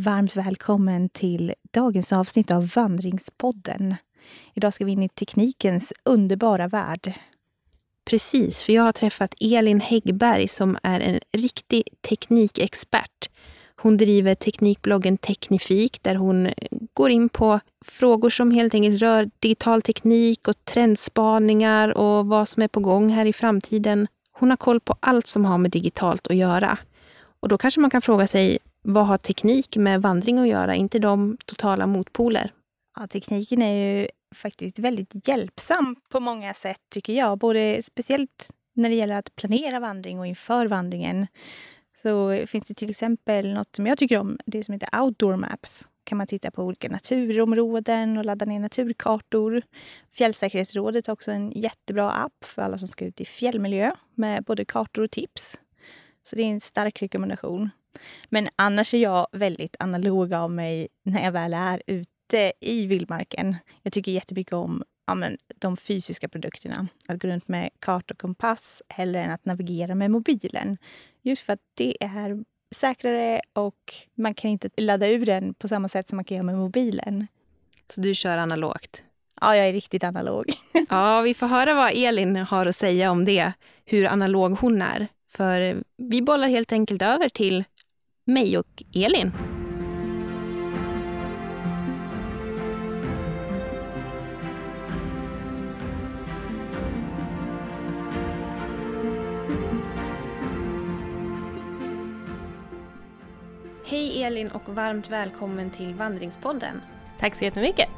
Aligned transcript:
Varmt 0.00 0.36
välkommen 0.36 1.08
till 1.08 1.54
dagens 1.70 2.12
avsnitt 2.12 2.50
av 2.50 2.70
Vandringspodden. 2.74 3.94
Idag 4.54 4.74
ska 4.74 4.84
vi 4.84 4.92
in 4.92 5.02
i 5.02 5.08
teknikens 5.08 5.92
underbara 6.04 6.68
värld. 6.68 7.14
Precis, 8.10 8.62
för 8.62 8.72
jag 8.72 8.82
har 8.82 8.92
träffat 8.92 9.34
Elin 9.40 9.80
Häggberg 9.80 10.48
som 10.48 10.78
är 10.82 11.00
en 11.00 11.20
riktig 11.32 11.82
teknikexpert. 12.08 13.30
Hon 13.76 13.96
driver 13.96 14.34
teknikbloggen 14.34 15.18
Teknifik 15.18 16.02
där 16.02 16.14
hon 16.14 16.48
går 16.92 17.10
in 17.10 17.28
på 17.28 17.60
frågor 17.84 18.30
som 18.30 18.50
helt 18.50 18.74
enkelt 18.74 19.02
rör 19.02 19.30
digital 19.38 19.82
teknik 19.82 20.48
och 20.48 20.64
trendspaningar 20.64 21.98
och 21.98 22.26
vad 22.26 22.48
som 22.48 22.62
är 22.62 22.68
på 22.68 22.80
gång 22.80 23.10
här 23.10 23.26
i 23.26 23.32
framtiden. 23.32 24.06
Hon 24.32 24.50
har 24.50 24.56
koll 24.56 24.80
på 24.80 24.96
allt 25.00 25.26
som 25.26 25.44
har 25.44 25.58
med 25.58 25.70
digitalt 25.70 26.26
att 26.26 26.36
göra. 26.36 26.78
Och 27.40 27.48
då 27.48 27.58
kanske 27.58 27.80
man 27.80 27.90
kan 27.90 28.02
fråga 28.02 28.26
sig, 28.26 28.58
vad 28.82 29.06
har 29.06 29.18
teknik 29.18 29.76
med 29.76 30.02
vandring 30.02 30.38
att 30.38 30.48
göra? 30.48 30.74
inte 30.74 30.98
de 30.98 31.38
totala 31.46 31.86
motpoler? 31.86 32.52
Ja, 32.96 33.06
tekniken 33.06 33.62
är 33.62 34.00
ju 34.00 34.08
faktiskt 34.34 34.78
väldigt 34.78 35.28
hjälpsam 35.28 35.96
på 36.08 36.20
många 36.20 36.54
sätt, 36.54 36.80
tycker 36.90 37.12
jag. 37.12 37.38
Både 37.38 37.82
speciellt 37.82 38.50
när 38.74 38.88
det 38.88 38.94
gäller 38.94 39.14
att 39.14 39.36
planera 39.36 39.80
vandring 39.80 40.18
och 40.18 40.26
inför 40.26 40.66
vandringen. 40.66 41.26
Så 42.02 42.46
finns 42.46 42.68
det 42.68 42.74
till 42.74 42.90
exempel 42.90 43.54
något 43.54 43.76
som 43.76 43.86
jag 43.86 43.98
tycker 43.98 44.18
om, 44.18 44.38
det 44.46 44.64
som 44.64 44.72
heter 44.72 45.00
Outdoor 45.02 45.36
Maps. 45.36 45.88
kan 46.04 46.18
man 46.18 46.26
titta 46.26 46.50
på 46.50 46.62
olika 46.62 46.88
naturområden 46.88 48.18
och 48.18 48.24
ladda 48.24 48.46
ner 48.46 48.60
naturkartor. 48.60 49.62
Fjällsäkerhetsrådet 50.10 51.06
har 51.06 51.12
också 51.12 51.30
en 51.30 51.50
jättebra 51.50 52.10
app 52.10 52.44
för 52.44 52.62
alla 52.62 52.78
som 52.78 52.88
ska 52.88 53.04
ut 53.04 53.20
i 53.20 53.24
fjällmiljö 53.24 53.92
med 54.14 54.44
både 54.44 54.64
kartor 54.64 55.02
och 55.02 55.10
tips. 55.10 55.60
Så 56.22 56.36
det 56.36 56.42
är 56.42 56.46
en 56.46 56.60
stark 56.60 57.02
rekommendation. 57.02 57.70
Men 58.28 58.48
annars 58.56 58.94
är 58.94 58.98
jag 58.98 59.26
väldigt 59.32 59.76
analog 59.78 60.34
av 60.34 60.50
mig 60.50 60.88
när 61.04 61.24
jag 61.24 61.32
väl 61.32 61.54
är 61.54 61.82
ute 61.86 62.52
i 62.60 62.86
vildmarken. 62.86 63.56
Jag 63.82 63.92
tycker 63.92 64.12
jättemycket 64.12 64.52
om 64.52 64.82
ja, 65.06 65.14
men, 65.14 65.36
de 65.58 65.76
fysiska 65.76 66.28
produkterna. 66.28 66.88
Att 67.08 67.18
gå 67.18 67.28
runt 67.28 67.48
med 67.48 67.70
karta 67.78 68.14
och 68.14 68.18
kompass 68.18 68.82
hellre 68.88 69.22
än 69.22 69.30
att 69.30 69.44
navigera 69.44 69.94
med 69.94 70.10
mobilen. 70.10 70.78
Just 71.22 71.42
för 71.42 71.52
att 71.52 71.62
det 71.74 71.96
är 72.04 72.44
säkrare 72.74 73.40
och 73.52 73.94
man 74.14 74.34
kan 74.34 74.50
inte 74.50 74.70
ladda 74.76 75.08
ur 75.08 75.26
den 75.26 75.54
på 75.54 75.68
samma 75.68 75.88
sätt 75.88 76.08
som 76.08 76.16
man 76.16 76.24
kan 76.24 76.36
göra 76.36 76.46
med 76.46 76.58
mobilen. 76.58 77.26
Så 77.86 78.00
du 78.00 78.14
kör 78.14 78.38
analogt? 78.38 79.04
Ja, 79.40 79.56
jag 79.56 79.68
är 79.68 79.72
riktigt 79.72 80.04
analog. 80.04 80.44
ja, 80.88 81.20
vi 81.20 81.34
får 81.34 81.46
höra 81.46 81.74
vad 81.74 81.92
Elin 81.94 82.36
har 82.36 82.66
att 82.66 82.76
säga 82.76 83.10
om 83.10 83.24
det, 83.24 83.52
hur 83.84 84.06
analog 84.06 84.58
hon 84.58 84.82
är. 84.82 85.08
För 85.30 85.82
vi 85.96 86.22
bollar 86.22 86.48
helt 86.48 86.72
enkelt 86.72 87.02
över 87.02 87.28
till 87.28 87.64
mig 88.28 88.58
och 88.58 88.82
Elin. 88.94 89.32
Hej 103.84 104.22
Elin 104.22 104.50
och 104.50 104.68
varmt 104.68 105.10
välkommen 105.10 105.70
till 105.70 105.94
Vandringspodden. 105.94 106.82
Tack 107.20 107.34
så 107.34 107.44
jättemycket. 107.44 107.88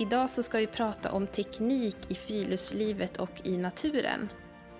Idag 0.00 0.30
så 0.30 0.42
ska 0.42 0.58
vi 0.58 0.66
prata 0.66 1.12
om 1.12 1.26
teknik 1.26 1.96
i 2.08 2.14
friluftslivet 2.14 3.16
och 3.16 3.40
i 3.44 3.56
naturen. 3.56 4.28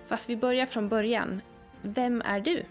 Fast 0.07 0.29
vi 0.29 0.37
börjar 0.37 0.65
från 0.65 0.89
början. 0.89 1.41
Vem 1.81 2.21
är 2.21 2.39
du? 2.39 2.63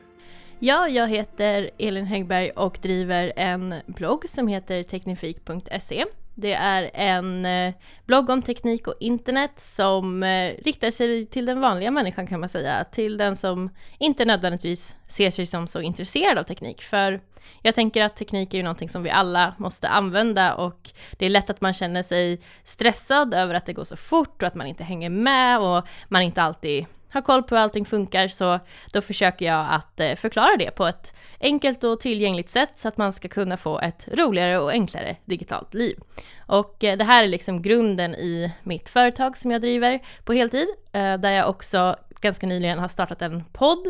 Ja, 0.64 0.88
jag 0.88 1.08
heter 1.08 1.70
Elin 1.78 2.06
Häggberg 2.06 2.50
och 2.50 2.78
driver 2.82 3.32
en 3.36 3.74
blogg 3.86 4.28
som 4.28 4.48
heter 4.48 4.82
teknifik.se. 4.82 6.04
Det 6.34 6.52
är 6.52 6.90
en 6.94 7.46
eh, 7.46 7.74
blogg 8.06 8.30
om 8.30 8.42
teknik 8.42 8.86
och 8.86 8.94
internet 9.00 9.50
som 9.56 10.22
eh, 10.22 10.52
riktar 10.64 10.90
sig 10.90 11.26
till 11.26 11.46
den 11.46 11.60
vanliga 11.60 11.90
människan 11.90 12.26
kan 12.26 12.40
man 12.40 12.48
säga. 12.48 12.84
Till 12.84 13.16
den 13.16 13.36
som 13.36 13.70
inte 13.98 14.24
nödvändigtvis 14.24 14.96
ser 15.06 15.30
sig 15.30 15.46
som 15.46 15.66
så 15.66 15.80
intresserad 15.80 16.38
av 16.38 16.42
teknik. 16.42 16.82
För 16.82 17.20
jag 17.62 17.74
tänker 17.74 18.02
att 18.02 18.16
teknik 18.16 18.54
är 18.54 18.58
ju 18.58 18.64
någonting 18.64 18.88
som 18.88 19.02
vi 19.02 19.10
alla 19.10 19.54
måste 19.58 19.88
använda 19.88 20.54
och 20.54 20.90
det 21.18 21.26
är 21.26 21.30
lätt 21.30 21.50
att 21.50 21.60
man 21.60 21.74
känner 21.74 22.02
sig 22.02 22.40
stressad 22.64 23.34
över 23.34 23.54
att 23.54 23.66
det 23.66 23.72
går 23.72 23.84
så 23.84 23.96
fort 23.96 24.42
och 24.42 24.48
att 24.48 24.54
man 24.54 24.66
inte 24.66 24.84
hänger 24.84 25.10
med 25.10 25.60
och 25.60 25.86
man 26.08 26.22
inte 26.22 26.42
alltid 26.42 26.86
har 27.12 27.22
koll 27.22 27.42
på 27.42 27.54
hur 27.54 27.62
allting 27.62 27.84
funkar 27.84 28.28
så 28.28 28.60
då 28.92 29.00
försöker 29.00 29.46
jag 29.46 29.66
att 29.70 30.00
eh, 30.00 30.14
förklara 30.14 30.56
det 30.58 30.70
på 30.70 30.86
ett 30.86 31.14
enkelt 31.40 31.84
och 31.84 32.00
tillgängligt 32.00 32.50
sätt 32.50 32.72
så 32.76 32.88
att 32.88 32.96
man 32.96 33.12
ska 33.12 33.28
kunna 33.28 33.56
få 33.56 33.80
ett 33.80 34.08
roligare 34.12 34.58
och 34.58 34.70
enklare 34.70 35.16
digitalt 35.24 35.74
liv. 35.74 35.98
Och 36.46 36.84
eh, 36.84 36.98
det 36.98 37.04
här 37.04 37.24
är 37.24 37.28
liksom 37.28 37.62
grunden 37.62 38.14
i 38.14 38.52
mitt 38.62 38.88
företag 38.88 39.36
som 39.36 39.50
jag 39.50 39.60
driver 39.60 40.00
på 40.24 40.32
heltid, 40.32 40.68
eh, 40.92 41.14
där 41.14 41.30
jag 41.30 41.48
också 41.48 41.96
ganska 42.20 42.46
nyligen 42.46 42.78
har 42.78 42.88
startat 42.88 43.22
en 43.22 43.44
podd 43.44 43.86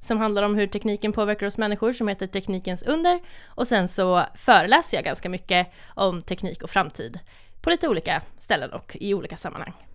som 0.00 0.18
handlar 0.18 0.42
om 0.42 0.54
hur 0.54 0.66
tekniken 0.66 1.12
påverkar 1.12 1.46
oss 1.46 1.58
människor 1.58 1.92
som 1.92 2.08
heter 2.08 2.26
Teknikens 2.26 2.82
under. 2.82 3.20
Och 3.46 3.66
sen 3.66 3.88
så 3.88 4.24
föreläser 4.34 4.96
jag 4.96 5.04
ganska 5.04 5.28
mycket 5.28 5.72
om 5.94 6.22
teknik 6.22 6.62
och 6.62 6.70
framtid 6.70 7.18
på 7.60 7.70
lite 7.70 7.88
olika 7.88 8.22
ställen 8.38 8.72
och 8.72 8.96
i 9.00 9.14
olika 9.14 9.36
sammanhang. 9.36 9.87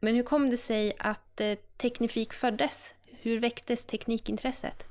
Men 0.00 0.14
hur 0.14 0.22
kom 0.22 0.50
det 0.50 0.56
sig 0.56 0.92
att 0.98 1.40
eh, 1.40 1.54
Teknifik 1.76 2.32
föddes? 2.32 2.94
Hur 3.20 3.40
väcktes 3.40 3.84
teknikintresset? 3.84 4.86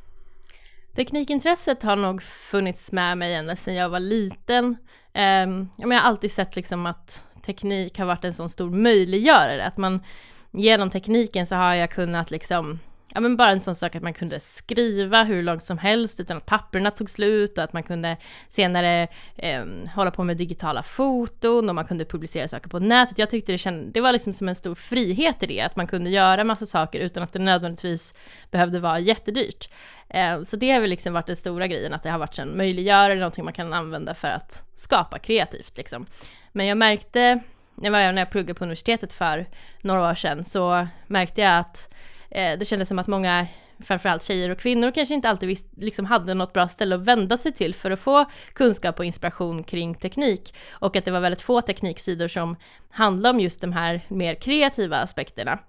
Teknikintresset 0.95 1.83
har 1.83 1.95
nog 1.95 2.23
funnits 2.23 2.91
med 2.91 3.17
mig 3.17 3.33
ända 3.33 3.55
sedan 3.55 3.75
jag 3.75 3.89
var 3.89 3.99
liten. 3.99 4.77
Ehm, 5.13 5.69
jag 5.77 5.87
har 5.87 5.95
alltid 5.95 6.31
sett 6.31 6.55
liksom 6.55 6.85
att 6.85 7.23
teknik 7.41 7.99
har 7.99 8.05
varit 8.05 8.25
en 8.25 8.33
sån 8.33 8.49
stor 8.49 8.69
möjliggörare, 8.69 9.65
att 9.65 9.77
man 9.77 10.03
genom 10.51 10.89
tekniken 10.89 11.45
så 11.45 11.55
har 11.55 11.73
jag 11.73 11.91
kunnat 11.91 12.31
liksom 12.31 12.79
ja 13.15 13.21
men 13.21 13.37
bara 13.37 13.51
en 13.51 13.61
sån 13.61 13.75
sak 13.75 13.95
att 13.95 14.03
man 14.03 14.13
kunde 14.13 14.39
skriva 14.39 15.23
hur 15.23 15.43
långt 15.43 15.63
som 15.63 15.77
helst 15.77 16.19
utan 16.19 16.37
att 16.37 16.45
papperna 16.45 16.91
tog 16.91 17.09
slut 17.09 17.57
och 17.57 17.63
att 17.63 17.73
man 17.73 17.83
kunde 17.83 18.17
senare 18.47 19.07
eh, 19.35 19.65
hålla 19.95 20.11
på 20.11 20.23
med 20.23 20.37
digitala 20.37 20.83
foton 20.83 21.69
och 21.69 21.75
man 21.75 21.85
kunde 21.85 22.05
publicera 22.05 22.47
saker 22.47 22.69
på 22.69 22.79
nätet. 22.79 23.17
Jag 23.17 23.29
tyckte 23.29 23.51
det, 23.51 23.57
känd, 23.57 23.93
det 23.93 24.01
var 24.01 24.13
liksom 24.13 24.33
som 24.33 24.49
en 24.49 24.55
stor 24.55 24.75
frihet 24.75 25.43
i 25.43 25.45
det, 25.45 25.61
att 25.61 25.75
man 25.75 25.87
kunde 25.87 26.09
göra 26.09 26.43
massa 26.43 26.65
saker 26.65 26.99
utan 26.99 27.23
att 27.23 27.33
det 27.33 27.39
nödvändigtvis 27.39 28.13
behövde 28.51 28.79
vara 28.79 28.99
jättedyrt. 28.99 29.69
Eh, 30.09 30.41
så 30.41 30.55
det 30.55 30.71
har 30.71 30.79
väl 30.81 30.89
liksom 30.89 31.13
varit 31.13 31.27
den 31.27 31.35
stora 31.35 31.67
grejen, 31.67 31.93
att 31.93 32.03
det 32.03 32.09
har 32.09 32.19
varit 32.19 32.39
en 32.39 32.57
möjliggörare, 32.57 33.15
någonting 33.15 33.43
man 33.43 33.53
kan 33.53 33.73
använda 33.73 34.13
för 34.13 34.27
att 34.27 34.63
skapa 34.73 35.19
kreativt 35.19 35.77
liksom. 35.77 36.05
Men 36.51 36.65
jag 36.65 36.77
märkte, 36.77 37.39
när 37.75 38.17
jag 38.17 38.29
pluggade 38.29 38.53
på 38.53 38.63
universitetet 38.63 39.13
för 39.13 39.45
några 39.81 40.09
år 40.11 40.15
sedan, 40.15 40.43
så 40.43 40.87
märkte 41.07 41.41
jag 41.41 41.59
att 41.59 41.89
eh, 42.31 42.59
det 42.59 42.65
kändes 42.65 42.87
som 42.89 42.99
att 42.99 43.07
många 43.07 43.47
framförallt 43.79 44.23
tjejer 44.23 44.49
och 44.49 44.59
kvinnor 44.59 44.91
kanske 44.91 45.15
inte 45.15 45.29
alltid 45.29 45.49
visst, 45.49 45.65
liksom 45.77 46.05
hade 46.05 46.33
något 46.33 46.53
bra 46.53 46.67
ställe 46.67 46.95
att 46.95 47.01
vända 47.01 47.37
sig 47.37 47.51
till 47.51 47.75
för 47.75 47.91
att 47.91 47.99
få 47.99 48.25
kunskap 48.53 48.99
och 48.99 49.05
inspiration 49.05 49.63
kring 49.63 49.95
teknik. 49.95 50.55
Och 50.71 50.95
att 50.95 51.05
det 51.05 51.11
var 51.11 51.19
väldigt 51.19 51.41
få 51.41 51.61
tekniksidor 51.61 52.27
som 52.27 52.55
handlade 52.89 53.33
om 53.35 53.39
just 53.39 53.61
de 53.61 53.73
här 53.73 54.01
mer 54.07 54.35
kreativa 54.35 54.97
aspekterna. 54.97 55.59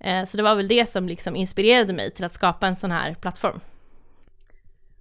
Eh, 0.00 0.24
så 0.24 0.36
det 0.36 0.42
var 0.42 0.54
väl 0.54 0.68
det 0.68 0.88
som 0.88 1.08
liksom 1.08 1.36
inspirerade 1.36 1.92
mig 1.92 2.10
till 2.10 2.24
att 2.24 2.32
skapa 2.32 2.66
en 2.66 2.76
sån 2.76 2.90
här 2.90 3.14
plattform. 3.14 3.60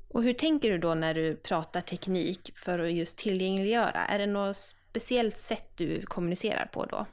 Och 0.07 0.23
hur 0.23 0.33
tänker 0.33 0.71
du 0.71 0.77
då 0.77 0.93
när 0.93 1.13
du 1.13 1.35
pratar 1.35 1.81
teknik 1.81 2.51
för 2.55 2.79
att 2.79 2.91
just 2.91 3.17
tillgängliggöra? 3.17 4.05
Är 4.05 4.19
det 4.19 4.25
något 4.25 4.57
speciellt 4.57 5.39
sätt 5.39 5.67
du 5.75 6.01
kommunicerar 6.01 6.65
på 6.65 6.85
då? 6.85 7.05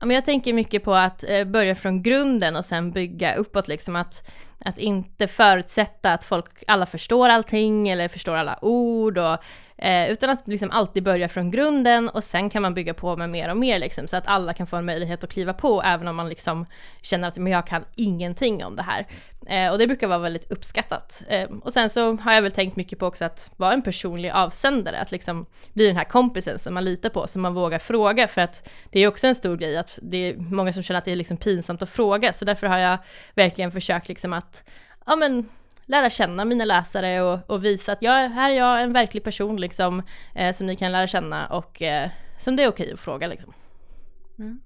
Ja, 0.00 0.06
men 0.06 0.14
jag 0.14 0.24
tänker 0.24 0.52
mycket 0.52 0.84
på 0.84 0.94
att 0.94 1.24
eh, 1.28 1.44
börja 1.44 1.74
från 1.74 2.02
grunden 2.02 2.56
och 2.56 2.64
sen 2.64 2.90
bygga 2.90 3.34
uppåt 3.34 3.68
liksom 3.68 3.96
att, 3.96 4.30
att 4.64 4.78
inte 4.78 5.26
förutsätta 5.26 6.12
att 6.12 6.24
folk, 6.24 6.64
alla 6.66 6.86
förstår 6.86 7.28
allting 7.28 7.88
eller 7.88 8.08
förstår 8.08 8.36
alla 8.36 8.58
ord 8.64 9.18
och 9.18 9.38
Eh, 9.78 10.10
utan 10.10 10.30
att 10.30 10.48
liksom 10.48 10.70
alltid 10.70 11.02
börja 11.02 11.28
från 11.28 11.50
grunden 11.50 12.08
och 12.08 12.24
sen 12.24 12.50
kan 12.50 12.62
man 12.62 12.74
bygga 12.74 12.94
på 12.94 13.16
med 13.16 13.30
mer 13.30 13.50
och 13.50 13.56
mer 13.56 13.78
liksom, 13.78 14.08
så 14.08 14.16
att 14.16 14.26
alla 14.26 14.54
kan 14.54 14.66
få 14.66 14.76
en 14.76 14.84
möjlighet 14.84 15.24
att 15.24 15.30
kliva 15.30 15.52
på 15.52 15.82
även 15.82 16.08
om 16.08 16.16
man 16.16 16.28
liksom 16.28 16.66
känner 17.02 17.28
att 17.28 17.38
men 17.38 17.52
jag 17.52 17.66
kan 17.66 17.84
ingenting 17.96 18.64
om 18.64 18.76
det 18.76 18.82
här. 18.82 19.06
Eh, 19.46 19.72
och 19.72 19.78
det 19.78 19.86
brukar 19.86 20.06
vara 20.06 20.18
väldigt 20.18 20.50
uppskattat. 20.50 21.22
Eh, 21.28 21.48
och 21.62 21.72
sen 21.72 21.90
så 21.90 22.16
har 22.16 22.32
jag 22.32 22.42
väl 22.42 22.52
tänkt 22.52 22.76
mycket 22.76 22.98
på 22.98 23.06
också 23.06 23.24
att 23.24 23.50
vara 23.56 23.72
en 23.72 23.82
personlig 23.82 24.30
avsändare, 24.30 25.00
att 25.00 25.12
liksom 25.12 25.46
bli 25.72 25.86
den 25.86 25.96
här 25.96 26.04
kompisen 26.04 26.58
som 26.58 26.74
man 26.74 26.84
litar 26.84 27.08
på, 27.08 27.26
som 27.26 27.42
man 27.42 27.54
vågar 27.54 27.78
fråga 27.78 28.28
för 28.28 28.40
att 28.40 28.68
det 28.90 29.00
är 29.00 29.08
också 29.08 29.26
en 29.26 29.34
stor 29.34 29.56
grej 29.56 29.76
att 29.76 29.98
det 30.02 30.16
är 30.16 30.36
många 30.36 30.72
som 30.72 30.82
känner 30.82 30.98
att 30.98 31.04
det 31.04 31.12
är 31.12 31.16
liksom 31.16 31.36
pinsamt 31.36 31.82
att 31.82 31.90
fråga 31.90 32.32
så 32.32 32.44
därför 32.44 32.66
har 32.66 32.78
jag 32.78 32.98
verkligen 33.34 33.72
försökt 33.72 34.08
liksom 34.08 34.32
att 34.32 34.64
ja 35.06 35.16
men 35.16 35.48
lära 35.88 36.10
känna 36.10 36.44
mina 36.44 36.64
läsare 36.64 37.22
och, 37.22 37.50
och 37.50 37.64
visa 37.64 37.92
att 37.92 38.02
jag, 38.02 38.28
här 38.28 38.50
är 38.50 38.54
jag 38.54 38.82
en 38.82 38.92
verklig 38.92 39.24
person 39.24 39.60
liksom, 39.60 40.02
eh, 40.34 40.52
som 40.52 40.66
ni 40.66 40.76
kan 40.76 40.92
lära 40.92 41.06
känna 41.06 41.46
och 41.46 41.82
eh, 41.82 42.10
som 42.38 42.56
det 42.56 42.64
är 42.64 42.68
okej 42.68 42.92
att 42.92 43.00
fråga. 43.00 43.26
Liksom. 43.26 43.52
Mm. 44.38 44.60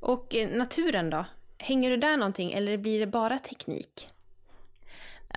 Och 0.00 0.34
eh, 0.34 0.48
naturen 0.48 1.10
då? 1.10 1.24
Hänger 1.58 1.90
du 1.90 1.96
där 1.96 2.16
någonting 2.16 2.52
eller 2.52 2.76
blir 2.76 3.00
det 3.00 3.06
bara 3.06 3.38
teknik? 3.38 4.08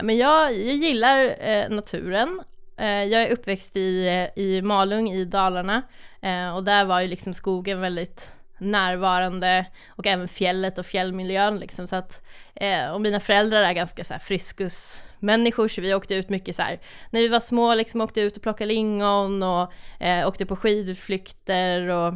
men 0.03 0.17
jag, 0.17 0.53
jag 0.53 0.75
gillar 0.75 1.35
eh, 1.39 1.69
naturen 1.69 2.41
Eh, 2.79 3.03
jag 3.03 3.23
är 3.23 3.31
uppväxt 3.33 3.77
i, 3.77 4.27
i 4.35 4.61
Malung 4.61 5.11
i 5.11 5.25
Dalarna 5.25 5.81
eh, 6.21 6.56
och 6.56 6.63
där 6.63 6.85
var 6.85 7.01
ju 7.01 7.07
liksom 7.07 7.33
skogen 7.33 7.81
väldigt 7.81 8.31
närvarande 8.59 9.65
och 9.89 10.07
även 10.07 10.27
fjället 10.27 10.77
och 10.77 10.85
fjällmiljön 10.85 11.59
liksom. 11.59 11.88
Så 11.88 11.95
att 11.95 12.25
eh, 12.56 12.91
och 12.91 13.01
mina 13.01 13.19
föräldrar 13.19 13.61
är 13.61 13.73
ganska 13.73 14.03
så 14.03 14.13
här 14.13 14.19
friskusmänniskor 14.19 15.67
så 15.67 15.81
vi 15.81 15.94
åkte 15.94 16.15
ut 16.15 16.29
mycket 16.29 16.56
så 16.56 16.61
här. 16.61 16.79
När 17.09 17.19
vi 17.19 17.27
var 17.27 17.39
små 17.39 17.75
liksom 17.75 18.01
åkte 18.01 18.21
ut 18.21 18.38
och 18.38 18.44
plockade 18.44 18.73
lingon 18.73 19.44
och 19.44 19.73
eh, 20.00 20.27
åkte 20.27 20.45
på 20.45 20.56
skidutflykter 20.56 21.88
och 21.88 22.13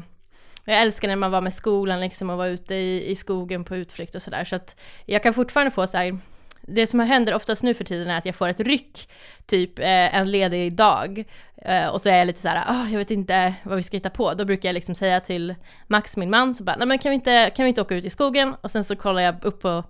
jag 0.66 0.81
älskar 0.81 1.07
när 1.07 1.16
man 1.16 1.31
var 1.31 1.42
med 1.42 1.54
skolan 1.54 2.00
liksom 2.00 2.30
och 2.30 2.38
var 2.38 2.48
ute 2.48 2.75
i, 2.75 3.12
i 3.12 3.16
skogen 3.16 3.63
på 3.63 3.75
utflykt 3.75 4.16
och 4.16 4.22
sådär. 4.22 4.44
Så 4.44 4.56
att 4.56 4.81
jag 5.06 5.24
kan 5.24 5.34
fortfarande 5.34 5.72
få 5.72 5.88
så 5.88 5.98
här 5.98 6.19
det 6.68 6.88
som 6.88 7.00
händer 7.00 7.33
oftast 7.33 7.63
nu 7.63 7.74
för 7.74 7.83
tiden 7.83 8.10
är 8.10 8.18
att 8.18 8.25
jag 8.25 8.36
får 8.36 8.48
ett 8.48 8.60
ryck, 8.60 9.10
typ 9.45 9.80
eh, 9.80 10.15
en 10.15 10.31
ledig 10.31 10.75
dag. 10.75 11.24
Eh, 11.56 11.88
och 11.88 12.01
så 12.01 12.10
är 12.10 12.18
jag 12.18 12.27
lite 12.27 12.42
så 12.42 12.48
här, 12.48 12.74
oh, 12.74 12.92
jag 12.92 13.00
vet 13.00 13.12
inte 13.12 13.54
vad 13.63 13.75
vi 13.77 13.83
ska 13.83 13.98
hitta 13.98 14.10
på. 14.10 14.33
Då 14.33 14.45
brukar 14.45 14.69
jag 14.69 14.74
liksom 14.74 14.95
säga 14.95 15.19
till 15.19 15.56
Max, 15.88 16.18
min 16.18 16.30
man, 16.30 16.54
så 16.54 16.63
bara, 16.63 16.75
nej 16.75 16.88
men 16.88 17.00
kan 17.00 17.10
vi, 17.10 17.15
inte, 17.15 17.51
kan 17.56 17.63
vi 17.63 17.69
inte 17.69 17.81
åka 17.81 17.95
ut 17.95 18.06
i 18.06 18.10
skogen? 18.10 18.56
Och 18.62 18.71
sen 18.71 18.83
så 18.83 18.95
kollar 18.95 19.21
jag 19.21 19.44
upp 19.44 19.62
på 19.62 19.83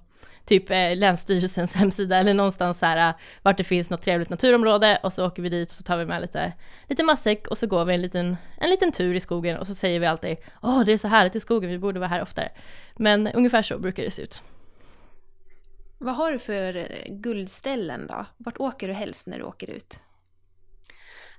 typ 0.46 0.70
eh, 0.70 0.96
Länsstyrelsens 0.96 1.76
hemsida 1.76 2.18
eller 2.18 2.34
någonstans 2.34 2.80
så 2.80 2.86
här 2.86 3.10
eh, 3.10 3.16
vart 3.42 3.58
det 3.58 3.64
finns 3.64 3.90
något 3.90 4.02
trevligt 4.02 4.30
naturområde 4.30 5.00
och 5.04 5.14
så 5.14 5.28
åker 5.28 5.44
vi 5.44 5.50
dit 5.50 5.70
och 5.70 5.76
så 5.76 5.84
tar 5.84 5.98
vi 5.98 6.06
med 6.06 6.22
lite, 6.22 6.54
lite 6.90 7.04
matsäck 7.04 7.48
och 7.48 7.58
så 7.58 7.68
går 7.68 7.86
vi 7.86 7.94
en 7.94 8.02
liten, 8.02 8.38
en 8.58 8.70
liten 8.70 8.92
tur 8.92 9.16
i 9.16 9.20
skogen 9.20 9.58
och 9.58 9.68
så 9.68 9.76
säger 9.76 10.00
vi 10.00 10.06
alltid 10.06 10.38
åh 10.62 10.84
det 10.86 10.94
är 10.94 10.98
så 10.98 11.08
härligt 11.08 11.36
i 11.36 11.40
skogen, 11.40 11.70
vi 11.70 11.78
borde 11.78 12.00
vara 12.00 12.10
här 12.10 12.22
oftare. 12.22 12.50
Men 12.96 13.28
ungefär 13.28 13.62
så 13.62 13.80
brukar 13.80 14.04
det 14.04 14.12
se 14.12 14.22
ut. 14.22 14.44
Vad 16.04 16.16
har 16.16 16.32
du 16.32 16.40
för 16.40 16.76
eh, 16.76 16.86
guldställen 17.08 18.08
då? 18.08 18.26
Vart 18.38 18.60
åker 18.60 18.88
du 18.88 18.94
helst 18.94 19.28
när 19.28 19.38
du 19.38 19.44
åker 19.44 19.70
ut? 19.70 20.00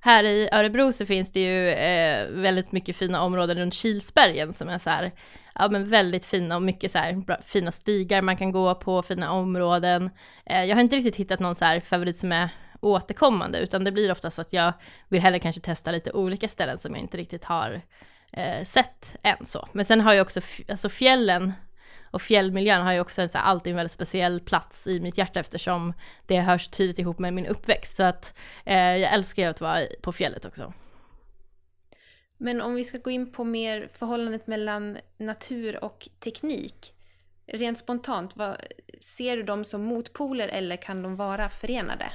Här 0.00 0.24
i 0.24 0.48
Örebro 0.52 0.92
så 0.92 1.06
finns 1.06 1.32
det 1.32 1.40
ju 1.40 1.68
eh, 1.68 2.28
väldigt 2.28 2.72
mycket 2.72 2.96
fina 2.96 3.22
områden 3.22 3.58
runt 3.58 3.74
Kilsbergen 3.74 4.52
som 4.52 4.68
är 4.68 4.78
så 4.78 4.90
här, 4.90 5.12
ja 5.54 5.68
men 5.68 5.88
väldigt 5.88 6.24
fina 6.24 6.56
och 6.56 6.62
mycket 6.62 6.90
så 6.90 6.98
här 6.98 7.12
bra, 7.12 7.36
fina 7.42 7.72
stigar 7.72 8.22
man 8.22 8.36
kan 8.36 8.52
gå 8.52 8.74
på, 8.74 9.02
fina 9.02 9.32
områden. 9.32 10.10
Eh, 10.46 10.64
jag 10.64 10.76
har 10.76 10.80
inte 10.80 10.96
riktigt 10.96 11.16
hittat 11.16 11.40
någon 11.40 11.54
så 11.54 11.64
här 11.64 11.80
favorit 11.80 12.18
som 12.18 12.32
är 12.32 12.48
återkommande 12.80 13.58
utan 13.58 13.84
det 13.84 13.92
blir 13.92 14.12
oftast 14.12 14.38
att 14.38 14.52
jag 14.52 14.72
vill 15.08 15.20
hellre 15.20 15.38
kanske 15.38 15.60
testa 15.60 15.90
lite 15.90 16.12
olika 16.12 16.48
ställen 16.48 16.78
som 16.78 16.92
jag 16.92 17.00
inte 17.00 17.16
riktigt 17.16 17.44
har 17.44 17.80
eh, 18.32 18.64
sett 18.64 19.16
än 19.22 19.46
så. 19.46 19.68
Men 19.72 19.84
sen 19.84 20.00
har 20.00 20.12
jag 20.12 20.22
också, 20.22 20.40
alltså 20.68 20.88
fjällen 20.88 21.52
och 22.14 22.22
fjällmiljön 22.22 22.82
har 22.82 22.92
ju 22.92 23.00
också 23.00 23.22
en, 23.22 23.28
så 23.28 23.38
här, 23.38 23.44
alltid 23.44 23.70
en 23.70 23.76
väldigt 23.76 23.92
speciell 23.92 24.40
plats 24.40 24.86
i 24.86 25.00
mitt 25.00 25.18
hjärta 25.18 25.40
eftersom 25.40 25.92
det 26.26 26.40
hörs 26.40 26.68
tydligt 26.68 26.98
ihop 26.98 27.18
med 27.18 27.34
min 27.34 27.46
uppväxt. 27.46 27.96
Så 27.96 28.02
att 28.02 28.38
eh, 28.64 28.76
jag 28.76 29.12
älskar 29.12 29.42
ju 29.42 29.48
att 29.48 29.60
vara 29.60 29.80
på 30.02 30.12
fjället 30.12 30.44
också. 30.44 30.72
Men 32.38 32.60
om 32.60 32.74
vi 32.74 32.84
ska 32.84 32.98
gå 32.98 33.10
in 33.10 33.32
på 33.32 33.44
mer 33.44 33.88
förhållandet 33.92 34.46
mellan 34.46 34.98
natur 35.18 35.84
och 35.84 36.08
teknik. 36.20 36.94
Rent 37.46 37.78
spontant, 37.78 38.36
vad, 38.36 38.56
ser 39.00 39.36
du 39.36 39.42
dem 39.42 39.64
som 39.64 39.82
motpoler 39.82 40.48
eller 40.48 40.76
kan 40.76 41.02
de 41.02 41.16
vara 41.16 41.48
förenade? 41.48 42.12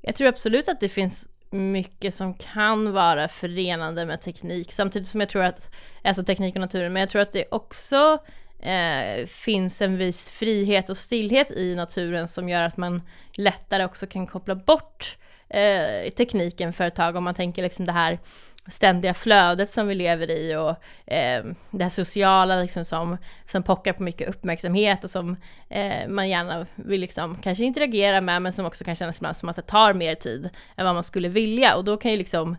Jag 0.00 0.14
tror 0.14 0.28
absolut 0.28 0.68
att 0.68 0.80
det 0.80 0.88
finns 0.88 1.28
mycket 1.50 2.14
som 2.14 2.34
kan 2.34 2.92
vara 2.92 3.28
förenande 3.28 4.06
med 4.06 4.20
teknik, 4.20 4.72
samtidigt 4.72 5.08
som 5.08 5.20
jag 5.20 5.28
tror 5.28 5.42
att, 5.42 5.74
alltså 6.04 6.24
teknik 6.24 6.54
och 6.54 6.60
naturen, 6.60 6.92
men 6.92 7.00
jag 7.00 7.10
tror 7.10 7.22
att 7.22 7.32
det 7.32 7.44
också 7.50 8.18
eh, 8.60 9.26
finns 9.26 9.82
en 9.82 9.96
viss 9.96 10.30
frihet 10.30 10.90
och 10.90 10.96
stillhet 10.96 11.50
i 11.50 11.74
naturen 11.74 12.28
som 12.28 12.48
gör 12.48 12.62
att 12.62 12.76
man 12.76 13.02
lättare 13.32 13.84
också 13.84 14.06
kan 14.06 14.26
koppla 14.26 14.54
bort 14.54 15.16
eh, 15.48 16.10
tekniken 16.16 16.72
för 16.72 16.84
ett 16.84 16.94
tag, 16.94 17.16
om 17.16 17.24
man 17.24 17.34
tänker 17.34 17.62
liksom 17.62 17.86
det 17.86 17.92
här 17.92 18.18
ständiga 18.66 19.14
flödet 19.14 19.70
som 19.70 19.88
vi 19.88 19.94
lever 19.94 20.30
i 20.30 20.56
och 20.56 20.70
eh, 21.12 21.44
det 21.70 21.82
här 21.84 21.90
sociala 21.90 22.56
liksom 22.56 22.84
som, 22.84 23.16
som 23.44 23.62
pockar 23.62 23.92
på 23.92 24.02
mycket 24.02 24.28
uppmärksamhet 24.28 25.04
och 25.04 25.10
som 25.10 25.36
eh, 25.68 26.08
man 26.08 26.28
gärna 26.28 26.66
vill 26.74 27.00
liksom 27.00 27.38
kanske 27.42 27.64
interagera 27.64 28.20
med 28.20 28.42
men 28.42 28.52
som 28.52 28.66
också 28.66 28.84
kan 28.84 28.96
kännas 28.96 29.18
ibland 29.18 29.36
som 29.36 29.48
att 29.48 29.56
det 29.56 29.62
tar 29.62 29.94
mer 29.94 30.14
tid 30.14 30.50
än 30.76 30.84
vad 30.84 30.94
man 30.94 31.04
skulle 31.04 31.28
vilja 31.28 31.76
och 31.76 31.84
då 31.84 31.96
kan 31.96 32.10
ju 32.10 32.16
liksom 32.16 32.56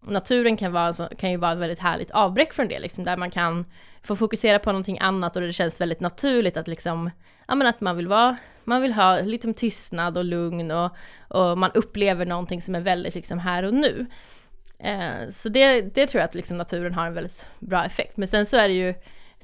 naturen 0.00 0.56
kan, 0.56 0.72
vara, 0.72 0.92
kan 1.18 1.30
ju 1.30 1.36
vara 1.36 1.52
ett 1.52 1.58
väldigt 1.58 1.78
härligt 1.78 2.10
avbräck 2.10 2.52
från 2.52 2.68
det 2.68 2.78
liksom 2.78 3.04
där 3.04 3.16
man 3.16 3.30
kan 3.30 3.64
få 4.02 4.16
fokusera 4.16 4.58
på 4.58 4.72
någonting 4.72 4.98
annat 4.98 5.36
och 5.36 5.42
det 5.42 5.52
känns 5.52 5.80
väldigt 5.80 6.00
naturligt 6.00 6.56
att 6.56 6.68
liksom 6.68 7.10
ja 7.48 7.54
men 7.54 7.66
att 7.66 7.80
man 7.80 7.96
vill 7.96 8.08
vara 8.08 8.36
man 8.64 8.82
vill 8.82 8.92
ha 8.92 9.20
lite 9.20 9.52
tystnad 9.52 10.18
och 10.18 10.24
lugn 10.24 10.70
och, 10.70 10.96
och 11.28 11.58
man 11.58 11.70
upplever 11.74 12.26
någonting 12.26 12.62
som 12.62 12.74
är 12.74 12.80
väldigt 12.80 13.14
liksom 13.14 13.38
här 13.38 13.62
och 13.62 13.74
nu. 13.74 14.06
Eh, 14.82 15.28
så 15.30 15.48
det, 15.48 15.80
det 15.80 16.06
tror 16.06 16.20
jag 16.20 16.28
att 16.28 16.34
liksom 16.34 16.56
naturen 16.56 16.94
har 16.94 17.06
en 17.06 17.14
väldigt 17.14 17.46
bra 17.58 17.84
effekt. 17.84 18.16
Men 18.16 18.28
sen 18.28 18.46
så 18.46 18.56
är 18.56 18.68
det 18.68 18.74
ju 18.74 18.94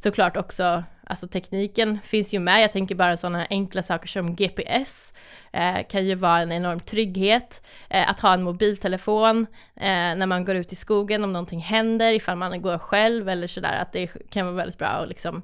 såklart 0.01 0.37
också, 0.37 0.85
alltså 1.07 1.29
tekniken 1.29 1.99
finns 2.03 2.35
ju 2.35 2.39
med. 2.39 2.63
Jag 2.63 2.73
tänker 2.73 2.95
bara 2.95 3.17
sådana 3.17 3.47
enkla 3.51 3.83
saker 3.83 4.09
som 4.09 4.37
GPS 4.37 5.15
eh, 5.53 5.87
kan 5.89 6.07
ju 6.07 6.15
vara 6.15 6.41
en 6.41 6.53
enorm 6.53 6.81
trygghet. 6.81 7.67
Eh, 7.91 8.11
att 8.11 8.21
ha 8.21 8.35
en 8.35 8.43
mobiltelefon 8.43 9.47
eh, 9.77 9.87
när 9.87 10.27
man 10.27 10.45
går 10.45 10.55
ut 10.55 10.73
i 10.73 10.77
skogen 10.77 11.25
om 11.25 11.33
någonting 11.33 11.61
händer, 11.61 12.13
ifall 12.13 12.37
man 12.37 12.63
går 12.63 12.79
själv 12.79 13.29
eller 13.29 13.47
sådär, 13.47 13.79
att 13.83 13.93
det 13.93 14.11
kan 14.31 14.47
vara 14.47 14.57
väldigt 14.57 14.79
bra 14.79 14.89
att 14.89 15.09
liksom 15.09 15.43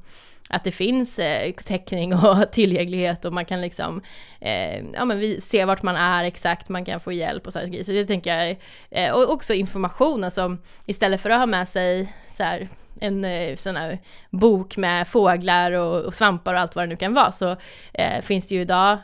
att 0.53 0.65
det 0.65 0.71
finns 0.71 1.19
eh, 1.19 1.53
täckning 1.53 2.15
och 2.17 2.53
tillgänglighet 2.53 3.25
och 3.25 3.33
man 3.33 3.45
kan 3.45 3.61
liksom, 3.61 4.03
eh, 4.41 4.85
ja 4.95 5.05
men 5.05 5.19
vi 5.19 5.41
ser 5.41 5.67
vart 5.67 5.83
man 5.83 5.97
är 5.97 6.25
exakt, 6.25 6.69
man 6.69 6.85
kan 6.85 7.01
få 7.01 7.13
hjälp 7.13 7.47
och 7.47 7.53
sådär. 7.53 7.83
Så 7.83 7.93
det 7.93 8.07
tänker 8.07 8.37
jag, 8.37 8.57
eh, 8.91 9.13
och 9.13 9.31
också 9.31 9.55
information, 9.55 10.25
alltså 10.25 10.57
istället 10.87 11.21
för 11.21 11.31
att 11.31 11.39
ha 11.39 11.47
med 11.47 11.69
sig 11.69 12.13
så 12.27 12.43
här, 12.43 12.69
en 13.03 13.25
eh, 13.25 13.57
sån 13.57 13.77
här 13.77 13.99
bok 14.31 14.77
med 14.77 15.09
fåglar 15.09 15.73
och, 15.73 16.05
och, 16.05 16.15
svampar 16.15 16.55
och 16.55 16.61
allt 16.61 16.77
vad 16.77 16.85
det 16.85 16.89
nu 16.89 16.97
kan 16.97 17.15
vara 17.15 17.33
så 17.33 17.57
eh, 17.95 18.23
finns 18.23 18.47
det 18.47 18.55
ju 18.55 18.61
idag 18.61 18.99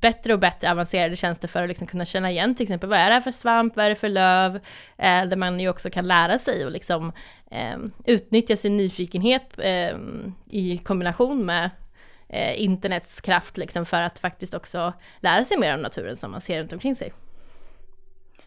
bättre 0.00 0.32
och 0.32 0.38
bättre 0.38 0.70
avancerade 0.70 1.16
tjänster 1.16 1.48
för 1.48 1.62
att 1.62 1.68
liksom 1.68 1.86
kunna 1.86 2.04
känna 2.04 2.30
igen. 2.30 2.54
Till 2.54 2.64
exempel 2.64 2.88
vad 2.88 2.98
är 2.98 3.08
det 3.08 3.14
här 3.14 3.20
för 3.20 3.30
svamp, 3.30 3.76
vad 3.76 3.84
är 3.84 3.88
det 3.88 3.96
för 3.96 4.08
löv, 4.08 4.56
eh, 4.98 5.24
där 5.24 5.36
man 5.36 5.60
ju 5.60 5.68
också 5.68 5.90
kan 5.90 6.08
lära 6.08 6.38
sig 6.38 6.64
och 6.64 6.70
liksom 6.70 7.12
eh, 7.50 7.78
utnyttja 8.04 8.56
sin 8.56 8.76
nyfikenhet 8.76 9.58
eh, 9.58 9.96
i 10.50 10.78
kombination 10.84 11.46
med 11.46 11.70
eh, 12.28 12.62
internets 12.62 13.20
kraft 13.20 13.56
liksom 13.56 13.86
för 13.86 14.02
att 14.02 14.18
faktiskt 14.18 14.54
också 14.54 14.92
lära 15.20 15.44
sig 15.44 15.58
mer 15.58 15.74
om 15.74 15.82
naturen 15.82 16.16
som 16.16 16.30
man 16.30 16.40
ser 16.40 16.60
runt 16.60 16.72
omkring 16.72 16.94
sig. 16.94 17.12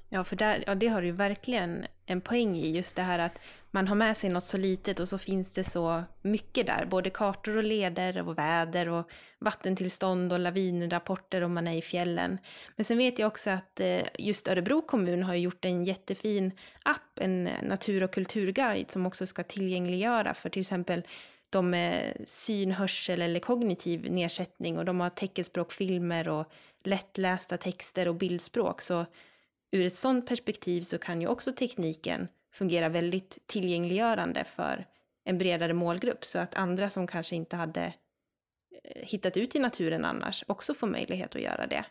Ja, 0.10 0.24
för 0.24 0.36
där, 0.36 0.64
ja, 0.68 0.76
det 0.76 0.88
har 0.88 1.02
du 1.02 1.12
verkligen 1.12 1.86
en 2.06 2.22
poäng 2.22 2.58
i, 2.58 2.76
just 2.76 2.96
det 2.96 3.02
här 3.02 3.20
att 3.20 3.40
man 3.72 3.88
har 3.88 3.96
med 3.96 4.18
sig 4.18 4.30
något 4.30 4.46
så 4.46 4.58
litet 4.58 5.00
och 5.00 5.08
så 5.08 5.18
finns 5.18 5.54
det 5.54 5.64
så 5.64 6.04
mycket 6.22 6.66
där, 6.66 6.86
både 6.86 7.10
kartor 7.10 7.58
och 7.58 7.64
leder 7.64 8.28
och 8.28 8.38
väder 8.38 8.90
och 8.90 9.10
vattentillstånd 9.40 10.34
och 10.34 10.40
lavinrapporter 10.40 11.42
om 11.42 11.54
man 11.54 11.68
är 11.68 11.78
i 11.78 11.82
fjällen. 11.82 12.38
Men 12.76 12.86
sen 12.86 12.98
vet 12.98 13.20
jag 13.20 13.28
också 13.28 13.50
att 13.50 13.80
eh, 13.80 14.02
just 14.20 14.48
Örebro 14.48 14.82
kommun 14.82 15.24
har 15.24 15.36
gjort 15.36 15.66
en 15.66 15.84
jättefin 15.84 16.52
app, 16.84 17.20
en 17.20 17.48
eh, 17.48 17.64
natur 17.64 18.04
och 18.04 18.14
kulturguide 18.14 18.92
som 18.92 19.06
också 19.06 19.26
ska 19.26 19.44
tillgängliggöra 19.44 20.34
för 20.34 20.50
till 20.50 20.62
exempel 20.62 21.04
de 21.50 21.70
med 21.70 22.18
syn, 22.26 22.72
hörsel 22.72 23.22
eller 23.22 23.40
kognitiv 23.40 24.12
nedsättning 24.12 24.78
och 24.78 24.86
de 24.86 25.00
har 25.00 25.10
teckenspråkfilmer 25.10 26.30
och 26.30 26.52
lättlästa 26.84 27.58
texter 27.58 28.08
och 28.08 28.16
bildspråk. 28.16 28.82
Så 28.82 29.06
ur 29.72 29.86
ett 29.86 29.96
sådant 29.96 30.28
perspektiv 30.28 30.82
så 30.82 30.98
kan 30.98 31.22
ju 31.22 31.28
också 31.28 31.52
tekniken 31.52 32.28
fungera 32.54 32.90
väldigt 32.90 33.38
tillgängliggörande 33.48 34.44
för 34.44 34.86
en 35.26 35.38
bredare 35.38 35.74
målgrupp 35.74 36.26
så 36.26 36.40
att 36.40 36.56
andra 36.56 36.90
som 36.90 37.08
kanske 37.08 37.36
inte 37.36 37.56
hade 37.56 37.84
eh, 38.84 39.02
hittat 39.04 39.38
ut 39.38 39.56
i 39.56 39.60
naturen 39.60 40.06
annars 40.06 40.44
också 40.48 40.74
får 40.74 40.88
möjlighet 40.88 41.36
att 41.36 41.42
göra 41.42 41.68
det. 41.68 41.84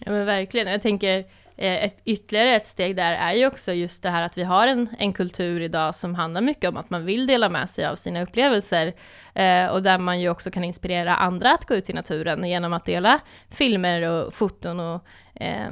Ja 0.00 0.12
men 0.12 0.26
verkligen, 0.26 0.66
jag 0.66 0.82
tänker 0.82 1.18
eh, 1.56 1.84
ett, 1.84 2.00
ytterligare 2.04 2.56
ett 2.56 2.66
steg 2.66 2.96
där 2.96 3.12
är 3.12 3.32
ju 3.32 3.46
också 3.46 3.72
just 3.72 4.02
det 4.02 4.10
här 4.10 4.22
att 4.22 4.38
vi 4.38 4.42
har 4.42 4.66
en, 4.66 4.88
en 4.98 5.12
kultur 5.12 5.60
idag 5.60 5.94
som 5.94 6.14
handlar 6.14 6.40
mycket 6.40 6.70
om 6.70 6.76
att 6.76 6.90
man 6.90 7.04
vill 7.04 7.26
dela 7.26 7.48
med 7.48 7.70
sig 7.70 7.86
av 7.86 7.96
sina 7.96 8.22
upplevelser 8.22 8.94
eh, 9.34 9.66
och 9.66 9.82
där 9.82 9.98
man 9.98 10.20
ju 10.20 10.28
också 10.28 10.50
kan 10.50 10.64
inspirera 10.64 11.16
andra 11.16 11.52
att 11.52 11.64
gå 11.64 11.74
ut 11.74 11.90
i 11.90 11.92
naturen 11.92 12.44
genom 12.44 12.72
att 12.72 12.84
dela 12.84 13.20
filmer 13.50 14.02
och 14.02 14.34
foton 14.34 14.80
och 14.80 15.04
eh, 15.34 15.70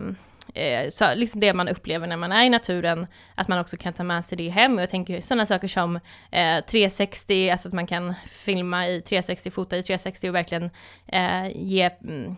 eh, 0.56 0.88
så 0.90 1.14
liksom 1.14 1.40
det 1.40 1.54
man 1.54 1.68
upplever 1.68 2.06
när 2.06 2.16
man 2.16 2.32
är 2.32 2.44
i 2.44 2.48
naturen, 2.48 3.06
att 3.34 3.48
man 3.48 3.58
också 3.58 3.76
kan 3.76 3.92
ta 3.92 4.04
med 4.04 4.24
sig 4.24 4.38
det 4.38 4.48
hem. 4.48 4.74
Och 4.74 4.82
jag 4.82 4.90
tänker 4.90 5.20
sådana 5.20 5.46
saker 5.46 5.68
som 5.68 5.96
eh, 6.30 6.64
360, 6.64 7.50
alltså 7.50 7.68
att 7.68 7.74
man 7.74 7.86
kan 7.86 8.14
filma 8.30 8.88
i 8.88 9.00
360, 9.00 9.50
fota 9.50 9.76
i 9.76 9.82
360 9.82 10.28
och 10.28 10.34
verkligen 10.34 10.70
eh, 11.06 11.48
ge 11.54 11.90
mm, 12.04 12.36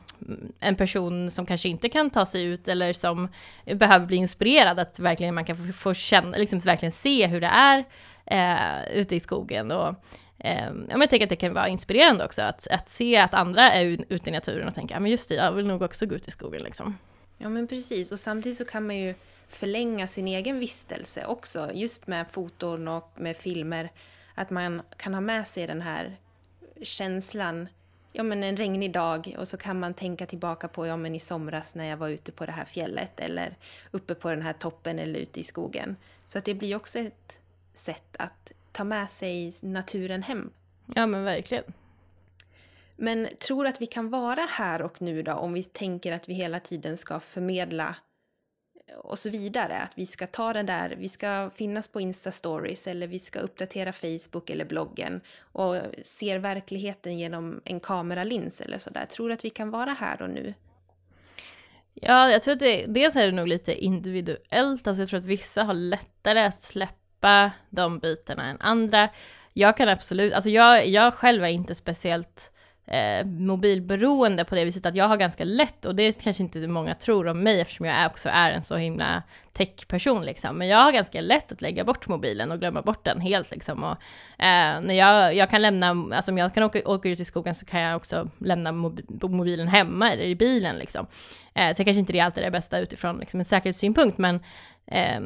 en 0.61 0.75
person 0.75 1.31
som 1.31 1.47
kanske 1.47 1.69
inte 1.69 1.89
kan 1.89 2.11
ta 2.11 2.27
sig 2.27 2.45
ut 2.45 2.69
eller 2.69 2.93
som 2.93 3.29
behöver 3.65 4.07
bli 4.07 4.17
inspirerad, 4.17 4.79
att 4.79 4.99
verkligen 4.99 5.35
man 5.35 5.45
kan 5.45 5.57
få, 5.57 5.73
få 5.73 5.95
känna, 5.95 6.37
liksom 6.37 6.59
verkligen 6.59 6.93
se 6.93 7.27
hur 7.27 7.41
det 7.41 7.47
är 7.47 7.85
eh, 8.27 8.99
ute 8.99 9.17
i 9.17 9.21
skogen. 9.21 9.73
Och, 9.73 9.95
eh, 10.39 10.71
jag 10.89 11.11
tänker 11.11 11.27
att 11.27 11.31
det 11.31 11.37
kan 11.37 11.55
vara 11.55 11.69
inspirerande 11.69 12.25
också, 12.25 12.43
att, 12.43 12.67
att 12.71 12.89
se 12.89 13.17
att 13.17 13.35
andra 13.35 13.73
är 13.73 14.05
ute 14.09 14.31
i 14.31 14.33
naturen 14.33 14.69
och 14.69 14.75
tänka, 14.75 14.95
ja 14.95 15.01
men 15.01 15.11
just 15.11 15.29
det, 15.29 15.35
jag 15.35 15.53
vill 15.53 15.67
nog 15.67 15.83
också 15.83 16.07
gå 16.07 16.15
ut 16.15 16.29
i 16.29 16.31
skogen 16.31 16.63
liksom. 16.63 16.99
Ja 17.39 17.49
men 17.49 17.67
precis, 17.67 18.13
och 18.13 18.21
samtidigt 18.21 18.59
så 18.59 18.65
kan 18.65 18.87
man 18.87 18.97
ju 18.97 19.15
förlänga 19.49 20.07
sin 20.07 20.29
egen 20.29 20.59
vistelse 20.59 21.27
också, 21.27 21.71
just 21.75 22.07
med 22.07 22.27
foton 22.31 22.89
och 22.89 23.13
med 23.15 23.37
filmer. 23.37 23.91
Att 24.35 24.51
man 24.51 24.83
kan 24.97 25.15
ha 25.15 25.21
med 25.21 25.47
sig 25.47 25.67
den 25.67 25.81
här 25.81 26.17
känslan, 26.83 27.69
ja 28.13 28.23
men 28.23 28.43
en 28.43 28.57
regnig 28.57 28.93
dag 28.93 29.35
och 29.39 29.49
så 29.49 29.57
kan 29.57 29.81
man 29.81 29.95
tänka 29.95 30.27
tillbaka 30.27 30.69
på, 30.69 30.87
ja 30.87 30.97
men 30.97 31.15
i 31.15 31.21
somras 31.21 31.75
när 31.75 31.85
jag 31.85 31.97
var 31.97 32.09
ute 32.09 32.33
på 32.33 32.47
det 32.47 32.53
här 32.53 32.65
fjället 32.65 33.21
eller 33.21 33.57
uppe 33.91 34.15
på 34.15 34.31
den 34.31 34.43
här 34.43 34.53
toppen 34.53 34.99
eller 34.99 35.21
ute 35.21 35.41
i 35.41 35.45
skogen. 35.45 35.97
Så 36.27 36.39
att 36.39 36.45
det 36.45 36.55
blir 36.55 36.77
också 36.77 36.99
ett 36.99 37.41
sätt 37.75 38.17
att 38.19 38.53
ta 38.73 38.85
med 38.85 39.11
sig 39.11 39.55
naturen 39.61 40.23
hem. 40.23 40.51
Ja 40.95 41.07
men 41.07 41.25
verkligen. 41.25 41.65
Men 43.01 43.29
tror 43.39 43.67
att 43.67 43.81
vi 43.81 43.87
kan 43.87 44.11
vara 44.11 44.41
här 44.41 44.83
och 44.83 45.03
nu 45.03 45.23
då 45.23 45.33
om 45.33 45.53
vi 45.53 45.65
tänker 45.65 46.13
att 46.13 46.29
vi 46.29 46.35
hela 46.35 46.61
tiden 46.61 46.97
ska 46.97 47.21
förmedla 47.21 47.95
eh, 48.87 48.97
och 48.97 49.19
så 49.19 49.31
vidare. 49.31 49.77
Att 49.79 49.93
vi 49.99 50.07
ska 50.07 50.27
ta 50.27 50.53
den 50.53 50.67
där, 50.67 50.95
vi 50.99 51.09
ska 51.09 51.51
finnas 51.55 51.89
på 51.89 52.01
Insta-stories 52.01 52.91
eller 52.91 53.07
vi 53.07 53.19
ska 53.19 53.39
uppdatera 53.39 53.93
Facebook 53.93 54.51
eller 54.51 54.65
bloggen 54.65 55.21
och 55.41 55.77
ser 56.03 56.39
verkligheten 56.39 57.19
genom 57.19 57.61
en 57.65 57.81
kameralins 57.81 58.61
eller 58.61 58.79
sådär. 58.79 59.07
Tror 59.07 59.29
du 59.29 59.35
att 59.35 59.45
vi 59.45 59.51
kan 59.51 59.71
vara 59.71 59.91
här 59.91 60.23
och 60.23 60.31
nu? 60.31 60.55
Ja, 61.95 62.31
jag 62.31 62.43
tror 62.43 62.55
att 62.55 62.61
det, 62.61 62.85
dels 62.87 63.17
är 63.17 63.27
det 63.27 63.33
nog 63.33 63.49
lite 63.49 63.85
individuellt, 63.85 64.87
alltså 64.87 65.03
jag 65.03 65.09
tror 65.09 65.19
att 65.19 65.25
vissa 65.25 65.63
har 65.63 65.75
lättare 65.75 66.41
att 66.41 66.63
släppa 66.63 67.53
de 67.71 67.99
bitarna 67.99 68.47
än 68.51 68.57
andra. 68.61 69.09
Jag 69.53 69.77
kan 69.77 69.89
absolut, 69.89 70.33
alltså 70.33 70.51
jag, 70.51 70.87
jag 70.87 71.15
själv 71.15 71.45
är 71.45 71.49
inte 71.49 71.75
speciellt 71.75 72.53
eh, 72.89 73.27
mobilberoende 73.27 74.45
på 74.45 74.55
det 74.55 74.65
viset 74.65 74.87
att 74.87 74.95
jag 74.95 75.09
har 75.09 75.17
ganska 75.17 75.45
lätt, 75.45 75.85
och 75.85 75.95
det 75.95 76.23
kanske 76.23 76.43
inte 76.43 76.59
många 76.59 76.95
tror 76.95 77.29
om 77.29 77.43
mig 77.43 77.61
eftersom 77.61 77.87
jag 77.87 78.07
också 78.07 78.29
är 78.29 78.51
en 78.51 78.63
så 78.63 78.77
himla 78.77 79.23
techperson 79.53 80.25
liksom, 80.25 80.59
men 80.59 80.69
jag 80.69 80.79
har 80.79 80.93
ganska 80.93 81.21
lätt 81.21 81.53
att 81.53 81.63
lägga 81.63 81.85
bort 81.85 82.09
mobilen 82.09 82.53
och 82.53 82.59
glömma 82.59 82.83
bort 82.83 83.05
den 83.05 83.21
helt 83.21 83.51
liksom. 83.51 83.85
Och, 83.85 83.97
eh, 84.45 84.81
när 84.81 84.95
jag, 84.95 85.35
jag 85.35 85.51
kan 85.51 85.63
lämna, 85.63 85.89
alltså 86.17 86.33
om 86.33 86.39
jag 86.39 86.55
kan 86.55 86.63
åka, 86.63 86.83
åka 86.85 87.09
ut 87.09 87.21
i 87.21 87.25
skogen 87.25 87.55
så 87.55 87.67
kan 87.67 87.81
jag 87.81 87.97
också 87.97 88.31
lämna 88.39 88.73
mobilen 89.23 89.69
hemma 89.69 90.13
eller 90.13 90.25
i 90.25 90.35
bilen 90.35 90.77
liksom. 90.77 91.07
Eh, 91.55 91.75
så 91.75 91.85
kanske 91.85 92.01
inte 92.01 92.13
det 92.13 92.21
alltid 92.21 92.43
är 92.43 92.47
det 92.47 92.51
bästa 92.51 92.79
utifrån 92.79 93.19
liksom, 93.19 93.41
en 93.41 93.45
säkerhetssynpunkt, 93.45 94.19
men 94.19 94.41
eh, 94.87 95.21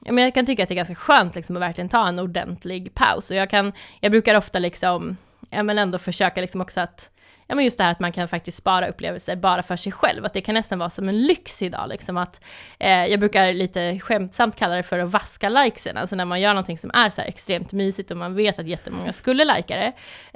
men 0.00 0.24
jag 0.24 0.34
kan 0.34 0.46
tycka 0.46 0.62
att 0.62 0.68
det 0.68 0.74
är 0.74 0.76
ganska 0.76 0.94
skönt 0.94 1.34
liksom, 1.34 1.56
att 1.56 1.62
verkligen 1.62 1.88
ta 1.88 2.08
en 2.08 2.18
ordentlig 2.18 2.94
paus. 2.94 3.30
Och 3.30 3.36
jag, 3.36 3.50
kan, 3.50 3.72
jag 4.00 4.12
brukar 4.12 4.34
ofta 4.34 4.58
liksom 4.58 5.16
ja 5.50 5.62
men 5.62 5.78
ändå 5.78 5.98
försöka 5.98 6.40
liksom 6.40 6.60
också 6.60 6.80
att 6.80 7.10
ja 7.48 7.54
men 7.54 7.64
just 7.64 7.78
det 7.78 7.84
här 7.84 7.90
att 7.90 8.00
man 8.00 8.12
kan 8.12 8.28
faktiskt 8.28 8.58
spara 8.58 8.88
upplevelser 8.88 9.36
bara 9.36 9.62
för 9.62 9.76
sig 9.76 9.92
själv, 9.92 10.24
att 10.24 10.32
det 10.32 10.40
kan 10.40 10.54
nästan 10.54 10.78
vara 10.78 10.90
som 10.90 11.08
en 11.08 11.22
lyx 11.22 11.62
idag 11.62 11.88
liksom 11.88 12.16
att 12.16 12.40
eh, 12.78 13.06
jag 13.06 13.20
brukar 13.20 13.52
lite 13.52 13.98
skämtsamt 14.00 14.56
kalla 14.56 14.74
det 14.74 14.82
för 14.82 14.98
att 14.98 15.10
vaska 15.10 15.48
likesen, 15.48 15.96
alltså 15.96 16.16
när 16.16 16.24
man 16.24 16.40
gör 16.40 16.54
någonting 16.54 16.78
som 16.78 16.90
är 16.94 17.10
så 17.10 17.20
här 17.20 17.28
extremt 17.28 17.72
mysigt 17.72 18.10
och 18.10 18.16
man 18.16 18.34
vet 18.34 18.58
att 18.58 18.66
jättemånga 18.66 19.12
skulle 19.12 19.44
lajka 19.44 19.76
det, 19.76 19.92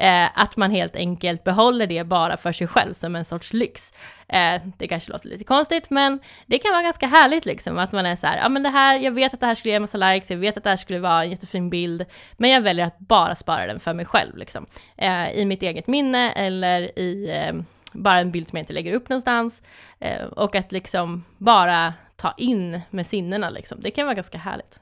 eh, 0.07 0.29
att 0.35 0.57
man 0.57 0.71
helt 0.71 0.97
enkelt 0.97 1.45
behåller 1.45 1.87
det 1.87 2.05
bara 2.05 2.37
för 2.37 2.53
sig 2.53 2.67
själv 2.67 2.93
som 2.93 3.17
en 3.17 3.25
sorts 3.25 3.53
lyx. 3.53 3.93
Eh, 4.29 4.63
det 4.79 4.89
kanske 4.89 5.13
låter 5.13 5.29
lite 5.29 5.45
konstigt, 5.45 5.91
men 5.91 6.21
det 6.47 6.59
kan 6.59 6.73
vara 6.73 6.83
ganska 6.83 7.07
härligt 7.07 7.47
liksom 7.47 7.79
att 7.79 7.93
man 7.93 8.07
är 8.07 8.17
så 8.17 8.27
här, 8.27 8.37
ja 8.37 8.49
men 8.49 8.63
det 8.63 8.69
här, 8.69 8.99
jag 8.99 9.13
vet 9.13 9.35
att 9.35 9.41
det 9.41 9.47
här 9.47 9.55
skulle 9.55 9.73
ge 9.73 9.77
en 9.77 9.83
massa 9.83 9.99
likes, 9.99 10.31
jag 10.31 10.37
vet 10.37 10.57
att 10.57 10.65
det 10.65 10.71
här 10.71 10.77
skulle 10.77 10.99
vara 10.99 11.25
en 11.25 11.31
jättefin 11.31 11.71
bild, 11.71 12.05
men 12.37 12.51
jag 12.51 12.61
väljer 12.61 12.87
att 12.87 12.99
bara 12.99 13.35
spara 13.35 13.67
den 13.67 13.81
för 13.81 13.95
mig 13.95 14.07
själv 14.07 14.37
liksom. 14.37 14.67
Eh, 14.97 15.33
I 15.33 15.45
mitt 15.45 15.63
eget 15.63 15.87
minne 15.87 16.33
eller 16.33 16.99
i 17.03 17.31
eh, 17.31 17.63
bara 17.93 18.21
en 18.21 18.31
bild 18.31 18.49
som 18.49 18.57
jag 18.57 18.63
inte 18.63 18.73
lägger 18.73 18.93
upp 18.93 19.09
någonstans. 19.09 19.63
Eh, 19.99 20.25
och 20.25 20.55
att 20.55 20.73
liksom 20.73 21.25
bara 21.39 21.95
ta 22.17 22.35
in 22.37 22.81
med 22.91 23.07
sinnena 23.07 23.51
liksom. 23.51 23.81
Det 23.81 23.91
kan 23.91 24.07
vara 24.07 24.15
ganska 24.15 24.39
härligt. 24.39 24.81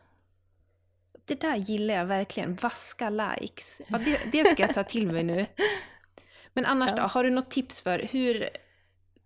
Det 1.24 1.40
där 1.40 1.56
gillar 1.56 1.94
jag 1.94 2.04
verkligen, 2.04 2.54
vaska 2.54 3.10
likes. 3.10 3.80
Ja, 3.88 3.98
det, 3.98 4.32
det 4.32 4.44
ska 4.44 4.62
jag 4.62 4.74
ta 4.74 4.84
till 4.84 5.12
mig 5.12 5.22
nu. 5.22 5.46
Men 6.52 6.66
annars 6.66 6.90
ja. 6.90 6.96
då, 6.96 7.02
har 7.02 7.24
du 7.24 7.30
något 7.30 7.50
tips 7.50 7.80
för 7.80 7.98
hur 8.12 8.48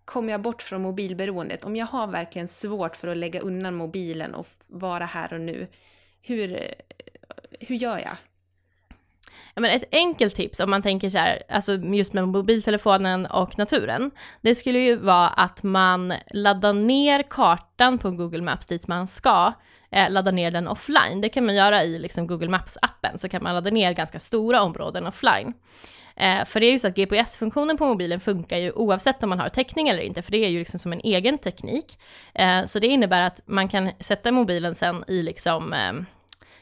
kommer 0.04 0.32
jag 0.32 0.40
bort 0.40 0.62
från 0.62 0.82
mobilberoendet? 0.82 1.64
Om 1.64 1.76
jag 1.76 1.86
har 1.86 2.06
verkligen 2.06 2.48
svårt 2.48 2.96
för 2.96 3.08
att 3.08 3.16
lägga 3.16 3.40
undan 3.40 3.74
mobilen 3.74 4.34
och 4.34 4.46
vara 4.66 5.04
här 5.04 5.32
och 5.32 5.40
nu, 5.40 5.66
hur, 6.20 6.74
hur 7.60 7.76
gör 7.76 7.98
jag? 7.98 8.16
Ja, 9.54 9.60
men 9.60 9.70
ett 9.70 9.84
enkelt 9.92 10.36
tips 10.36 10.60
om 10.60 10.70
man 10.70 10.82
tänker 10.82 11.10
så 11.10 11.18
här, 11.18 11.42
alltså 11.48 11.74
just 11.74 12.12
med 12.12 12.28
mobiltelefonen 12.28 13.26
och 13.26 13.58
naturen, 13.58 14.10
det 14.40 14.54
skulle 14.54 14.78
ju 14.78 14.96
vara 14.96 15.28
att 15.28 15.62
man 15.62 16.14
laddar 16.30 16.72
ner 16.72 17.22
kartan 17.22 17.98
på 17.98 18.10
Google 18.10 18.42
Maps 18.42 18.66
dit 18.66 18.88
man 18.88 19.06
ska, 19.06 19.52
eh, 19.90 20.10
ladda 20.10 20.30
ner 20.30 20.50
den 20.50 20.68
offline. 20.68 21.20
Det 21.20 21.28
kan 21.28 21.46
man 21.46 21.54
göra 21.54 21.84
i 21.84 21.98
liksom 21.98 22.26
Google 22.26 22.48
Maps-appen, 22.48 23.16
så 23.16 23.28
kan 23.28 23.42
man 23.42 23.54
ladda 23.54 23.70
ner 23.70 23.92
ganska 23.92 24.18
stora 24.18 24.62
områden 24.62 25.06
offline. 25.06 25.52
Eh, 26.16 26.44
för 26.44 26.60
det 26.60 26.66
är 26.66 26.72
ju 26.72 26.78
så 26.78 26.88
att 26.88 26.96
GPS-funktionen 26.96 27.76
på 27.76 27.86
mobilen 27.86 28.20
funkar 28.20 28.56
ju 28.56 28.72
oavsett 28.72 29.22
om 29.22 29.28
man 29.28 29.40
har 29.40 29.48
täckning 29.48 29.88
eller 29.88 30.02
inte, 30.02 30.22
för 30.22 30.32
det 30.32 30.44
är 30.44 30.48
ju 30.48 30.58
liksom 30.58 30.78
som 30.78 30.92
en 30.92 31.00
egen 31.04 31.38
teknik. 31.38 31.98
Eh, 32.34 32.64
så 32.64 32.78
det 32.78 32.86
innebär 32.86 33.22
att 33.22 33.42
man 33.46 33.68
kan 33.68 33.90
sätta 34.00 34.32
mobilen 34.32 34.74
sen 34.74 35.04
i 35.08 35.22
liksom 35.22 35.72
eh, 35.72 35.92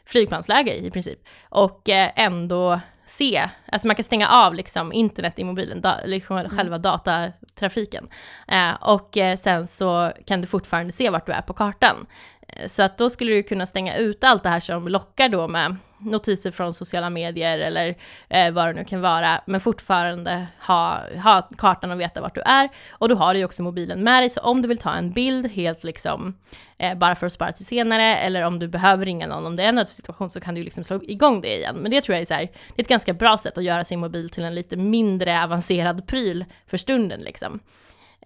flygplansläge 0.06 0.74
i 0.74 0.90
princip. 0.90 1.18
Och 1.48 1.88
eh, 1.88 2.10
ändå 2.16 2.80
se, 3.04 3.48
alltså 3.72 3.88
man 3.88 3.96
kan 3.96 4.04
stänga 4.04 4.28
av 4.28 4.54
liksom 4.54 4.92
internet 4.92 5.38
i 5.38 5.44
mobilen, 5.44 5.80
da, 5.80 6.00
liksom 6.04 6.36
mm. 6.36 6.50
själva 6.50 6.78
datatrafiken. 6.78 8.08
Eh, 8.48 8.72
och 8.80 9.16
eh, 9.16 9.36
sen 9.36 9.66
så 9.66 10.12
kan 10.26 10.40
du 10.40 10.46
fortfarande 10.46 10.92
se 10.92 11.10
vart 11.10 11.26
du 11.26 11.32
är 11.32 11.42
på 11.42 11.52
kartan. 11.52 12.06
Så 12.66 12.82
att 12.82 12.98
då 12.98 13.10
skulle 13.10 13.32
du 13.32 13.42
kunna 13.42 13.66
stänga 13.66 13.96
ut 13.96 14.24
allt 14.24 14.42
det 14.42 14.48
här 14.48 14.60
som 14.60 14.88
lockar 14.88 15.28
då 15.28 15.48
med 15.48 15.76
notiser 15.98 16.50
från 16.50 16.74
sociala 16.74 17.10
medier 17.10 17.58
eller 17.58 17.94
eh, 18.28 18.52
vad 18.52 18.68
det 18.68 18.72
nu 18.72 18.84
kan 18.84 19.00
vara, 19.00 19.40
men 19.46 19.60
fortfarande 19.60 20.46
ha, 20.66 21.00
ha 21.22 21.48
kartan 21.58 21.90
och 21.90 22.00
veta 22.00 22.20
vart 22.20 22.34
du 22.34 22.40
är. 22.40 22.68
Och 22.90 23.08
då 23.08 23.14
har 23.14 23.34
du 23.34 23.38
ju 23.38 23.44
också 23.44 23.62
mobilen 23.62 24.04
med 24.04 24.22
dig, 24.22 24.30
så 24.30 24.40
om 24.40 24.62
du 24.62 24.68
vill 24.68 24.78
ta 24.78 24.92
en 24.92 25.12
bild 25.12 25.46
helt 25.46 25.84
liksom 25.84 26.34
eh, 26.78 26.98
bara 26.98 27.14
för 27.14 27.26
att 27.26 27.32
spara 27.32 27.52
till 27.52 27.66
senare, 27.66 28.16
eller 28.16 28.42
om 28.42 28.58
du 28.58 28.68
behöver 28.68 29.04
ringa 29.04 29.26
någon, 29.26 29.46
om 29.46 29.56
det 29.56 29.62
är 29.62 29.68
en 29.68 29.74
nödsituation 29.74 30.30
så 30.30 30.40
kan 30.40 30.54
du 30.54 30.62
liksom 30.62 30.84
slå 30.84 31.00
igång 31.02 31.40
det 31.40 31.56
igen. 31.56 31.76
Men 31.76 31.90
det 31.90 32.00
tror 32.00 32.14
jag 32.14 32.22
är 32.22 32.26
så 32.26 32.34
här, 32.34 32.42
det 32.42 32.80
är 32.80 32.82
ett 32.82 32.88
ganska 32.88 33.12
bra 33.12 33.38
sätt 33.38 33.58
att 33.58 33.64
göra 33.64 33.84
sin 33.84 34.00
mobil 34.00 34.30
till 34.30 34.44
en 34.44 34.54
lite 34.54 34.76
mindre 34.76 35.44
avancerad 35.44 36.06
pryl 36.06 36.44
för 36.66 36.76
stunden 36.76 37.20
liksom. 37.20 37.60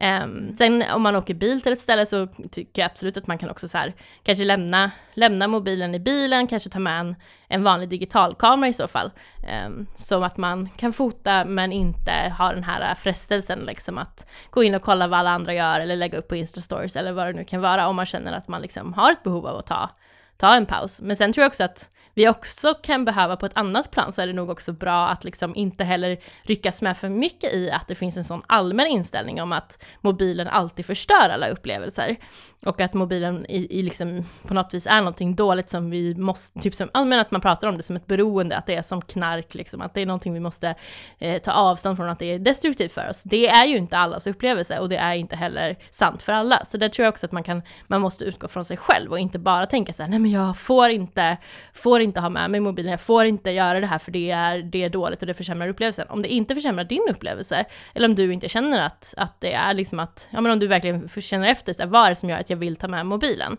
Um, 0.01 0.57
sen 0.57 0.85
om 0.95 1.03
man 1.03 1.17
åker 1.17 1.35
bil 1.35 1.61
till 1.61 1.73
ett 1.73 1.79
ställe 1.79 2.07
så 2.07 2.27
tycker 2.51 2.83
jag 2.83 2.91
absolut 2.91 3.17
att 3.17 3.27
man 3.27 3.39
kan 3.39 3.51
också 3.51 3.69
så 3.69 3.79
här, 3.79 3.95
kanske 4.23 4.45
lämna, 4.45 4.91
lämna 5.15 5.49
mobilen 5.49 5.95
i 5.95 5.99
bilen, 5.99 6.47
kanske 6.47 6.71
ta 6.71 6.79
med 6.79 7.01
en, 7.01 7.17
en 7.49 7.63
vanlig 7.63 7.89
digitalkamera 7.89 8.69
i 8.69 8.73
så 8.73 8.89
fall. 8.89 9.11
Ehm, 9.49 9.73
um, 9.73 9.87
så 9.95 10.25
att 10.25 10.37
man 10.37 10.69
kan 10.77 10.93
fota 10.93 11.45
men 11.45 11.73
inte 11.73 12.13
ha 12.39 12.53
den 12.53 12.65
här 12.65 12.95
frestelsen 12.95 13.59
liksom 13.59 13.99
att 13.99 14.31
gå 14.51 14.63
in 14.65 14.75
och 14.75 14.83
kolla 14.83 15.09
vad 15.09 15.19
alla 15.19 15.31
andra 15.31 15.55
gör 15.55 15.81
eller 15.81 15.97
lägga 15.97 16.19
upp 16.19 16.29
på 16.29 16.37
Insta-stories 16.37 16.99
eller 16.99 17.13
vad 17.13 17.27
det 17.27 17.33
nu 17.33 17.45
kan 17.45 17.61
vara 17.61 17.89
om 17.89 17.97
man 17.97 18.07
känner 18.07 18.33
att 18.33 18.49
man 18.49 18.63
liksom 18.63 18.93
har 18.93 19.13
ett 19.13 19.23
behov 19.23 19.47
av 19.47 19.57
att 19.57 19.67
ta, 19.67 19.91
ta 20.37 20.55
en 20.55 20.67
paus. 20.67 21.01
Men 21.01 21.17
sen 21.17 21.33
tror 21.33 21.43
jag 21.43 21.51
också 21.51 21.65
att 21.65 21.91
vi 22.17 22.29
också 22.29 22.75
kan 22.75 23.05
behöva 23.05 23.37
på 23.37 23.47
ett 23.47 23.57
annat 23.57 23.91
plan 23.91 24.13
så 24.13 24.23
är 24.23 24.27
det 24.27 24.33
nog 24.33 24.51
också 24.51 24.73
bra 24.73 25.09
att 25.09 25.25
liksom 25.25 25.57
inte 25.57 25.85
heller 25.85 26.19
ryckas 26.43 26.83
med 26.83 26.97
för 26.97 27.09
mycket 27.09 27.55
i 27.55 27.71
att 27.71 27.89
det 27.89 27.95
finns 27.95 28.17
en 28.17 28.25
sån 28.25 28.43
allmän 28.47 28.87
inställning 28.87 29.43
om 29.43 29.53
att 29.53 29.85
mobilen 30.01 30.49
alltid 30.49 30.87
förstör 30.87 31.29
alla 31.29 31.49
upplevelser. 31.49 32.17
Och 32.65 32.81
att 32.81 32.95
mobilen 32.95 33.47
i, 33.49 33.79
i 33.79 33.83
liksom 33.83 34.27
på 34.47 34.55
något 34.55 34.75
vis 34.75 34.87
är 34.87 34.99
någonting 34.99 35.35
dåligt 35.35 35.71
som 35.71 35.91
vi 35.91 36.15
måste, 36.15 36.61
typ 36.61 36.75
som, 36.75 36.89
men 36.95 37.13
att 37.13 37.31
man 37.31 37.41
pratar 37.41 37.69
om 37.69 37.77
det 37.77 37.83
som 37.83 37.97
ett 37.97 38.07
beroende, 38.07 38.57
att 38.57 38.67
det 38.67 38.75
är 38.75 38.83
som 38.83 39.03
knark 39.03 39.55
liksom, 39.55 39.81
att 39.81 39.95
det 39.95 40.01
är 40.01 40.07
någonting 40.07 40.35
vi 40.35 40.41
måste 40.41 40.75
eh, 41.19 41.43
ta 41.43 41.53
avstånd 41.53 41.97
från, 41.97 42.09
att 42.09 42.19
det 42.19 42.27
är 42.27 42.39
destruktivt 42.39 42.93
för 42.93 43.09
oss. 43.09 43.23
Det 43.23 43.49
är 43.49 43.65
ju 43.65 43.77
inte 43.77 43.97
allas 43.97 44.27
upplevelse 44.27 44.79
och 44.79 44.89
det 44.89 44.97
är 44.97 45.15
inte 45.15 45.37
heller 45.37 45.77
sant 45.91 46.23
för 46.23 46.33
alla. 46.33 46.65
Så 46.65 46.77
där 46.77 46.89
tror 46.89 47.05
jag 47.05 47.13
också 47.13 47.27
att 47.27 47.33
man 47.33 47.43
kan, 47.43 47.63
man 47.87 48.01
måste 48.01 48.25
utgå 48.25 48.49
från 48.49 48.65
sig 48.65 48.77
själv 48.77 49.11
och 49.11 49.19
inte 49.19 49.39
bara 49.39 49.67
tänka 49.67 49.93
så 49.93 50.03
här, 50.03 50.11
nej 50.11 50.19
men 50.19 50.31
jag 50.31 50.59
får 50.59 50.91
inte, 50.91 51.37
får 51.75 52.01
inte 52.01 52.06
inte 52.07 52.21
ha 52.21 52.29
med 52.29 52.51
mig 52.51 52.61
mobilen, 52.61 52.91
jag 52.91 53.01
får 53.01 53.25
inte 53.25 53.51
göra 53.51 53.81
det 53.81 53.87
här 53.87 53.99
för 53.99 54.13
det 54.13 54.31
är, 54.31 54.63
det 54.63 54.83
är 54.83 54.91
dåligt 54.91 55.21
och 55.21 55.27
det 55.27 55.35
försämrar 55.35 55.69
upplevelsen. 55.69 56.09
Om 56.09 56.23
det 56.23 56.29
inte 56.29 56.55
försämrar 56.55 56.85
din 56.85 57.07
upplevelse, 57.11 57.65
eller 57.95 58.09
om 58.09 58.15
du 58.15 58.33
inte 58.33 58.49
känner 58.49 58.83
att, 58.83 59.15
att 59.17 59.41
det 59.41 59.53
är 59.53 59.75
liksom 59.75 60.01
att, 60.01 60.29
ja 60.31 60.41
men 60.41 60.53
om 60.53 60.59
du 60.59 60.67
verkligen 60.67 61.09
känner 61.09 61.49
efter, 61.49 61.73
så 61.73 61.83
här, 61.83 61.89
vad 61.89 62.05
är 62.05 62.11
det 62.11 62.17
som 62.17 62.31
gör 62.31 62.39
att 62.39 62.51
jag 62.51 62.57
vill 62.57 62.77
ta 62.77 62.89
med 62.89 63.07
mobilen? 63.07 63.57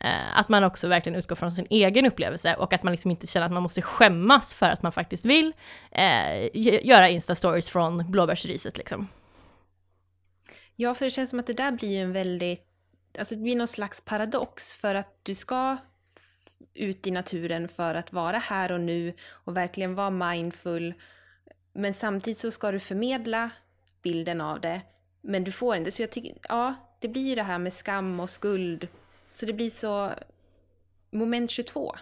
Eh, 0.00 0.38
att 0.38 0.48
man 0.48 0.64
också 0.64 0.88
verkligen 0.88 1.18
utgår 1.18 1.36
från 1.36 1.52
sin 1.52 1.66
egen 1.70 2.06
upplevelse 2.06 2.54
och 2.54 2.72
att 2.72 2.82
man 2.82 2.92
liksom 2.92 3.10
inte 3.10 3.26
känner 3.26 3.46
att 3.46 3.52
man 3.52 3.62
måste 3.62 3.82
skämmas 3.82 4.54
för 4.54 4.66
att 4.66 4.82
man 4.82 4.92
faktiskt 4.92 5.24
vill 5.24 5.52
eh, 5.90 6.50
göra 6.86 7.08
Insta-stories 7.08 7.70
från 7.70 8.10
blåbärsriset 8.10 8.78
liksom. 8.78 9.08
Ja, 10.76 10.94
för 10.94 11.04
det 11.04 11.10
känns 11.10 11.30
som 11.30 11.38
att 11.38 11.46
det 11.46 11.52
där 11.52 11.72
blir 11.72 12.02
en 12.02 12.12
väldigt, 12.12 12.66
alltså 13.18 13.34
det 13.34 13.42
blir 13.42 13.56
någon 13.56 13.68
slags 13.68 14.00
paradox 14.00 14.74
för 14.74 14.94
att 14.94 15.20
du 15.22 15.34
ska 15.34 15.76
ut 16.74 17.06
i 17.06 17.10
naturen 17.10 17.68
för 17.68 17.94
att 17.94 18.12
vara 18.12 18.38
här 18.38 18.72
och 18.72 18.80
nu 18.80 19.12
och 19.28 19.56
verkligen 19.56 19.94
vara 19.94 20.10
mindful. 20.10 20.94
Men 21.72 21.94
samtidigt 21.94 22.38
så 22.38 22.50
ska 22.50 22.72
du 22.72 22.80
förmedla 22.80 23.50
bilden 24.02 24.40
av 24.40 24.60
det, 24.60 24.80
men 25.20 25.44
du 25.44 25.52
får 25.52 25.76
inte. 25.76 25.90
Så 25.90 26.02
jag 26.02 26.10
tycker, 26.10 26.32
ja, 26.48 26.74
det 27.00 27.08
blir 27.08 27.28
ju 27.28 27.34
det 27.34 27.42
här 27.42 27.58
med 27.58 27.72
skam 27.72 28.20
och 28.20 28.30
skuld. 28.30 28.88
Så 29.32 29.46
det 29.46 29.52
blir 29.52 29.70
så 29.70 30.10
moment 31.10 31.50
22. 31.50 31.94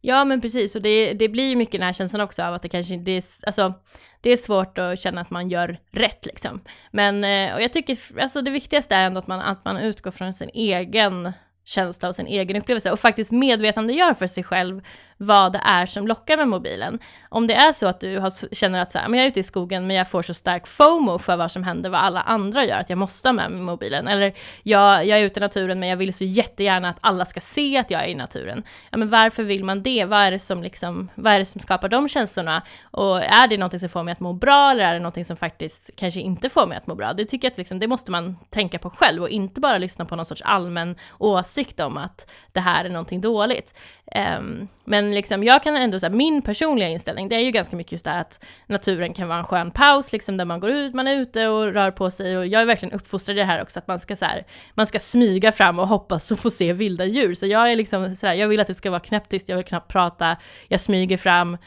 Ja 0.00 0.24
men 0.24 0.40
precis, 0.40 0.74
och 0.74 0.82
det, 0.82 1.12
det 1.12 1.28
blir 1.28 1.48
ju 1.48 1.56
mycket 1.56 1.72
den 1.72 1.82
här 1.82 1.92
känslan 1.92 2.20
också 2.20 2.42
av 2.42 2.54
att 2.54 2.62
det 2.62 2.68
kanske 2.68 2.94
inte 2.94 3.10
är, 3.10 3.24
alltså 3.46 3.74
det 4.20 4.30
är 4.30 4.36
svårt 4.36 4.78
att 4.78 5.00
känna 5.00 5.20
att 5.20 5.30
man 5.30 5.48
gör 5.48 5.78
rätt 5.90 6.26
liksom. 6.26 6.60
Men, 6.90 7.24
eh, 7.24 7.54
och 7.54 7.62
jag 7.62 7.72
tycker, 7.72 7.98
alltså 8.20 8.42
det 8.42 8.50
viktigaste 8.50 8.94
är 8.94 9.06
ändå 9.06 9.18
att 9.18 9.26
man, 9.26 9.40
att 9.40 9.64
man 9.64 9.76
utgår 9.76 10.10
från 10.10 10.32
sin 10.32 10.50
egen 10.54 11.32
känsla 11.66 12.08
och 12.08 12.16
sin 12.16 12.26
egen 12.26 12.56
upplevelse 12.56 12.90
och 12.90 13.00
faktiskt 13.00 13.32
medvetandegör 13.32 14.14
för 14.14 14.26
sig 14.26 14.44
själv 14.44 14.82
vad 15.16 15.52
det 15.52 15.60
är 15.64 15.86
som 15.86 16.06
lockar 16.06 16.36
med 16.36 16.48
mobilen. 16.48 16.98
Om 17.28 17.46
det 17.46 17.54
är 17.54 17.72
så 17.72 17.86
att 17.86 18.00
du 18.00 18.18
har, 18.18 18.54
känner 18.54 18.80
att 18.80 18.92
så 18.92 18.98
här, 18.98 19.08
men 19.08 19.18
jag 19.18 19.24
är 19.24 19.30
ute 19.30 19.40
i 19.40 19.42
skogen 19.42 19.86
men 19.86 19.96
jag 19.96 20.10
får 20.10 20.22
så 20.22 20.34
stark 20.34 20.66
FOMO 20.66 21.18
för 21.18 21.36
vad 21.36 21.52
som 21.52 21.62
händer, 21.62 21.90
vad 21.90 22.00
alla 22.00 22.20
andra 22.20 22.64
gör, 22.64 22.78
att 22.78 22.90
jag 22.90 22.98
måste 22.98 23.28
ha 23.28 23.32
med 23.32 23.50
mig 23.50 23.60
mobilen. 23.60 24.08
Eller 24.08 24.32
jag, 24.62 25.06
jag 25.06 25.20
är 25.20 25.24
ute 25.24 25.40
i 25.40 25.42
naturen 25.42 25.80
men 25.80 25.88
jag 25.88 25.96
vill 25.96 26.14
så 26.14 26.24
jättegärna 26.24 26.88
att 26.88 26.98
alla 27.00 27.24
ska 27.24 27.40
se 27.40 27.78
att 27.78 27.90
jag 27.90 28.04
är 28.04 28.08
i 28.08 28.14
naturen. 28.14 28.62
Ja, 28.90 28.98
men 28.98 29.10
varför 29.10 29.42
vill 29.42 29.64
man 29.64 29.82
det? 29.82 30.04
Vad 30.04 30.20
är 30.20 30.30
det 30.30 30.38
som, 30.38 30.62
liksom, 30.62 31.10
vad 31.14 31.32
är 31.32 31.38
det 31.38 31.44
som 31.44 31.60
skapar 31.60 31.88
de 31.88 32.08
känslorna? 32.08 32.62
Och 32.82 33.24
är 33.24 33.48
det 33.48 33.56
någonting 33.58 33.80
som 33.80 33.88
får 33.88 34.02
mig 34.02 34.12
att 34.12 34.20
må 34.20 34.32
bra 34.32 34.70
eller 34.70 34.84
är 34.84 34.92
det 34.92 35.00
någonting 35.00 35.24
som 35.24 35.36
faktiskt 35.36 35.90
kanske 35.96 36.20
inte 36.20 36.48
får 36.48 36.66
mig 36.66 36.78
att 36.78 36.86
må 36.86 36.94
bra? 36.94 37.12
Det 37.12 37.24
tycker 37.24 37.46
jag 37.46 37.52
att 37.52 37.58
liksom, 37.58 37.78
det 37.78 37.86
måste 37.86 38.10
man 38.10 38.36
tänka 38.50 38.78
på 38.78 38.90
själv 38.90 39.22
och 39.22 39.28
inte 39.28 39.60
bara 39.60 39.78
lyssna 39.78 40.04
på 40.04 40.16
någon 40.16 40.26
sorts 40.26 40.42
allmän 40.42 40.96
åsikt 41.18 41.80
om 41.80 41.96
att 41.96 42.30
det 42.52 42.60
här 42.60 42.84
är 42.84 42.88
någonting 42.88 43.20
dåligt. 43.20 43.74
Um, 44.14 44.68
men 44.84 45.14
liksom, 45.14 45.44
jag 45.44 45.62
kan 45.62 45.76
ändå 45.76 45.98
säga, 45.98 46.10
min 46.10 46.42
personliga 46.42 46.88
inställning, 46.88 47.28
det 47.28 47.34
är 47.34 47.40
ju 47.40 47.50
ganska 47.50 47.76
mycket 47.76 47.92
just 47.92 48.04
det 48.04 48.10
här 48.10 48.20
att 48.20 48.44
naturen 48.66 49.14
kan 49.14 49.28
vara 49.28 49.38
en 49.38 49.44
skön 49.44 49.70
paus, 49.70 50.12
liksom 50.12 50.36
där 50.36 50.44
man 50.44 50.60
går 50.60 50.70
ut, 50.70 50.94
man 50.94 51.06
är 51.06 51.16
ute 51.16 51.48
och 51.48 51.72
rör 51.72 51.90
på 51.90 52.10
sig 52.10 52.38
och 52.38 52.46
jag 52.46 52.62
är 52.62 52.66
verkligen 52.66 52.94
uppfostrad 52.94 53.36
i 53.36 53.40
det 53.40 53.46
här 53.46 53.62
också, 53.62 53.78
att 53.78 53.86
man 53.86 53.98
ska 53.98 54.16
så 54.16 54.24
här, 54.24 54.46
man 54.74 54.86
ska 54.86 54.98
smyga 54.98 55.52
fram 55.52 55.78
och 55.78 55.88
hoppas 55.88 56.32
att 56.32 56.40
få 56.40 56.50
se 56.50 56.72
vilda 56.72 57.04
djur. 57.04 57.34
Så 57.34 57.46
jag 57.46 57.72
är 57.72 57.76
liksom 57.76 58.16
så 58.16 58.26
här, 58.26 58.34
jag 58.34 58.48
vill 58.48 58.60
att 58.60 58.66
det 58.66 58.74
ska 58.74 58.90
vara 58.90 59.00
knäpptyst, 59.00 59.48
jag 59.48 59.56
vill 59.56 59.66
knappt 59.66 59.92
prata, 59.92 60.36
jag 60.68 60.80
smyger 60.80 61.16
fram, 61.16 61.58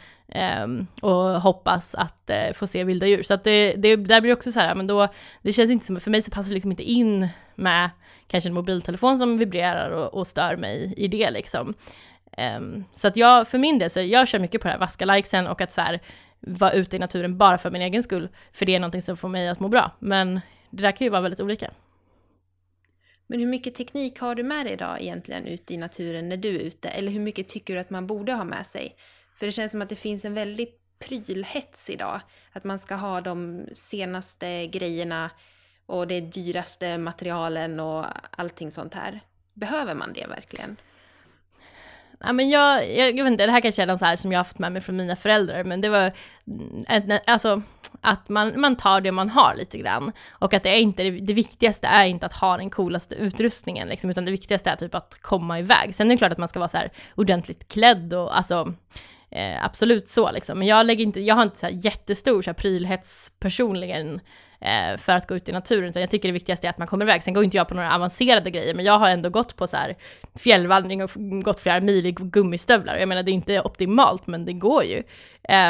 Um, 0.63 0.87
och 1.01 1.41
hoppas 1.41 1.95
att 1.95 2.29
uh, 2.29 2.53
få 2.53 2.67
se 2.67 2.83
vilda 2.83 3.07
djur. 3.07 3.23
Så 3.23 3.33
att 3.33 3.43
det, 3.43 3.73
det 3.73 3.95
där 3.95 4.21
blir 4.21 4.33
också 4.33 4.51
så 4.51 4.59
här, 4.59 4.75
men 4.75 4.87
då, 4.87 5.07
det 5.41 5.53
känns 5.53 5.71
inte 5.71 5.85
som, 5.85 5.99
för 5.99 6.11
mig 6.11 6.21
så 6.21 6.31
passar 6.31 6.47
det 6.49 6.53
liksom 6.53 6.71
inte 6.71 6.83
in 6.83 7.27
med 7.55 7.89
kanske 8.27 8.49
en 8.49 8.53
mobiltelefon 8.53 9.17
som 9.17 9.37
vibrerar 9.37 9.89
och, 9.89 10.13
och 10.13 10.27
stör 10.27 10.55
mig 10.55 10.93
i 10.97 11.07
det 11.07 11.31
liksom. 11.31 11.73
Um, 12.37 12.85
så 12.93 13.07
att 13.07 13.15
jag, 13.15 13.47
för 13.47 13.57
min 13.57 13.79
del, 13.79 13.89
så 13.89 14.01
jag 14.01 14.27
kör 14.27 14.39
mycket 14.39 14.61
på 14.61 14.67
det 14.67 14.71
här 14.71 14.79
vaska 14.79 15.05
likesen 15.05 15.47
och 15.47 15.61
att 15.61 15.73
så 15.73 15.81
här, 15.81 15.99
vara 16.39 16.71
ute 16.71 16.95
i 16.95 16.99
naturen 16.99 17.37
bara 17.37 17.57
för 17.57 17.71
min 17.71 17.81
egen 17.81 18.03
skull, 18.03 18.29
för 18.53 18.65
det 18.65 18.75
är 18.75 18.79
någonting 18.79 19.01
som 19.01 19.17
får 19.17 19.29
mig 19.29 19.49
att 19.49 19.59
må 19.59 19.67
bra. 19.67 19.91
Men 19.99 20.41
det 20.69 20.81
där 20.81 20.91
kan 20.91 21.05
ju 21.05 21.11
vara 21.11 21.21
väldigt 21.21 21.39
olika. 21.39 21.71
Men 23.27 23.39
hur 23.39 23.47
mycket 23.47 23.75
teknik 23.75 24.19
har 24.19 24.35
du 24.35 24.43
med 24.43 24.65
dig 24.65 24.73
idag 24.73 25.01
egentligen 25.01 25.45
ute 25.45 25.73
i 25.73 25.77
naturen 25.77 26.29
när 26.29 26.37
du 26.37 26.55
är 26.55 26.59
ute? 26.59 26.89
Eller 26.89 27.11
hur 27.11 27.19
mycket 27.19 27.47
tycker 27.47 27.73
du 27.73 27.79
att 27.79 27.89
man 27.89 28.07
borde 28.07 28.33
ha 28.33 28.43
med 28.43 28.65
sig? 28.65 28.95
För 29.35 29.45
det 29.45 29.51
känns 29.51 29.71
som 29.71 29.81
att 29.81 29.89
det 29.89 29.95
finns 29.95 30.25
en 30.25 30.33
väldig 30.33 30.69
prylhets 30.99 31.89
idag. 31.89 32.21
Att 32.53 32.63
man 32.63 32.79
ska 32.79 32.95
ha 32.95 33.21
de 33.21 33.65
senaste 33.73 34.67
grejerna 34.67 35.31
och 35.85 36.07
det 36.07 36.21
dyraste 36.21 36.97
materialen 36.97 37.79
och 37.79 38.05
allting 38.31 38.71
sånt 38.71 38.93
här. 38.93 39.21
Behöver 39.53 39.95
man 39.95 40.13
det 40.13 40.27
verkligen? 40.27 40.77
Ja, 42.19 42.33
men 42.33 42.49
jag, 42.49 42.95
jag, 42.97 43.17
jag, 43.17 43.23
vet 43.23 43.31
inte, 43.31 43.45
det 43.45 43.51
här 43.51 43.61
kanske 43.61 43.81
är 43.81 43.87
något 43.87 43.99
så 43.99 44.05
här 44.05 44.15
som 44.15 44.31
jag 44.31 44.39
har 44.39 44.43
haft 44.43 44.59
med 44.59 44.71
mig 44.71 44.81
från 44.81 44.97
mina 44.97 45.15
föräldrar, 45.15 45.63
men 45.63 45.81
det 45.81 45.89
var 45.89 46.11
mm, 46.47 47.19
alltså 47.27 47.61
att 48.01 48.29
man, 48.29 48.59
man 48.59 48.75
tar 48.75 49.01
det 49.01 49.11
man 49.11 49.29
har 49.29 49.55
lite 49.55 49.77
grann. 49.77 50.11
Och 50.29 50.53
att 50.53 50.63
det 50.63 50.69
är 50.69 50.79
inte, 50.79 51.03
det, 51.03 51.33
viktigaste 51.33 51.87
är 51.87 52.05
inte 52.05 52.25
att 52.25 52.33
ha 52.33 52.57
den 52.57 52.69
coolaste 52.69 53.15
utrustningen 53.15 53.87
liksom, 53.87 54.09
utan 54.09 54.25
det 54.25 54.31
viktigaste 54.31 54.69
är 54.69 54.75
typ 54.75 54.95
att 54.95 55.17
komma 55.21 55.59
iväg. 55.59 55.95
Sen 55.95 56.07
är 56.07 56.11
det 56.11 56.17
klart 56.17 56.31
att 56.31 56.37
man 56.37 56.47
ska 56.47 56.59
vara 56.59 56.69
så 56.69 56.77
här 56.77 56.91
ordentligt 57.15 57.67
klädd 57.67 58.13
och 58.13 58.37
alltså 58.37 58.73
eh, 59.31 59.65
absolut 59.65 60.09
så 60.09 60.31
liksom. 60.31 60.59
Men 60.59 60.67
jag 60.67 60.85
lägger 60.85 61.03
inte, 61.03 61.21
jag 61.21 61.35
har 61.35 61.43
inte 61.43 61.59
så 61.59 61.65
här 61.65 61.85
jättestor 61.85 62.41
så 62.41 62.49
här 62.49 62.55
prylhets 62.55 63.31
personligen 63.39 64.15
eh, 64.15 64.19
Eh, 64.61 64.97
för 64.97 65.15
att 65.15 65.27
gå 65.27 65.35
ut 65.35 65.49
i 65.49 65.51
naturen, 65.51 65.89
utan 65.89 66.01
jag 66.01 66.11
tycker 66.11 66.29
det 66.29 66.33
viktigaste 66.33 66.67
är 66.67 66.69
att 66.69 66.77
man 66.77 66.87
kommer 66.87 67.05
iväg. 67.05 67.23
Sen 67.23 67.33
går 67.33 67.43
inte 67.43 67.57
jag 67.57 67.67
på 67.67 67.75
några 67.75 67.95
avancerade 67.95 68.51
grejer, 68.51 68.73
men 68.73 68.85
jag 68.85 68.99
har 68.99 69.09
ändå 69.09 69.29
gått 69.29 69.55
på 69.55 69.67
så 69.67 69.77
här 69.77 69.95
fjällvandring 70.35 71.03
och 71.03 71.11
gått 71.43 71.59
flera 71.59 71.79
mil 71.79 72.05
i 72.05 72.11
gummistövlar. 72.11 72.97
Jag 72.97 73.09
menar, 73.09 73.23
det 73.23 73.31
är 73.31 73.33
inte 73.33 73.61
optimalt, 73.61 74.27
men 74.27 74.45
det 74.45 74.53
går 74.53 74.83
ju. 74.83 75.03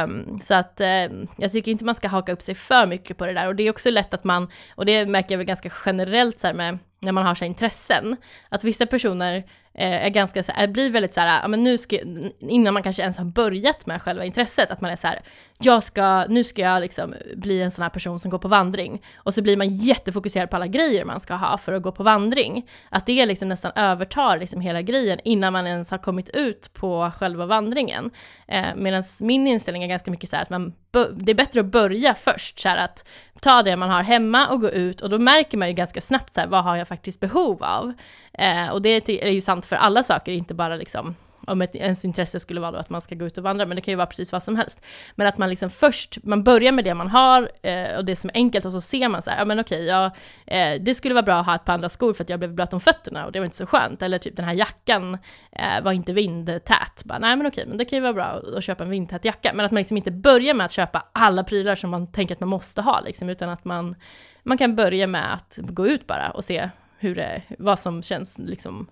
Um, 0.04 0.40
så 0.42 0.54
att 0.54 0.82
uh, 0.82 1.26
jag 1.38 1.52
tycker 1.52 1.72
inte 1.72 1.86
man 1.86 1.96
ska 1.96 2.08
haka 2.08 2.32
upp 2.32 2.42
sig 2.42 2.56
för 2.56 2.86
mycket 2.86 3.18
på 3.18 3.26
det 3.26 3.34
där. 3.34 3.48
Och 3.48 3.56
det 3.56 3.64
är 3.64 3.70
också 3.70 3.90
lätt 3.90 4.14
att 4.14 4.24
man, 4.24 4.48
och 4.76 4.86
det 4.86 5.06
märker 5.06 5.32
jag 5.32 5.38
väl 5.38 5.48
ganska 5.48 5.72
generellt 5.86 6.40
så 6.40 6.48
här 6.48 6.54
med 6.54 6.80
när 7.00 7.12
man 7.12 7.26
har 7.26 7.36
så 7.36 7.46
intressen, 7.46 8.16
att 8.50 8.64
vissa 8.64 8.86
personer 8.86 9.44
Eh, 9.80 10.06
är 10.06 10.10
ganska 10.10 10.44
så 10.44 10.52
här, 10.52 10.68
blir 10.68 10.90
väldigt 10.90 11.14
så 11.14 11.20
här, 11.20 11.42
ja 11.42 11.48
men 11.48 11.64
nu 11.64 11.78
ska, 11.78 11.98
innan 12.40 12.74
man 12.74 12.84
kanske 12.84 13.02
ens 13.02 13.18
har 13.18 13.26
börjat 13.26 13.86
med 13.86 14.02
själva 14.02 14.26
intresset, 14.26 14.72
att 14.72 14.82
man 14.82 14.92
är 14.92 14.96
så 14.96 15.08
här, 15.08 15.22
jag 15.58 15.84
ska, 15.84 16.26
nu 16.30 16.44
ska 16.44 16.62
jag 16.62 16.82
liksom 16.82 17.16
bli 17.36 17.62
en 17.62 17.72
sån 17.72 17.84
här 17.84 17.90
person 17.90 18.20
som 18.20 18.32
går 18.32 18.38
på 18.38 18.48
vandring. 18.48 19.02
Och 19.16 19.34
så 19.34 19.42
blir 19.42 19.58
man 19.58 19.76
jättefokuserad 19.76 20.50
på 20.50 20.56
alla 20.56 20.68
grejer 20.68 21.06
man 21.06 21.20
ska 21.20 21.34
ha 21.34 21.58
för 21.58 21.74
att 21.74 21.84
gå 21.84 21.92
på 21.92 22.04
vandring. 22.04 22.70
Att 22.90 23.06
det 23.06 23.26
liksom 23.26 23.50
nästan 23.50 23.72
övertar 23.76 24.38
liksom 24.38 24.62
hela 24.62 24.82
grejen 24.82 25.20
innan 25.24 25.54
man 25.54 25.68
ens 25.68 25.92
har 25.92 25.98
kommit 25.98 26.30
ut 26.30 26.74
på 26.74 27.12
själva 27.20 27.46
vandringen. 27.46 28.12
Eh, 28.48 28.76
Medan 28.76 29.04
min 29.22 29.48
inställning 29.48 29.84
är 29.84 29.88
ganska 29.88 30.12
mycket 30.12 30.30
så 30.30 30.36
här 30.36 30.44
att 30.44 30.50
man, 30.50 30.74
det 30.92 31.32
är 31.32 31.36
bättre 31.36 31.60
att 31.60 31.66
börja 31.66 32.16
först, 32.16 32.60
så 32.60 32.70
här 32.70 32.78
att 32.78 33.08
ta 33.42 33.64
det 33.64 33.76
man 33.76 33.90
har 33.90 34.04
hemma 34.04 34.48
och 34.48 34.62
gå 34.62 34.70
ut 34.70 35.02
och 35.02 35.10
då 35.10 35.20
märker 35.20 35.58
man 35.58 35.68
ju 35.68 35.74
ganska 35.74 36.02
snabbt 36.02 36.34
så 36.34 36.40
här, 36.42 36.48
vad 36.48 36.64
har 36.64 36.76
jag 36.76 36.88
faktiskt 36.88 37.20
behov 37.20 37.64
av? 37.64 37.94
Eh, 38.34 38.70
och 38.70 38.82
det 38.82 39.10
är 39.10 39.32
ju 39.32 39.42
sant 39.42 39.66
för 39.66 39.76
alla 39.76 40.04
saker, 40.04 40.32
inte 40.32 40.54
bara 40.54 40.76
liksom 40.76 41.16
om 41.48 41.62
ett, 41.62 41.76
ens 41.76 42.06
intresse 42.06 42.40
skulle 42.40 42.62
vara 42.62 42.72
då 42.72 42.78
att 42.78 42.90
man 42.90 43.02
ska 43.02 43.16
gå 43.16 43.26
ut 43.26 43.38
och 43.38 43.44
vandra, 43.44 43.66
men 43.66 43.76
det 43.76 43.82
kan 43.82 43.92
ju 43.92 43.96
vara 43.96 44.08
precis 44.08 44.32
vad 44.32 44.44
som 44.44 44.56
helst. 44.56 44.86
Men 45.16 45.28
att 45.28 45.38
man 45.38 45.50
liksom 45.50 45.70
först, 45.70 46.18
man 46.24 46.44
börjar 46.44 46.72
med 46.72 46.86
det 46.86 46.94
man 46.94 47.08
har 47.08 47.52
eh, 47.62 47.98
och 47.98 48.06
det 48.06 48.16
som 48.16 48.30
är 48.30 48.34
enkelt 48.34 48.66
och 48.66 48.72
så 48.72 48.82
ser 48.82 49.10
man 49.10 49.22
så 49.22 49.30
här, 49.30 49.38
ja 49.38 49.46
men 49.46 49.60
okej, 49.60 49.86
ja, 49.86 50.12
eh, 50.46 50.82
det 50.82 50.94
skulle 50.94 51.14
vara 51.14 51.24
bra 51.24 51.40
att 51.40 51.46
ha 51.46 51.56
ett 51.56 51.66
par 51.66 51.74
andra 51.74 51.90
skor 51.90 52.14
för 52.14 52.24
att 52.24 52.30
jag 52.30 52.40
blev 52.40 52.54
blöt 52.54 52.74
om 52.74 52.82
fötterna 52.82 53.26
och 53.26 53.32
det 53.32 53.40
var 53.40 53.46
inte 53.46 53.58
så 53.58 53.66
skönt. 53.66 54.02
Eller 54.02 54.18
typ 54.18 54.36
den 54.36 54.46
här 54.46 54.54
jackan 54.54 55.18
eh, 55.52 55.84
var 55.84 55.92
inte 55.92 56.14
vindtät. 56.14 57.02
Bara, 57.06 57.20
nej 57.20 57.36
men 57.36 57.48
okej, 57.48 57.66
men 57.68 57.78
det 57.78 57.86
kan 57.86 57.98
ju 57.98 58.02
vara 58.02 58.14
bra 58.14 58.24
att, 58.24 58.56
att 58.56 58.64
köpa 58.64 58.84
en 58.84 58.90
vindtät 58.90 59.26
jacka. 59.26 59.52
Men 59.54 59.66
att 59.66 59.72
man 59.72 59.80
liksom 59.80 59.98
inte 59.98 60.12
börjar 60.12 60.54
med 60.54 60.66
att 60.66 60.72
köpa 60.72 61.06
alla 61.12 61.44
prylar 61.44 61.76
som 61.76 61.90
man 61.90 62.12
tänker 62.12 62.36
att 62.36 62.40
man 62.40 62.50
måste 62.50 62.82
ha, 62.82 63.02
liksom, 63.02 63.30
utan 63.30 63.50
att 63.50 63.66
man, 63.66 63.96
man 64.44 64.58
kan 64.58 64.76
börja 64.76 65.08
med 65.08 65.34
att 65.34 65.60
gå 65.62 65.88
ut 65.88 66.08
bara 66.08 66.30
och 66.30 66.44
se 66.44 66.70
hur 67.00 67.16
det, 67.16 67.42
vad 67.58 67.80
som 67.80 68.04
känns 68.04 68.40
liksom 68.40 68.88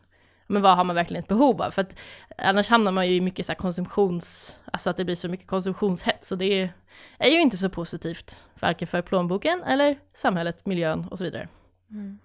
men 0.48 0.62
vad 0.62 0.78
har 0.78 0.84
man 0.84 0.96
verkligen 0.96 1.24
ett 1.24 1.30
behov 1.30 1.62
av? 1.62 1.72
För 1.72 1.82
att 1.82 2.00
annars 2.38 2.68
hamnar 2.68 2.92
man 2.92 3.08
ju 3.08 3.16
i 3.16 3.22
mycket 3.22 3.46
så 3.46 3.56
konsumtions, 3.56 4.56
alltså 4.66 4.90
att 4.90 4.98
det 4.98 5.06
blir 5.06 5.16
så 5.16 5.30
mycket 5.30 5.48
konsumtionshets 5.48 6.32
och 6.32 6.38
det 6.38 6.70
är, 7.18 7.30
ju 7.30 7.42
inte 7.42 7.58
så 7.58 7.70
positivt, 7.70 8.44
varken 8.60 8.88
för 8.88 9.02
plånboken 9.02 9.64
eller 9.64 10.00
samhället, 10.14 10.66
miljön 10.66 11.08
och 11.12 11.18
så 11.18 11.24
vidare. 11.24 11.48
Mm. 11.92 12.20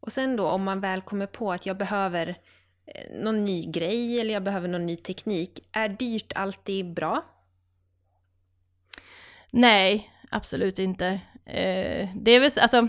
Och 0.00 0.12
sen 0.12 0.36
då 0.36 0.48
om 0.48 0.64
man 0.64 0.80
väl 0.80 1.00
kommer 1.00 1.26
på 1.26 1.52
att 1.52 1.66
jag 1.66 1.76
behöver 1.76 2.28
eh, 2.86 3.22
någon 3.22 3.44
ny 3.44 3.66
grej 3.66 4.20
eller 4.20 4.34
jag 4.34 4.42
behöver 4.42 4.68
någon 4.68 4.86
ny 4.86 4.96
teknik, 4.96 5.68
är 5.72 5.88
dyrt 5.88 6.32
alltid 6.34 6.94
bra? 6.94 7.24
Nej, 9.50 10.10
absolut 10.30 10.78
inte. 10.78 11.06
Eh, 11.44 12.08
det 12.14 12.30
är 12.30 12.40
väl, 12.40 12.50
alltså 12.60 12.88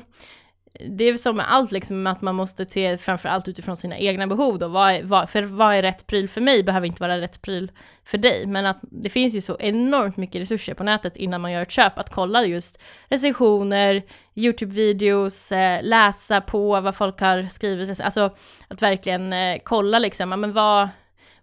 det 0.79 1.03
är 1.03 1.17
som 1.17 1.37
med 1.37 1.53
allt 1.53 1.71
liksom, 1.71 2.07
att 2.07 2.21
man 2.21 2.35
måste 2.35 2.65
se 2.65 2.97
framförallt 2.97 3.47
utifrån 3.47 3.77
sina 3.77 3.97
egna 3.97 4.27
behov 4.27 4.59
då. 4.59 4.67
Vad 4.67 4.91
är, 4.91 5.03
vad, 5.03 5.29
för 5.29 5.43
vad 5.43 5.75
är 5.75 5.81
rätt 5.81 6.07
pryl 6.07 6.29
för 6.29 6.41
mig 6.41 6.63
behöver 6.63 6.87
inte 6.87 7.01
vara 7.01 7.21
rätt 7.21 7.41
pryl 7.41 7.71
för 8.03 8.17
dig. 8.17 8.45
Men 8.45 8.65
att 8.65 8.79
det 8.81 9.09
finns 9.09 9.35
ju 9.35 9.41
så 9.41 9.57
enormt 9.59 10.17
mycket 10.17 10.41
resurser 10.41 10.73
på 10.73 10.83
nätet 10.83 11.17
innan 11.17 11.41
man 11.41 11.51
gör 11.51 11.61
ett 11.61 11.71
köp. 11.71 11.99
Att 11.99 12.09
kolla 12.09 12.45
just 12.45 12.81
recensioner, 13.07 14.03
YouTube-videos, 14.33 15.51
eh, 15.51 15.83
läsa 15.83 16.41
på 16.41 16.81
vad 16.81 16.95
folk 16.95 17.19
har 17.19 17.47
skrivit. 17.47 18.01
Alltså 18.01 18.35
att 18.67 18.81
verkligen 18.81 19.33
eh, 19.33 19.57
kolla 19.63 19.99
liksom, 19.99 20.29
men 20.29 20.53
vad 20.53 20.89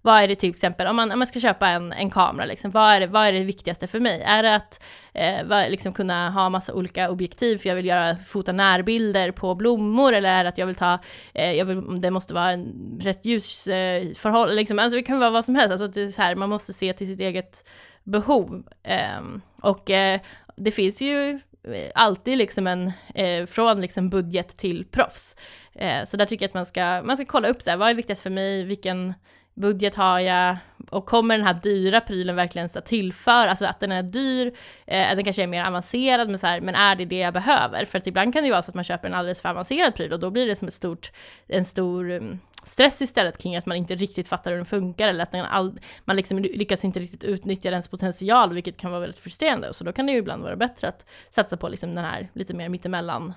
vad 0.02 0.22
är 0.22 0.28
det 0.28 0.34
till 0.34 0.50
exempel, 0.50 0.86
om 0.86 0.96
man, 0.96 1.12
om 1.12 1.18
man 1.18 1.26
ska 1.26 1.40
köpa 1.40 1.68
en, 1.68 1.92
en 1.92 2.10
kamera, 2.10 2.46
liksom, 2.46 2.70
vad, 2.70 2.94
är 2.94 3.00
det, 3.00 3.06
vad 3.06 3.26
är 3.26 3.32
det 3.32 3.44
viktigaste 3.44 3.86
för 3.86 4.00
mig? 4.00 4.22
Är 4.22 4.42
det 4.42 4.54
att 4.54 4.82
eh, 5.12 5.44
vad, 5.44 5.70
liksom 5.70 5.92
kunna 5.92 6.30
ha 6.30 6.48
massa 6.48 6.74
olika 6.74 7.10
objektiv 7.10 7.58
för 7.58 7.68
jag 7.68 7.76
vill 7.76 7.86
göra, 7.86 8.16
fota 8.16 8.52
närbilder 8.52 9.30
på 9.30 9.54
blommor 9.54 10.12
eller 10.12 10.28
är 10.28 10.44
det 10.44 10.48
att 10.48 10.58
jag 10.58 10.66
vill 10.66 10.76
ta, 10.76 10.98
eh, 11.34 11.52
jag 11.52 11.64
vill, 11.64 12.00
det 12.00 12.10
måste 12.10 12.34
vara 12.34 12.50
en 12.50 13.00
rätt 13.02 13.24
ljusförhållande, 13.24 14.52
eh, 14.52 14.56
liksom, 14.56 14.78
alltså 14.78 14.96
det 14.96 15.02
kan 15.02 15.18
vara 15.18 15.30
vad 15.30 15.44
som 15.44 15.54
helst, 15.54 15.70
alltså 15.70 15.86
det 15.86 16.02
är 16.02 16.08
så 16.08 16.22
här, 16.22 16.34
man 16.34 16.48
måste 16.48 16.72
se 16.72 16.92
till 16.92 17.06
sitt 17.06 17.20
eget 17.20 17.64
behov. 18.04 18.62
Ehm, 18.82 19.40
och 19.62 19.90
eh, 19.90 20.20
det 20.56 20.70
finns 20.70 21.02
ju 21.02 21.30
eh, 21.64 21.90
alltid 21.94 22.38
liksom 22.38 22.66
en, 22.66 22.92
eh, 23.14 23.46
från 23.46 23.80
liksom 23.80 24.10
budget 24.10 24.56
till 24.56 24.84
proffs. 24.84 25.36
Eh, 25.74 26.04
så 26.04 26.16
där 26.16 26.26
tycker 26.26 26.44
jag 26.44 26.48
att 26.48 26.54
man 26.54 26.66
ska, 26.66 27.02
man 27.04 27.16
ska 27.16 27.26
kolla 27.26 27.48
upp 27.48 27.62
så 27.62 27.70
här, 27.70 27.76
vad 27.76 27.90
är 27.90 27.94
viktigast 27.94 28.22
för 28.22 28.30
mig, 28.30 28.64
vilken, 28.64 29.14
budget 29.54 29.94
har 29.94 30.20
jag 30.20 30.56
och 30.90 31.06
kommer 31.06 31.36
den 31.36 31.46
här 31.46 31.54
dyra 31.62 32.00
prylen 32.00 32.36
verkligen 32.36 32.68
så 32.68 32.80
tillföra, 32.80 33.50
alltså 33.50 33.66
att 33.66 33.80
den 33.80 33.92
är 33.92 34.02
dyr, 34.02 34.46
eh, 34.86 35.14
den 35.14 35.24
kanske 35.24 35.42
är 35.42 35.46
mer 35.46 35.64
avancerad, 35.64 36.28
men, 36.28 36.38
så 36.38 36.46
här, 36.46 36.60
men 36.60 36.74
är 36.74 36.96
det 36.96 37.04
det 37.04 37.18
jag 37.18 37.34
behöver? 37.34 37.84
För 37.84 37.98
att 37.98 38.06
ibland 38.06 38.32
kan 38.32 38.42
det 38.42 38.46
ju 38.46 38.52
vara 38.52 38.62
så 38.62 38.70
att 38.70 38.74
man 38.74 38.84
köper 38.84 39.08
en 39.08 39.14
alldeles 39.14 39.42
för 39.42 39.48
avancerad 39.48 39.94
pryl 39.94 40.12
och 40.12 40.20
då 40.20 40.30
blir 40.30 40.46
det 40.46 40.56
som 40.56 40.68
ett 40.68 40.74
stort, 40.74 41.12
en 41.46 41.64
stor 41.64 42.10
um, 42.10 42.38
stress 42.64 43.02
istället 43.02 43.38
kring 43.38 43.56
att 43.56 43.66
man 43.66 43.76
inte 43.76 43.94
riktigt 43.94 44.28
fattar 44.28 44.50
hur 44.50 44.56
den 44.56 44.66
funkar 44.66 45.08
eller 45.08 45.22
att 45.22 45.34
all, 45.34 45.80
man 46.04 46.16
liksom 46.16 46.38
lyckas 46.38 46.84
inte 46.84 47.00
riktigt 47.00 47.24
utnyttja 47.24 47.70
dens 47.70 47.88
potential, 47.88 48.52
vilket 48.52 48.76
kan 48.76 48.90
vara 48.90 49.00
väldigt 49.00 49.20
frustrerande. 49.20 49.72
Så 49.72 49.84
då 49.84 49.92
kan 49.92 50.06
det 50.06 50.12
ju 50.12 50.18
ibland 50.18 50.42
vara 50.42 50.56
bättre 50.56 50.88
att 50.88 51.06
satsa 51.30 51.56
på 51.56 51.68
liksom 51.68 51.94
den 51.94 52.04
här 52.04 52.28
lite 52.32 52.54
mer 52.54 52.68
mittemellan 52.68 53.32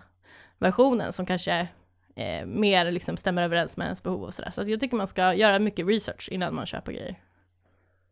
versionen 0.60 1.14
som 1.14 1.26
kanske 1.26 1.68
eh, 2.16 2.46
mer 2.46 2.92
liksom 2.92 3.18
stämmer 3.18 3.44
överens 3.44 3.78
med 3.78 3.86
ens 3.86 4.04
behov 4.04 4.24
och 4.24 4.34
sådär. 4.34 4.52
Så 4.52 4.62
att 4.62 4.68
jag 4.68 4.80
tycker 4.80 4.98
man 4.98 5.08
ska 5.08 5.34
göra 5.34 5.60
mycket 5.60 5.88
research 5.88 6.30
innan 6.32 6.56
man 6.56 6.66
köper 6.66 6.92
grejer. 6.92 7.20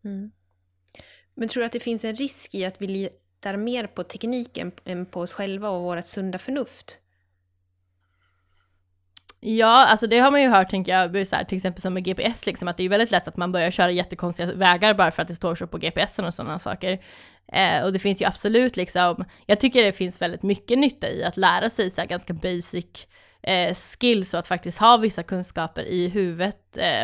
Mm. 0.03 0.31
Men 1.35 1.49
tror 1.49 1.61
du 1.61 1.65
att 1.65 1.71
det 1.71 1.79
finns 1.79 2.05
en 2.05 2.15
risk 2.15 2.55
i 2.55 2.65
att 2.65 2.81
vi 2.81 2.87
litar 2.87 3.57
mer 3.57 3.87
på 3.87 4.03
tekniken 4.03 4.71
än 4.85 5.05
på 5.05 5.19
oss 5.19 5.33
själva 5.33 5.69
och 5.69 5.83
vårt 5.83 6.07
sunda 6.07 6.39
förnuft? 6.39 6.99
Ja, 9.45 9.85
alltså 9.85 10.07
det 10.07 10.19
har 10.19 10.31
man 10.31 10.41
ju 10.41 10.47
hört 10.47 10.69
tänker 10.69 10.91
jag, 10.97 11.27
så 11.27 11.35
här, 11.35 11.43
till 11.43 11.55
exempel 11.55 11.81
som 11.81 11.93
med 11.93 12.03
GPS, 12.03 12.45
liksom, 12.45 12.67
att 12.67 12.77
det 12.77 12.83
är 12.83 12.89
väldigt 12.89 13.11
lätt 13.11 13.27
att 13.27 13.37
man 13.37 13.51
börjar 13.51 13.71
köra 13.71 13.91
jättekonstiga 13.91 14.53
vägar 14.53 14.93
bara 14.93 15.11
för 15.11 15.21
att 15.21 15.27
det 15.27 15.35
står 15.35 15.55
så 15.55 15.67
på 15.67 15.77
GPSen 15.77 16.25
och 16.25 16.33
sådana 16.33 16.59
saker. 16.59 16.99
Eh, 17.47 17.83
och 17.83 17.93
det 17.93 17.99
finns 17.99 18.21
ju 18.21 18.25
absolut 18.25 18.77
liksom, 18.77 19.25
jag 19.45 19.59
tycker 19.59 19.83
det 19.83 19.91
finns 19.91 20.21
väldigt 20.21 20.43
mycket 20.43 20.79
nytta 20.79 21.09
i 21.09 21.23
att 21.23 21.37
lära 21.37 21.69
sig 21.69 21.89
så 21.89 22.01
här, 22.01 22.07
ganska 22.07 22.33
basic 22.33 23.07
eh, 23.43 23.73
skills 23.73 24.33
och 24.33 24.39
att 24.39 24.47
faktiskt 24.47 24.77
ha 24.77 24.97
vissa 24.97 25.23
kunskaper 25.23 25.83
i 25.83 26.07
huvudet, 26.07 26.77
eh, 26.77 27.03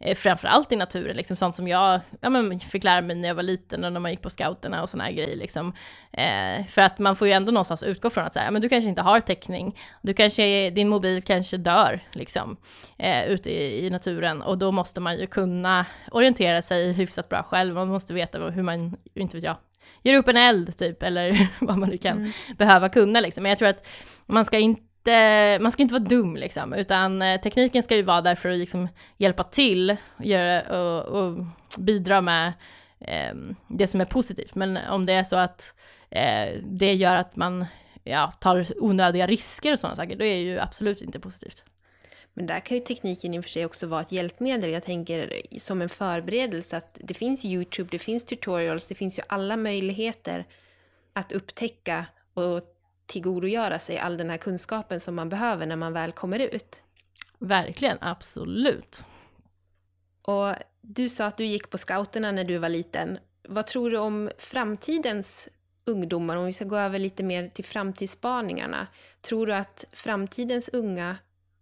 eh, 0.00 0.14
framförallt 0.16 0.72
i 0.72 0.76
naturen, 0.76 1.16
liksom 1.16 1.36
sånt 1.36 1.54
som 1.54 1.68
jag 1.68 2.00
ja, 2.20 2.30
men 2.30 2.60
fick 2.60 2.84
lära 2.84 3.00
mig 3.00 3.16
när 3.16 3.28
jag 3.28 3.34
var 3.34 3.42
liten 3.42 3.84
och 3.84 3.92
när 3.92 4.00
man 4.00 4.10
gick 4.10 4.22
på 4.22 4.30
scouterna 4.30 4.82
och 4.82 4.88
såna 4.88 5.04
här 5.04 5.12
grejer. 5.12 5.36
Liksom. 5.36 5.72
Eh, 6.12 6.66
för 6.66 6.82
att 6.82 6.98
man 6.98 7.16
får 7.16 7.26
ju 7.26 7.32
ändå 7.32 7.52
någonstans 7.52 7.82
utgå 7.82 8.10
från 8.10 8.24
att 8.24 8.32
så 8.32 8.38
här, 8.38 8.50
men 8.50 8.62
du 8.62 8.68
kanske 8.68 8.88
inte 8.88 9.02
har 9.02 9.20
täckning, 9.20 9.78
du 10.02 10.14
kanske, 10.14 10.70
din 10.70 10.88
mobil 10.88 11.22
kanske 11.22 11.56
dör 11.56 12.00
liksom, 12.12 12.56
eh, 12.98 13.24
ute 13.24 13.50
i, 13.50 13.86
i, 13.86 13.90
naturen 13.90 14.42
och 14.42 14.58
då 14.58 14.72
måste 14.72 15.00
man 15.00 15.18
ju 15.18 15.26
kunna 15.26 15.86
orientera 16.10 16.62
sig 16.62 16.92
hyfsat 16.92 17.28
bra 17.28 17.42
själv, 17.42 17.74
man 17.74 17.88
måste 17.88 18.14
veta 18.14 18.38
hur 18.38 18.62
man, 18.62 18.96
inte 19.14 19.36
vet 19.36 19.44
jag, 19.44 19.56
gör 20.02 20.14
upp 20.14 20.28
en 20.28 20.36
eld 20.36 20.78
typ, 20.78 21.02
eller 21.02 21.48
vad 21.60 21.78
man 21.78 21.88
nu 21.88 21.96
kan 21.96 22.18
mm. 22.18 22.30
behöva 22.58 22.88
kunna 22.88 23.20
liksom. 23.20 23.42
Men 23.42 23.50
jag 23.50 23.58
tror 23.58 23.68
att 23.68 23.86
man 24.26 24.44
ska 24.44 24.58
inte, 24.58 24.82
man 25.60 25.72
ska 25.72 25.82
inte 25.82 25.94
vara 25.94 26.04
dum 26.04 26.36
liksom, 26.36 26.72
utan 26.72 27.22
eh, 27.22 27.40
tekniken 27.40 27.82
ska 27.82 27.96
ju 27.96 28.02
vara 28.02 28.20
där 28.20 28.34
för 28.34 28.48
att 28.48 28.58
liksom 28.58 28.88
hjälpa 29.16 29.44
till 29.44 29.96
och, 30.16 30.24
göra, 30.24 30.80
och, 30.80 31.04
och 31.04 31.44
bidra 31.78 32.20
med 32.20 32.52
eh, 33.00 33.34
det 33.68 33.86
som 33.86 34.00
är 34.00 34.04
positivt. 34.04 34.54
Men 34.54 34.78
om 34.90 35.06
det 35.06 35.12
är 35.12 35.24
så 35.24 35.36
att 35.36 35.74
eh, 36.10 36.58
det 36.64 36.94
gör 36.94 37.16
att 37.16 37.36
man 37.36 37.66
ja, 38.04 38.32
tar 38.40 38.66
onödiga 38.76 39.26
risker 39.26 39.72
och 39.72 39.78
sådana 39.78 39.96
saker, 39.96 40.16
då 40.16 40.24
är 40.24 40.36
det 40.36 40.42
ju 40.42 40.58
absolut 40.58 41.02
inte 41.02 41.20
positivt. 41.20 41.64
Men 42.34 42.46
där 42.46 42.60
kan 42.60 42.76
ju 42.76 42.84
tekniken 42.84 43.34
i 43.34 43.38
och 43.38 43.44
för 43.44 43.50
sig 43.50 43.64
också 43.64 43.86
vara 43.86 44.00
ett 44.00 44.12
hjälpmedel. 44.12 44.70
Jag 44.70 44.84
tänker 44.84 45.42
som 45.58 45.82
en 45.82 45.88
förberedelse 45.88 46.76
att 46.76 46.98
det 47.00 47.14
finns 47.14 47.44
YouTube, 47.44 47.88
det 47.92 47.98
finns 47.98 48.24
tutorials, 48.24 48.88
det 48.88 48.94
finns 48.94 49.18
ju 49.18 49.22
alla 49.26 49.56
möjligheter 49.56 50.46
att 51.12 51.32
upptäcka 51.32 52.06
och 52.34 52.62
tillgodogöra 53.06 53.78
sig 53.78 53.98
all 53.98 54.16
den 54.16 54.30
här 54.30 54.38
kunskapen 54.38 55.00
som 55.00 55.14
man 55.14 55.28
behöver 55.28 55.66
när 55.66 55.76
man 55.76 55.92
väl 55.92 56.12
kommer 56.12 56.38
ut. 56.38 56.82
Verkligen, 57.38 57.98
absolut. 58.00 59.04
Och 60.22 60.54
du 60.80 61.08
sa 61.08 61.26
att 61.26 61.36
du 61.36 61.46
gick 61.46 61.70
på 61.70 61.78
scouterna 61.78 62.32
när 62.32 62.44
du 62.44 62.58
var 62.58 62.68
liten. 62.68 63.18
Vad 63.48 63.66
tror 63.66 63.90
du 63.90 63.98
om 63.98 64.30
framtidens 64.38 65.48
ungdomar, 65.84 66.36
om 66.36 66.46
vi 66.46 66.52
ska 66.52 66.64
gå 66.64 66.76
över 66.76 66.98
lite 66.98 67.22
mer 67.22 67.48
till 67.48 67.64
framtidsspaningarna? 67.64 68.86
Tror 69.20 69.46
du 69.46 69.54
att 69.54 69.84
framtidens 69.92 70.68
unga 70.68 71.16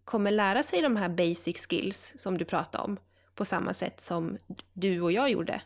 kommer 0.04 0.30
lära 0.30 0.62
sig 0.62 0.82
de 0.82 0.96
här 0.96 1.08
basic 1.08 1.66
skills 1.66 2.12
som 2.16 2.38
du 2.38 2.44
pratade 2.44 2.84
om 2.84 2.96
på 3.34 3.44
samma 3.44 3.74
sätt 3.74 4.00
som 4.00 4.38
du 4.72 5.00
och 5.00 5.12
jag 5.12 5.30
gjorde? 5.30 5.62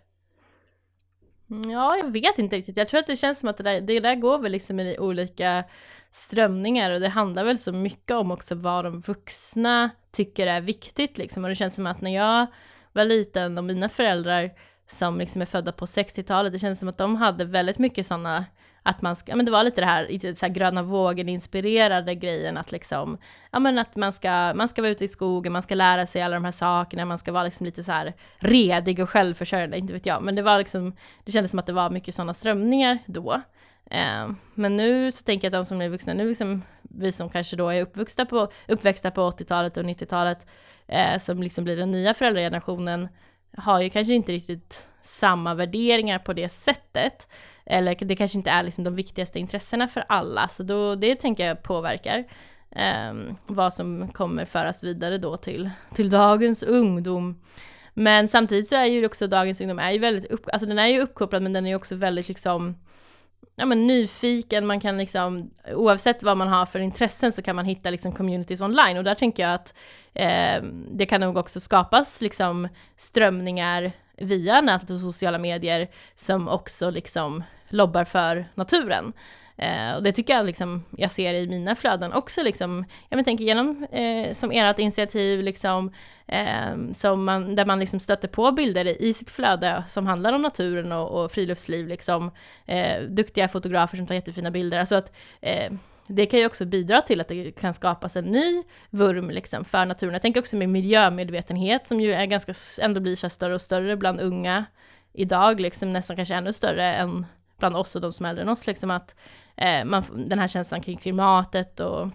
Mm, 1.51 1.71
ja, 1.71 1.97
jag 1.97 2.13
vet 2.13 2.39
inte 2.39 2.57
riktigt. 2.57 2.77
Jag 2.77 2.89
tror 2.89 3.01
att 3.01 3.07
det 3.07 3.17
känns 3.17 3.41
som 3.41 3.49
att 3.49 3.57
det 3.57 3.63
där, 3.63 3.81
det 3.81 4.01
där 4.01 4.15
går 4.15 4.39
väl 4.39 4.53
liksom 4.53 4.81
i 4.81 4.99
olika 4.99 5.65
strömningar 6.11 6.91
och 6.91 7.01
det 7.01 7.09
handlar 7.09 7.45
väl 7.45 7.59
så 7.59 7.73
mycket 7.73 8.17
om 8.17 8.31
också 8.31 8.55
vad 8.55 8.85
de 8.85 9.01
vuxna 9.01 9.91
tycker 10.13 10.47
är 10.47 10.61
viktigt 10.61 11.19
liksom. 11.19 11.45
Och 11.45 11.49
det 11.49 11.57
känns 11.57 11.75
som 11.75 11.87
att 11.87 12.01
när 12.01 12.15
jag 12.15 12.47
var 12.93 13.05
liten 13.05 13.59
och 13.59 13.65
mina 13.65 13.89
föräldrar 13.89 14.51
som 14.87 15.19
liksom 15.19 15.43
är 15.43 15.47
födda 15.47 15.73
på 15.73 15.87
60-talet, 15.87 16.53
det 16.53 16.59
känns 16.59 16.79
som 16.79 16.89
att 16.89 16.99
de 16.99 17.17
hade 17.17 17.45
väldigt 17.45 17.79
mycket 17.79 18.07
sådana 18.07 18.45
att 18.87 19.03
man 19.03 19.17
ska, 19.17 19.37
men 19.37 19.47
det 19.47 19.53
var 19.53 19.65
lite 19.65 19.81
det 19.81 19.87
här, 19.87 20.09
lite 20.09 20.35
så 20.35 20.47
här 20.47 20.53
gröna 20.53 20.83
vågen 20.83 21.29
inspirerade 21.29 22.15
grejen 22.15 22.57
att 22.57 22.73
liksom, 22.73 23.19
ja 23.51 23.59
men 23.59 23.79
att 23.79 23.97
man 23.97 24.13
ska, 24.13 24.55
man 24.55 24.69
ska 24.69 24.83
vara 24.83 24.93
ute 24.93 25.05
i 25.05 25.09
skogen, 25.09 25.53
man 25.53 25.63
ska 25.63 25.75
lära 25.75 26.07
sig 26.07 26.23
alla 26.23 26.35
de 26.35 26.45
här 26.45 26.53
sakerna, 26.53 27.05
man 27.05 27.19
ska 27.19 27.33
vara 27.33 27.45
liksom 27.45 27.67
lite 27.67 27.85
så 27.85 27.93
här 27.93 28.15
redig 28.39 29.01
och 29.01 29.11
självförsörjande, 29.11 29.79
inte 29.79 29.93
vet 29.93 30.07
jag, 30.07 30.23
men 30.23 30.35
det 30.35 30.43
var 30.43 30.59
liksom, 30.59 30.97
det 31.25 31.33
kändes 31.33 31.51
som 31.51 31.59
att 31.59 31.67
det 31.67 31.73
var 31.73 31.91
mycket 31.91 32.15
sådana 32.15 32.35
strömningar 32.35 32.99
då. 33.07 33.43
Eh, 33.91 34.31
men 34.55 34.77
nu 34.77 35.13
så 35.13 35.23
tänker 35.23 35.47
jag 35.47 35.55
att 35.55 35.65
de 35.65 35.69
som 35.69 35.81
är 35.81 35.89
vuxna, 35.89 36.15
nu 36.15 36.29
liksom 36.29 36.63
vi 36.83 37.13
som 37.13 37.29
kanske 37.29 37.57
då 37.57 37.69
är 37.69 37.83
uppvuxna 37.83 38.27
på, 38.27 38.49
uppväxta 38.69 39.11
på 39.11 39.31
80-talet 39.31 39.77
och 39.77 39.85
90-talet, 39.85 40.47
eh, 40.87 41.19
som 41.19 41.43
liksom 41.43 41.65
blir 41.65 41.77
den 41.77 41.91
nya 41.91 42.15
föräldragenerationen, 42.15 43.09
har 43.57 43.81
ju 43.81 43.91
kanske 43.91 44.15
inte 44.15 44.33
riktigt 44.33 44.89
samma 45.01 45.55
värderingar 45.55 46.19
på 46.19 46.33
det 46.33 46.49
sättet. 46.49 47.29
Eller 47.67 47.95
det 48.05 48.17
kanske 48.17 48.39
inte 48.39 48.51
är 48.51 48.63
liksom 48.63 48.85
de 48.85 48.97
viktigaste 48.97 49.39
intressena 49.39 49.89
för 49.89 50.05
alla, 50.09 50.49
så 50.49 50.63
då, 50.63 50.95
det 50.95 51.15
tänker 51.15 51.47
jag 51.47 51.63
påverkar 51.63 52.25
eh, 52.71 53.15
vad 53.47 53.75
som 53.75 54.09
kommer 54.09 54.45
föras 54.45 54.85
vidare 54.85 55.19
då 55.19 55.37
till, 55.37 55.71
till 55.95 56.11
dagens 56.11 56.63
ungdom. 56.63 57.41
Men 57.95 58.29
samtidigt 58.29 58.67
så 58.67 58.77
är 58.77 58.85
ju 58.85 59.07
också 59.07 59.27
dagens 59.27 59.61
ungdom 59.61 59.79
är 59.79 59.91
ju 59.91 59.99
väldigt 59.99 60.31
upp, 60.31 60.49
alltså 60.53 60.67
den 60.67 60.79
är 60.79 60.87
ju 60.87 61.01
uppkopplad 61.01 61.43
men 61.43 61.53
den 61.53 61.67
är 61.67 61.71
ju 61.71 61.77
också 61.77 61.95
väldigt 61.95 62.29
liksom 62.29 62.75
ja, 63.57 63.67
men 63.67 63.87
nyfiken, 63.87 64.67
man 64.67 64.81
kan 64.81 64.99
liksom, 64.99 65.51
oavsett 65.73 66.23
vad 66.23 66.37
man 66.37 66.49
har 66.49 66.67
för 66.67 66.79
intressen 66.79 67.33
så 67.33 67.43
kan 67.43 67.57
man 67.57 67.65
hitta 67.65 67.91
liksom 67.91 68.13
communities 68.13 68.61
online. 68.61 68.97
Och 68.97 69.05
där 69.05 69.15
tänker 69.15 69.43
jag 69.43 69.55
att 69.55 69.75
eh, 70.13 70.63
det 70.91 71.07
kan 71.07 71.21
nog 71.21 71.37
också 71.37 71.61
skapas 71.61 72.21
liksom 72.21 72.69
strömningar 72.97 73.93
via 74.17 74.61
nätet 74.61 74.91
och 74.91 75.01
sociala 75.01 75.39
medier 75.39 75.89
som 76.15 76.49
också 76.49 76.91
liksom 76.91 77.45
lobbar 77.69 78.05
för 78.05 78.47
naturen. 78.55 79.13
Eh, 79.57 79.95
och 79.95 80.03
det 80.03 80.13
tycker 80.13 80.37
jag 80.37 80.47
liksom, 80.47 80.85
jag 80.97 81.11
ser 81.11 81.35
i 81.35 81.49
mina 81.49 81.75
flöden 81.75 82.13
också 82.13 82.43
liksom, 82.43 82.85
jag 83.09 83.17
men, 83.17 83.25
tänker 83.25 83.45
genom 83.45 83.87
eh, 83.93 84.33
som 84.33 84.51
ert 84.51 84.79
initiativ 84.79 85.43
liksom, 85.43 85.93
eh, 86.27 86.93
som 86.93 87.25
man, 87.25 87.57
där 87.57 87.67
man 87.67 87.81
liksom 87.81 88.01
stöter 88.01 88.29
på 88.29 88.53
bilder 88.53 89.03
i 89.03 89.13
sitt 89.13 89.31
flöde 89.31 89.85
som 89.89 90.07
handlar 90.07 90.33
om 90.33 90.43
naturen 90.43 90.93
och, 90.93 91.25
och 91.25 91.33
friluftsliv 91.33 91.89
liksom, 91.89 92.31
eh, 92.67 93.03
duktiga 93.03 93.49
fotografer 93.49 93.97
som 93.97 94.07
tar 94.07 94.15
jättefina 94.15 94.51
bilder, 94.51 94.79
alltså 94.79 94.95
att 94.95 95.17
eh, 95.41 95.73
det 96.09 96.27
kan 96.27 96.41
ju 96.41 96.47
också 96.47 96.65
bidra 96.65 97.01
till 97.01 97.21
att 97.21 97.29
det 97.29 97.53
kan 97.53 97.75
skapas 97.75 98.17
en 98.17 98.25
ny 98.25 98.63
vurm 98.91 99.31
liksom 99.31 99.65
för 99.65 99.87
naturen. 99.87 100.13
Jag 100.13 100.23
tänker 100.23 100.41
också 100.41 100.57
med 100.57 100.69
miljömedvetenhet 100.69 101.87
som 101.87 102.01
ju 102.01 102.13
är 102.13 102.27
ganska, 102.27 102.55
ändå 102.81 103.01
blir 103.01 103.17
så 103.17 103.31
större 103.31 103.55
och 103.55 103.61
större 103.61 103.97
bland 103.97 104.21
unga 104.21 104.65
idag, 105.13 105.61
liksom 105.61 105.93
nästan 105.93 106.17
kanske 106.17 106.35
ännu 106.35 106.53
större 106.53 106.95
än 106.95 107.27
bland 107.59 107.77
oss 107.77 107.97
och 107.97 108.03
de 108.03 108.13
som 108.13 108.27
är 108.27 108.31
äldre 108.31 108.43
än 108.43 108.49
oss, 108.49 108.67
liksom 108.67 108.91
att 108.91 109.17
eh, 109.57 109.85
man, 109.85 110.29
den 110.29 110.39
här 110.39 110.49
känslan 110.49 110.81
kring 110.81 110.99
klimatet 110.99 111.81
och, 111.81 112.11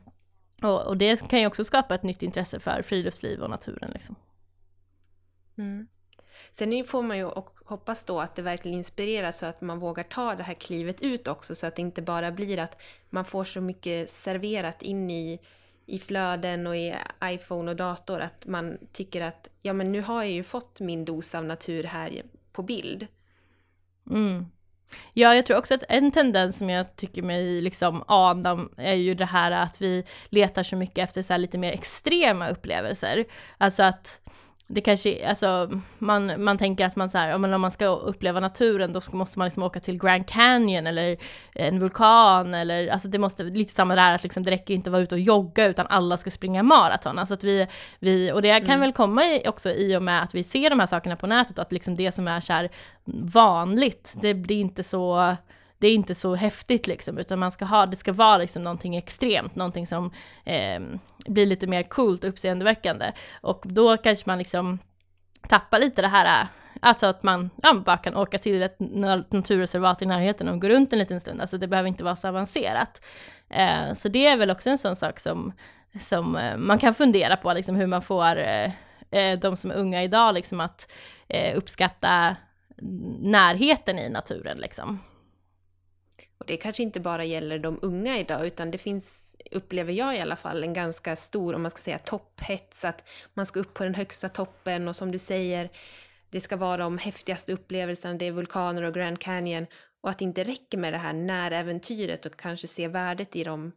och, 0.62 0.88
och, 0.88 0.98
det 0.98 1.30
kan 1.30 1.40
ju 1.40 1.48
också 1.48 1.64
skapa 1.64 1.96
ett 1.96 2.04
nytt 2.04 2.24
intresse 2.24 2.60
för 2.60 2.82
friluftsliv 2.82 3.42
och 3.42 3.50
naturen. 3.50 3.92
Liksom. 3.92 4.16
Mm. 5.58 5.88
Sen 6.60 6.84
får 6.84 7.04
man 7.04 7.18
ju 7.18 7.30
hoppas 7.66 8.04
då 8.04 8.20
att 8.20 8.36
det 8.36 8.42
verkligen 8.42 8.78
inspirerar 8.78 9.32
så 9.32 9.46
att 9.46 9.62
man 9.62 9.80
vågar 9.80 10.04
ta 10.04 10.36
det 10.36 10.44
här 10.44 10.54
klivet 10.54 11.02
ut 11.02 11.28
också 11.28 11.56
så 11.56 11.68
att 11.68 11.76
det 11.76 11.82
inte 11.82 12.02
bara 12.02 12.32
blir 12.32 12.60
att 12.60 12.82
man 13.10 13.26
får 13.26 13.44
så 13.44 13.62
mycket 13.62 14.10
serverat 14.10 14.82
in 14.82 15.12
i, 15.12 15.40
i 15.86 16.00
flöden 16.00 16.68
och 16.68 16.78
i 16.78 16.96
iPhone 17.24 17.72
och 17.72 17.78
dator 17.78 18.20
att 18.20 18.46
man 18.46 18.78
tycker 18.94 19.22
att 19.22 19.50
ja 19.62 19.74
men 19.74 19.92
nu 19.92 20.02
har 20.02 20.24
jag 20.24 20.32
ju 20.32 20.44
fått 20.44 20.80
min 20.80 21.06
dos 21.06 21.36
av 21.36 21.46
natur 21.46 21.84
här 21.84 22.22
på 22.52 22.64
bild. 22.64 23.08
Mm. 24.10 24.46
Ja, 25.14 25.36
jag 25.36 25.46
tror 25.46 25.58
också 25.58 25.74
att 25.74 25.84
en 25.90 26.12
tendens 26.12 26.58
som 26.58 26.70
jag 26.70 26.96
tycker 26.96 27.22
mig 27.22 27.62
liksom 27.62 28.04
ana 28.08 28.70
är 28.78 28.96
ju 28.96 29.16
det 29.16 29.26
här 29.26 29.52
att 29.52 29.82
vi 29.82 30.04
letar 30.30 30.64
så 30.64 30.76
mycket 30.76 30.98
efter 30.98 31.22
så 31.22 31.38
lite 31.38 31.58
mer 31.58 31.72
extrema 31.72 32.50
upplevelser. 32.50 33.26
Alltså 33.58 33.84
att 33.84 34.22
det 34.72 34.82
kanske, 34.82 35.28
alltså 35.30 35.70
man, 35.98 36.44
man 36.44 36.58
tänker 36.58 36.86
att 36.86 36.96
man 36.96 37.10
så 37.10 37.18
här, 37.18 37.36
om 37.36 37.62
man 37.62 37.72
ska 37.72 37.86
uppleva 37.86 38.40
naturen 38.40 38.94
då 38.94 39.02
ska, 39.02 39.18
måste 39.18 39.40
man 39.40 39.46
liksom 39.46 39.64
åka 39.64 39.80
till 39.80 39.98
Grand 39.98 40.28
Canyon 40.28 40.88
eller 40.88 41.18
en 41.54 41.80
vulkan 41.80 42.54
eller, 42.54 42.88
alltså 42.88 43.08
det 43.08 43.20
måste, 43.20 43.44
lite 43.44 43.74
samma 43.74 43.96
där 43.96 44.16
att 44.16 44.24
liksom 44.24 44.44
det 44.44 44.52
räcker 44.52 44.74
inte 44.74 44.90
att 44.90 44.92
vara 44.92 45.02
ute 45.02 45.16
och 45.16 45.22
jogga 45.22 45.66
utan 45.66 45.88
alla 45.90 46.18
ska 46.18 46.30
springa 46.30 46.64
maraton. 46.64 47.20
Alltså 47.20 47.34
att 47.34 47.44
vi, 47.44 47.68
vi 48.00 48.32
och 48.32 48.42
det 48.42 48.60
kan 48.60 48.70
mm. 48.70 48.80
väl 48.80 48.94
komma 48.94 49.26
i, 49.26 49.48
också 49.48 49.70
i 49.70 49.98
och 49.98 50.04
med 50.04 50.24
att 50.24 50.36
vi 50.36 50.44
ser 50.44 50.70
de 50.70 50.80
här 50.80 50.88
sakerna 50.88 51.16
på 51.16 51.28
nätet 51.28 51.58
och 51.58 51.62
att 51.62 51.72
liksom 51.72 51.96
det 51.96 52.12
som 52.12 52.28
är 52.28 52.42
så 52.42 52.54
här 52.54 52.70
vanligt, 53.34 54.14
det 54.22 54.34
blir 54.34 54.60
inte 54.60 54.84
så 54.84 55.36
det 55.80 55.88
är 55.88 55.96
inte 55.96 56.16
så 56.16 56.36
häftigt 56.36 56.88
liksom, 56.88 57.18
utan 57.18 57.40
man 57.40 57.52
ska 57.52 57.66
ha, 57.66 57.86
det 57.86 57.96
ska 57.96 58.14
vara 58.14 58.38
liksom 58.38 58.64
någonting 58.64 58.96
extremt, 58.96 59.56
någonting 59.56 59.88
som 59.88 60.12
eh, 60.44 60.80
blir 61.28 61.46
lite 61.46 61.68
mer 61.68 61.84
coolt 61.84 62.24
och 62.24 62.30
uppseendeväckande. 62.30 63.12
Och 63.42 63.62
då 63.66 63.98
kanske 63.98 64.30
man 64.30 64.38
liksom 64.38 64.80
tappar 65.50 65.80
lite 65.80 66.02
det 66.02 66.08
här 66.08 66.42
äh, 66.42 66.48
Alltså 66.82 67.08
att 67.08 67.24
man 67.24 67.50
ja, 67.64 67.74
bara 67.74 67.98
kan 67.98 68.16
åka 68.16 68.38
till 68.38 68.64
ett 68.64 68.76
naturreservat 69.30 70.02
i 70.02 70.06
närheten 70.06 70.50
och 70.50 70.62
gå 70.62 70.70
runt 70.70 70.94
en 70.94 71.00
liten 71.00 71.20
stund. 71.20 71.42
Alltså 71.42 71.58
det 71.58 71.68
behöver 71.68 71.90
inte 71.90 72.04
vara 72.04 72.16
så 72.16 72.28
avancerat. 72.28 73.02
Eh, 73.50 73.94
så 73.94 74.10
det 74.10 74.28
är 74.28 74.38
väl 74.38 74.52
också 74.52 74.70
en 74.70 74.78
sån 74.78 74.96
sak 74.96 75.20
som, 75.20 75.54
som 76.02 76.36
eh, 76.36 76.58
man 76.58 76.80
kan 76.80 76.94
fundera 76.94 77.38
på, 77.38 77.54
liksom 77.54 77.76
hur 77.76 77.88
man 77.88 78.02
får 78.02 78.38
eh, 78.38 78.72
eh 79.12 79.40
de 79.40 79.58
som 79.58 79.72
är 79.72 79.76
unga 79.76 80.04
idag 80.04 80.34
liksom 80.34 80.60
att 80.60 80.92
eh, 81.28 81.58
uppskatta 81.58 82.36
närheten 83.20 84.00
i 84.00 84.10
naturen 84.10 84.58
liksom. 84.58 85.00
Det 86.50 86.58
kanske 86.58 86.84
inte 86.84 87.00
bara 87.00 87.24
gäller 87.24 87.60
de 87.60 87.80
unga 87.82 88.20
idag, 88.20 88.46
utan 88.48 88.72
det 88.72 88.78
finns, 88.78 89.36
upplever 89.52 89.94
jag 89.94 90.16
i 90.16 90.20
alla 90.20 90.36
fall, 90.36 90.64
en 90.64 90.74
ganska 90.74 91.16
stor, 91.16 91.56
om 91.56 91.62
man 91.62 91.72
ska 91.72 91.82
säga 91.82 92.00
topphets, 92.00 92.86
att 92.86 93.08
man 93.34 93.46
ska 93.46 93.60
upp 93.60 93.74
på 93.74 93.84
den 93.84 93.96
högsta 93.96 94.30
toppen 94.30 94.88
och 94.88 94.96
som 94.96 95.12
du 95.12 95.18
säger, 95.18 95.70
det 96.30 96.42
ska 96.42 96.58
vara 96.58 96.78
de 96.78 96.98
häftigaste 96.98 97.54
upplevelserna, 97.54 98.14
det 98.14 98.28
är 98.28 98.32
vulkaner 98.32 98.84
och 98.84 98.94
Grand 98.94 99.20
Canyon 99.20 99.66
och 100.02 100.10
att 100.10 100.18
det 100.18 100.26
inte 100.26 100.44
räcker 100.44 100.78
med 100.78 100.94
det 100.94 100.98
här 100.98 101.14
näräventyret 101.14 102.26
och 102.26 102.36
kanske 102.36 102.68
se 102.68 102.88
värdet 102.88 103.36
i 103.36 103.44
de 103.44 103.72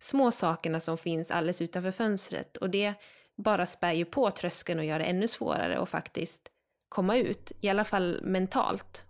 små 0.00 0.30
sakerna 0.30 0.80
som 0.80 0.98
finns 0.98 1.30
alldeles 1.30 1.62
utanför 1.62 1.92
fönstret 1.92 2.56
och 2.56 2.70
det 2.70 2.94
bara 3.36 3.66
spär 3.66 3.92
ju 3.92 4.04
på 4.04 4.30
tröskeln 4.30 4.78
och 4.78 4.84
gör 4.84 4.98
det 4.98 5.04
ännu 5.04 5.28
svårare 5.28 5.78
att 5.78 5.88
faktiskt 5.88 6.42
komma 6.88 7.16
ut, 7.16 7.52
i 7.60 7.68
alla 7.68 7.84
fall 7.84 8.20
mentalt. 8.22 9.04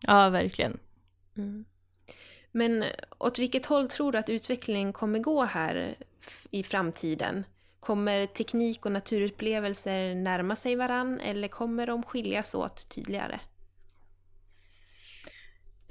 Ja, 0.00 0.28
verkligen. 0.28 0.78
Mm. 1.36 1.64
Men 2.52 2.84
åt 3.18 3.38
vilket 3.38 3.66
håll 3.66 3.88
tror 3.88 4.12
du 4.12 4.18
att 4.18 4.28
utvecklingen 4.28 4.92
kommer 4.92 5.18
gå 5.18 5.44
här 5.44 5.96
i 6.50 6.62
framtiden? 6.62 7.44
Kommer 7.80 8.26
teknik 8.26 8.86
och 8.86 8.92
naturupplevelser 8.92 10.14
närma 10.14 10.56
sig 10.56 10.76
varann 10.76 11.20
eller 11.20 11.48
kommer 11.48 11.86
de 11.86 12.02
skiljas 12.02 12.54
åt 12.54 12.88
tydligare? 12.88 13.40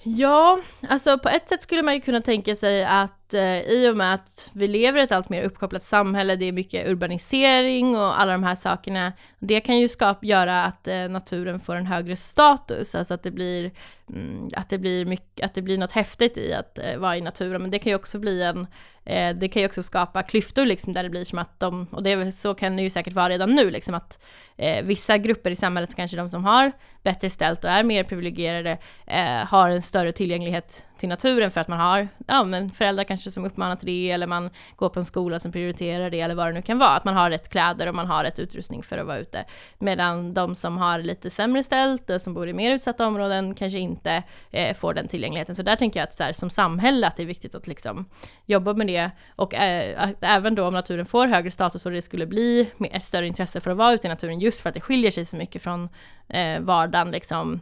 Ja, 0.04 0.60
alltså 0.89 1.19
på 1.19 1.30
ett 1.30 1.50
sätt 1.50 1.63
skulle 1.63 1.82
man 1.82 1.93
ju 1.93 2.02
kunna 2.02 2.21
tänka 2.21 2.56
sig 2.56 2.86
att 2.86 3.21
eh, 3.34 3.60
i 3.62 3.89
och 3.89 3.98
med 3.98 4.13
att 4.13 4.50
vi 4.54 4.67
lever 4.67 5.00
i 5.00 5.04
ett 5.04 5.12
allt 5.12 5.30
mer 5.30 5.44
uppkopplat 5.44 5.84
samhälle, 5.84 6.36
det 6.36 6.46
är 6.46 6.52
mycket 6.52 6.88
urbanisering 6.88 7.96
och 7.96 8.22
alla 8.22 8.32
de 8.32 8.44
här 8.44 8.56
sakerna, 8.56 9.13
det 9.39 9.60
kan 9.60 9.80
ju 9.80 9.88
skapa, 9.88 10.26
göra 10.26 10.63
att 10.63 10.88
eh, 10.88 11.10
naturen 11.10 11.60
får 11.60 11.76
en 11.76 11.86
högre 11.86 12.15
status, 12.15 12.96
alltså 12.96 13.13
att 13.13 13.24
det 13.24 13.32
blir, 13.32 13.72
mm, 14.10 14.50
att 14.56 14.70
det 14.70 14.78
blir, 14.78 15.06
mycket, 15.06 15.46
att 15.46 15.54
det 15.54 15.62
blir 15.62 15.78
något 15.78 15.91
häftigt 15.91 16.38
i 16.38 16.54
att 16.54 16.80
eh, 16.80 16.98
vara 16.98 17.17
i 17.17 17.22
naturen, 17.22 17.62
men 17.62 17.72
det 17.72 17.80
kan 17.80 17.89
ju 17.89 17.96
också 17.96 18.20
bli 18.20 18.44
en, 18.44 18.67
eh, 19.06 19.36
det 19.36 19.48
kan 19.48 19.62
ju 19.62 19.67
också 19.67 19.84
skapa 19.84 20.24
klyftor 20.24 20.65
liksom 20.65 20.94
där 20.94 21.04
det 21.04 21.10
blir 21.10 21.26
som 21.26 21.39
att 21.39 21.60
de, 21.60 21.88
och 21.91 22.04
det, 22.04 22.32
så 22.32 22.54
kan 22.54 22.76
det 22.76 22.84
ju 22.84 22.89
säkert 22.89 23.13
vara 23.13 23.30
redan 23.30 23.52
nu 23.52 23.72
liksom 23.72 23.96
att 23.96 24.24
eh, 24.58 24.86
vissa 24.86 25.17
grupper 25.17 25.52
i 25.52 25.56
samhället, 25.56 25.96
kanske 25.96 26.17
de 26.17 26.30
som 26.30 26.46
har 26.46 26.72
bättre 27.04 27.30
ställt 27.30 27.63
och 27.63 27.70
är 27.70 27.84
mer 27.84 28.04
privilegierade, 28.04 28.78
eh, 29.08 29.46
har 29.46 29.70
en 29.70 29.82
större 29.82 30.12
tillgänglighet 30.12 30.86
till 31.02 31.10
naturen 31.10 31.52
för 31.52 31.62
att 31.62 31.68
man 31.68 31.80
har 31.80 32.08
ja, 32.28 32.44
men 32.44 32.70
föräldrar 32.70 33.04
kanske 33.04 33.32
som 33.32 33.46
uppmanar 33.46 33.76
till 33.76 33.86
det 33.86 34.12
eller 34.12 34.28
man 34.28 34.50
går 34.76 34.90
på 34.90 35.00
en 35.00 35.06
skola 35.06 35.40
som 35.40 35.52
prioriterar 35.52 36.10
det 36.10 36.22
eller 36.22 36.36
vad 36.36 36.48
det 36.48 36.52
nu 36.52 36.62
kan 36.62 36.78
vara. 36.78 36.90
Att 36.90 37.06
man 37.06 37.16
har 37.16 37.30
rätt 37.30 37.50
kläder 37.50 37.88
och 37.88 37.96
man 37.96 38.08
har 38.08 38.24
rätt 38.24 38.40
utrustning 38.40 38.84
för 38.84 38.98
att 38.98 39.08
vara 39.08 39.18
ute. 39.18 39.46
Medan 39.80 40.34
de 40.34 40.56
som 40.56 40.78
har 40.78 41.00
lite 41.00 41.30
sämre 41.30 41.64
ställt 41.64 42.10
och 42.10 42.22
som 42.22 42.34
bor 42.34 42.50
i 42.50 42.54
mer 42.54 42.72
utsatta 42.72 43.08
områden 43.08 43.56
kanske 43.56 43.80
inte 43.80 44.24
eh, 44.52 44.76
får 44.76 44.94
den 44.94 45.08
tillgängligheten. 45.08 45.56
Så 45.56 45.64
där 45.64 45.76
tänker 45.76 46.00
jag 46.00 46.08
att 46.08 46.14
så 46.14 46.24
här, 46.24 46.34
som 46.34 46.50
samhälle 46.50 47.08
att 47.08 47.16
det 47.16 47.24
är 47.24 47.28
viktigt 47.28 47.56
att 47.56 47.68
liksom 47.68 48.06
jobba 48.46 48.74
med 48.74 48.88
det 48.88 49.12
och 49.36 49.54
eh, 49.54 50.10
även 50.22 50.56
då 50.56 50.68
om 50.68 50.74
naturen 50.74 51.06
får 51.06 51.28
högre 51.28 51.52
status 51.52 51.86
och 51.86 51.92
det 51.92 52.02
skulle 52.02 52.26
bli 52.26 52.72
ett 52.92 53.04
större 53.04 53.28
intresse 53.28 53.60
för 53.60 53.72
att 53.72 53.78
vara 53.78 53.94
ute 53.94 54.08
i 54.08 54.10
naturen 54.10 54.40
just 54.40 54.62
för 54.62 54.70
att 54.70 54.76
det 54.76 54.82
skiljer 54.82 55.12
sig 55.12 55.26
så 55.26 55.38
mycket 55.38 55.64
från 55.64 55.90
eh, 56.30 56.60
vardagen 56.60 57.12
liksom 57.12 57.62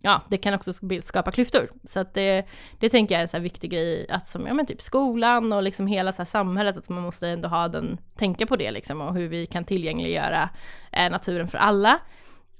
ja, 0.00 0.22
det 0.28 0.36
kan 0.36 0.54
också 0.54 0.72
skapa 1.02 1.30
klyftor. 1.30 1.70
Så 1.84 2.00
att 2.00 2.14
det, 2.14 2.46
det 2.78 2.88
tänker 2.88 3.14
jag 3.14 3.18
är 3.18 3.22
en 3.22 3.28
så 3.28 3.38
viktig 3.38 3.70
grej, 3.70 4.06
att 4.08 4.28
som, 4.28 4.46
ja 4.46 4.54
men 4.54 4.66
typ 4.66 4.82
skolan 4.82 5.52
och 5.52 5.62
liksom 5.62 5.86
hela 5.86 6.12
så 6.12 6.24
samhället, 6.24 6.76
att 6.76 6.88
man 6.88 7.02
måste 7.02 7.28
ändå 7.28 7.48
ha 7.48 7.68
den, 7.68 7.98
tänka 8.16 8.46
på 8.46 8.56
det 8.56 8.70
liksom 8.70 9.00
och 9.00 9.14
hur 9.14 9.28
vi 9.28 9.46
kan 9.46 9.64
tillgängliggöra 9.64 10.48
eh, 10.92 11.10
naturen 11.10 11.48
för 11.48 11.58
alla. 11.58 11.98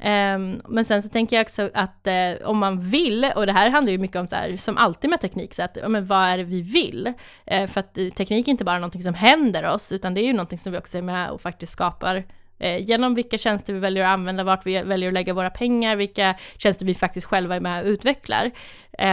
Um, 0.05 0.61
men 0.69 0.85
sen 0.85 1.03
så 1.03 1.09
tänker 1.09 1.37
jag 1.37 1.45
också 1.45 1.71
att 1.75 2.07
uh, 2.07 2.49
om 2.49 2.59
man 2.59 2.81
vill, 2.81 3.33
och 3.37 3.47
det 3.47 3.53
här 3.53 3.71
handlar 3.71 3.93
ju 3.93 3.99
mycket 3.99 4.17
om 4.17 4.27
så 4.29 4.37
här, 4.37 4.57
som 4.57 4.77
alltid 4.77 5.11
med 5.11 5.21
teknik, 5.21 5.55
så 5.55 5.63
att 5.63 5.77
uh, 5.77 5.89
men 5.89 6.07
vad 6.07 6.29
är 6.29 6.39
det 6.39 6.45
vi 6.45 6.63
vill? 6.63 7.13
Uh, 7.53 7.67
för 7.67 7.81
att 7.81 7.99
uh, 7.99 8.11
teknik 8.11 8.49
är 8.49 8.51
inte 8.51 8.65
bara 8.65 8.79
någonting 8.79 9.03
som 9.03 9.15
händer 9.15 9.69
oss, 9.69 9.93
utan 9.93 10.15
det 10.15 10.21
är 10.21 10.27
ju 10.27 10.33
någonting 10.33 10.59
som 10.59 10.73
vi 10.73 10.79
också 10.79 10.99
är 10.99 11.03
med 11.03 11.31
och 11.31 11.41
faktiskt 11.41 11.73
skapar 11.73 12.25
Eh, 12.63 12.85
genom 12.85 13.15
vilka 13.15 13.39
tjänster 13.39 13.73
vi 13.73 13.79
väljer 13.79 14.05
att 14.05 14.11
använda, 14.11 14.45
vart 14.45 14.67
vi 14.67 14.83
väljer 14.83 15.09
att 15.09 15.15
lägga 15.15 15.35
våra 15.35 15.51
pengar, 15.51 15.97
vilka 15.97 16.35
tjänster 16.57 16.87
vi 16.87 16.95
faktiskt 16.95 17.27
själva 17.27 17.57
är 17.57 17.61
med 17.61 17.83
och 17.83 17.87
utvecklar. 17.87 18.51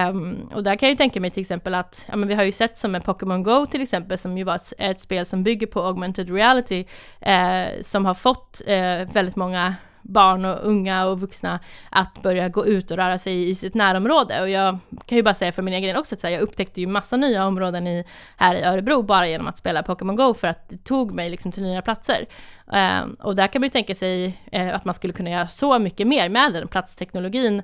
Um, 0.09 0.49
och 0.53 0.63
där 0.63 0.75
kan 0.75 0.87
jag 0.87 0.93
ju 0.93 0.97
tänka 0.97 1.21
mig 1.21 1.29
till 1.31 1.41
exempel 1.41 1.75
att, 1.75 2.05
ja 2.09 2.15
men 2.15 2.29
vi 2.29 2.35
har 2.35 2.43
ju 2.43 2.51
sett 2.51 2.77
som 2.77 2.91
med 2.91 3.03
Pokémon 3.03 3.43
Go 3.43 3.65
till 3.65 3.81
exempel, 3.81 4.17
som 4.17 4.37
ju 4.37 4.43
var 4.43 4.55
ett, 4.55 4.73
ett 4.77 4.99
spel 4.99 5.25
som 5.25 5.43
bygger 5.43 5.67
på 5.67 5.81
augmented 5.81 6.29
reality, 6.29 6.85
eh, 7.21 7.81
som 7.81 8.05
har 8.05 8.13
fått 8.13 8.61
eh, 8.65 9.13
väldigt 9.13 9.35
många 9.35 9.75
barn 10.01 10.45
och 10.45 10.59
unga 10.61 11.05
och 11.05 11.19
vuxna 11.19 11.59
att 11.89 12.21
börja 12.21 12.49
gå 12.49 12.65
ut 12.65 12.91
och 12.91 12.97
röra 12.97 13.19
sig 13.19 13.49
i 13.49 13.55
sitt 13.55 13.73
närområde. 13.73 14.41
Och 14.41 14.49
jag 14.49 14.77
kan 15.05 15.15
ju 15.15 15.23
bara 15.23 15.33
säga 15.33 15.51
för 15.51 15.61
min 15.61 15.73
egen 15.73 15.87
del 15.87 15.97
också 15.97 16.15
att 16.15 16.23
jag 16.23 16.41
upptäckte 16.41 16.81
ju 16.81 16.87
massa 16.87 17.17
nya 17.17 17.45
områden 17.45 17.87
i, 17.87 18.05
här 18.37 18.55
i 18.55 18.63
Örebro 18.63 19.01
bara 19.01 19.27
genom 19.27 19.47
att 19.47 19.57
spela 19.57 19.83
Pokémon 19.83 20.15
Go 20.15 20.33
för 20.33 20.47
att 20.47 20.69
det 20.69 20.77
tog 20.77 21.13
mig 21.13 21.29
liksom 21.29 21.51
till 21.51 21.63
nya 21.63 21.81
platser. 21.81 22.25
Ehm, 22.71 23.13
och 23.13 23.35
där 23.35 23.47
kan 23.47 23.59
man 23.61 23.65
ju 23.65 23.71
tänka 23.71 23.95
sig 23.95 24.39
eh, 24.51 24.75
att 24.75 24.85
man 24.85 24.93
skulle 24.93 25.13
kunna 25.13 25.29
göra 25.29 25.47
så 25.47 25.79
mycket 25.79 26.07
mer 26.07 26.29
med 26.29 26.53
den 26.53 26.67
platsteknologin 26.67 27.61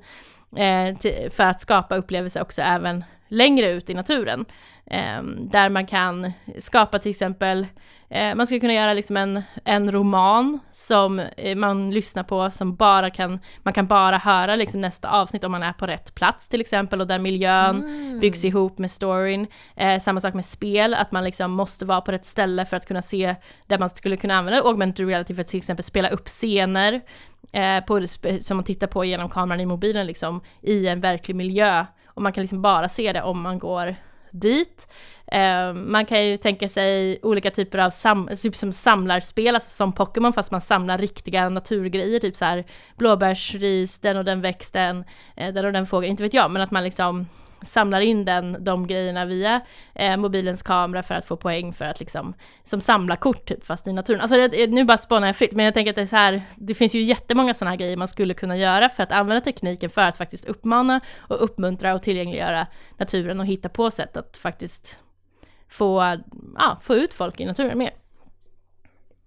eh, 0.55 0.95
för 1.29 1.43
att 1.43 1.61
skapa 1.61 1.95
upplevelser 1.95 2.41
också 2.41 2.61
även 2.61 3.03
längre 3.27 3.71
ut 3.71 3.89
i 3.89 3.93
naturen. 3.93 4.45
Ehm, 4.91 5.49
där 5.49 5.69
man 5.69 5.85
kan 5.85 6.31
skapa 6.57 6.99
till 6.99 7.11
exempel 7.11 7.67
Eh, 8.09 8.35
man 8.35 8.47
skulle 8.47 8.59
kunna 8.59 8.73
göra 8.73 8.93
liksom 8.93 9.17
en, 9.17 9.41
en 9.63 9.91
roman 9.91 10.59
som 10.71 11.19
eh, 11.19 11.55
man 11.55 11.91
lyssnar 11.91 12.23
på 12.23 12.51
som 12.51 12.75
bara 12.75 13.09
kan, 13.09 13.39
man 13.63 13.73
kan 13.73 13.87
bara 13.87 14.17
höra 14.17 14.55
liksom 14.55 14.81
nästa 14.81 15.09
avsnitt 15.09 15.43
om 15.43 15.51
man 15.51 15.63
är 15.63 15.73
på 15.73 15.87
rätt 15.87 16.15
plats 16.15 16.49
till 16.49 16.61
exempel 16.61 17.01
och 17.01 17.07
där 17.07 17.19
miljön 17.19 17.83
mm. 17.83 18.19
byggs 18.19 18.45
ihop 18.45 18.77
med 18.77 18.91
storyn. 18.91 19.47
Eh, 19.75 20.01
samma 20.01 20.19
sak 20.19 20.33
med 20.33 20.45
spel, 20.45 20.93
att 20.93 21.11
man 21.11 21.23
liksom 21.23 21.51
måste 21.51 21.85
vara 21.85 22.01
på 22.01 22.11
rätt 22.11 22.25
ställe 22.25 22.65
för 22.65 22.77
att 22.77 22.85
kunna 22.85 23.01
se 23.01 23.35
där 23.67 23.79
man 23.79 23.89
skulle 23.89 24.17
kunna 24.17 24.35
använda 24.35 24.61
augmented 24.61 25.07
reality 25.07 25.35
för 25.35 25.41
att 25.41 25.47
till 25.47 25.57
exempel 25.57 25.83
spela 25.83 26.09
upp 26.09 26.27
scener 26.27 27.01
eh, 27.53 27.85
på, 27.85 28.07
som 28.41 28.57
man 28.57 28.63
tittar 28.63 28.87
på 28.87 29.05
genom 29.05 29.29
kameran 29.29 29.61
i 29.61 29.65
mobilen 29.65 30.07
liksom 30.07 30.41
i 30.61 30.87
en 30.87 31.01
verklig 31.01 31.35
miljö 31.35 31.85
och 32.05 32.21
man 32.21 32.33
kan 32.33 32.41
liksom 32.41 32.61
bara 32.61 32.89
se 32.89 33.13
det 33.13 33.21
om 33.21 33.41
man 33.41 33.59
går 33.59 33.95
dit. 34.39 34.87
Eh, 35.27 35.73
man 35.73 36.05
kan 36.05 36.25
ju 36.25 36.37
tänka 36.37 36.69
sig 36.69 37.19
olika 37.21 37.51
typer 37.51 37.77
av 37.77 37.89
sam 37.89 38.29
typ 38.41 38.55
som 38.55 38.73
samlarspel, 38.73 39.55
alltså 39.55 39.69
som 39.69 39.93
Pokémon 39.93 40.33
fast 40.33 40.51
man 40.51 40.61
samlar 40.61 40.97
riktiga 40.97 41.49
naturgrejer, 41.49 42.19
typ 42.19 42.35
så 42.35 42.45
här 42.45 42.65
blåbärsris, 42.97 43.99
den 43.99 44.17
och 44.17 44.25
den 44.25 44.41
växten, 44.41 45.03
eh, 45.35 45.53
den 45.53 45.65
och 45.65 45.73
den 45.73 45.87
fågeln, 45.87 46.11
inte 46.11 46.23
vet 46.23 46.33
jag, 46.33 46.51
men 46.51 46.61
att 46.61 46.71
man 46.71 46.83
liksom 46.83 47.27
samlar 47.65 48.01
in 48.01 48.25
den, 48.25 48.63
de 48.63 48.87
grejerna 48.87 49.25
via 49.25 49.61
eh, 49.95 50.17
mobilens 50.17 50.63
kamera 50.63 51.03
för 51.03 51.15
att 51.15 51.25
få 51.25 51.37
poäng 51.37 51.73
för 51.73 51.85
att 51.85 51.99
liksom, 51.99 52.33
som 52.63 52.81
samlarkort 52.81 53.45
typ 53.45 53.65
fast 53.65 53.87
i 53.87 53.93
naturen. 53.93 54.21
Alltså 54.21 54.47
det, 54.47 54.67
nu 54.67 54.83
bara 54.83 54.97
spånar 54.97 55.27
jag 55.27 55.35
fritt, 55.35 55.55
men 55.55 55.65
jag 55.65 55.73
tänker 55.73 55.89
att 55.89 55.95
det 55.95 56.01
är 56.01 56.05
så 56.05 56.15
här, 56.15 56.41
det 56.55 56.73
finns 56.73 56.95
ju 56.95 57.01
jättemånga 57.01 57.53
sådana 57.53 57.71
här 57.71 57.77
grejer 57.77 57.97
man 57.97 58.07
skulle 58.07 58.33
kunna 58.33 58.57
göra 58.57 58.89
för 58.89 59.03
att 59.03 59.11
använda 59.11 59.41
tekniken 59.41 59.89
för 59.89 60.01
att 60.01 60.17
faktiskt 60.17 60.45
uppmana 60.45 61.01
och 61.17 61.43
uppmuntra 61.43 61.93
och 61.93 62.01
tillgängliggöra 62.01 62.67
naturen 62.97 63.39
och 63.39 63.45
hitta 63.45 63.69
på 63.69 63.91
sätt 63.91 64.17
att 64.17 64.37
faktiskt 64.37 64.99
få, 65.69 66.17
ja, 66.55 66.79
få 66.83 66.95
ut 66.95 67.13
folk 67.13 67.39
i 67.39 67.45
naturen 67.45 67.77
mer. 67.77 67.93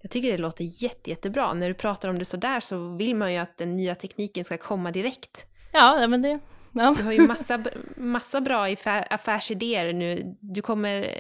Jag 0.03 0.11
tycker 0.11 0.33
det 0.33 0.39
låter 0.39 0.83
jätte, 0.83 1.11
jättebra. 1.11 1.55
När 1.55 1.69
du 1.69 1.75
pratar 1.75 2.09
om 2.09 2.19
det 2.19 2.25
sådär 2.25 2.61
så 2.61 2.97
vill 2.97 3.15
man 3.15 3.33
ju 3.33 3.39
att 3.39 3.59
den 3.59 3.77
nya 3.77 3.95
tekniken 3.95 4.45
ska 4.45 4.57
komma 4.57 4.91
direkt. 4.91 5.47
Ja, 5.73 6.07
men 6.07 6.23
det, 6.23 6.39
Ja. 6.73 6.95
Du 6.99 7.05
har 7.05 7.13
ju 7.13 7.27
massa, 7.27 7.61
massa 7.97 8.41
bra 8.41 8.67
affärsidéer 9.11 9.93
nu. 9.93 10.37
Du 10.41 10.63
kommer 10.63 11.15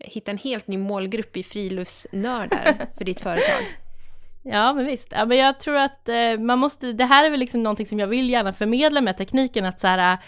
hitta 0.00 0.30
en 0.30 0.38
helt 0.38 0.66
ny 0.66 0.78
målgrupp 0.78 1.36
i 1.36 1.42
friluftsnördar 1.42 2.86
för 2.98 3.04
ditt 3.04 3.20
företag. 3.20 3.62
Ja 4.42 4.72
men 4.72 4.86
visst, 4.86 5.08
ja, 5.10 5.26
men 5.26 5.38
jag 5.38 5.60
tror 5.60 5.76
att 5.76 6.08
eh, 6.08 6.38
man 6.38 6.58
måste, 6.58 6.92
det 6.92 7.04
här 7.04 7.24
är 7.24 7.30
väl 7.30 7.40
liksom 7.40 7.62
någonting 7.62 7.86
som 7.86 7.98
jag 7.98 8.06
vill 8.06 8.30
gärna 8.30 8.52
förmedla 8.52 9.00
med 9.00 9.16
tekniken 9.16 9.64
att 9.64 9.80
så 9.80 9.86
här, 9.86 10.18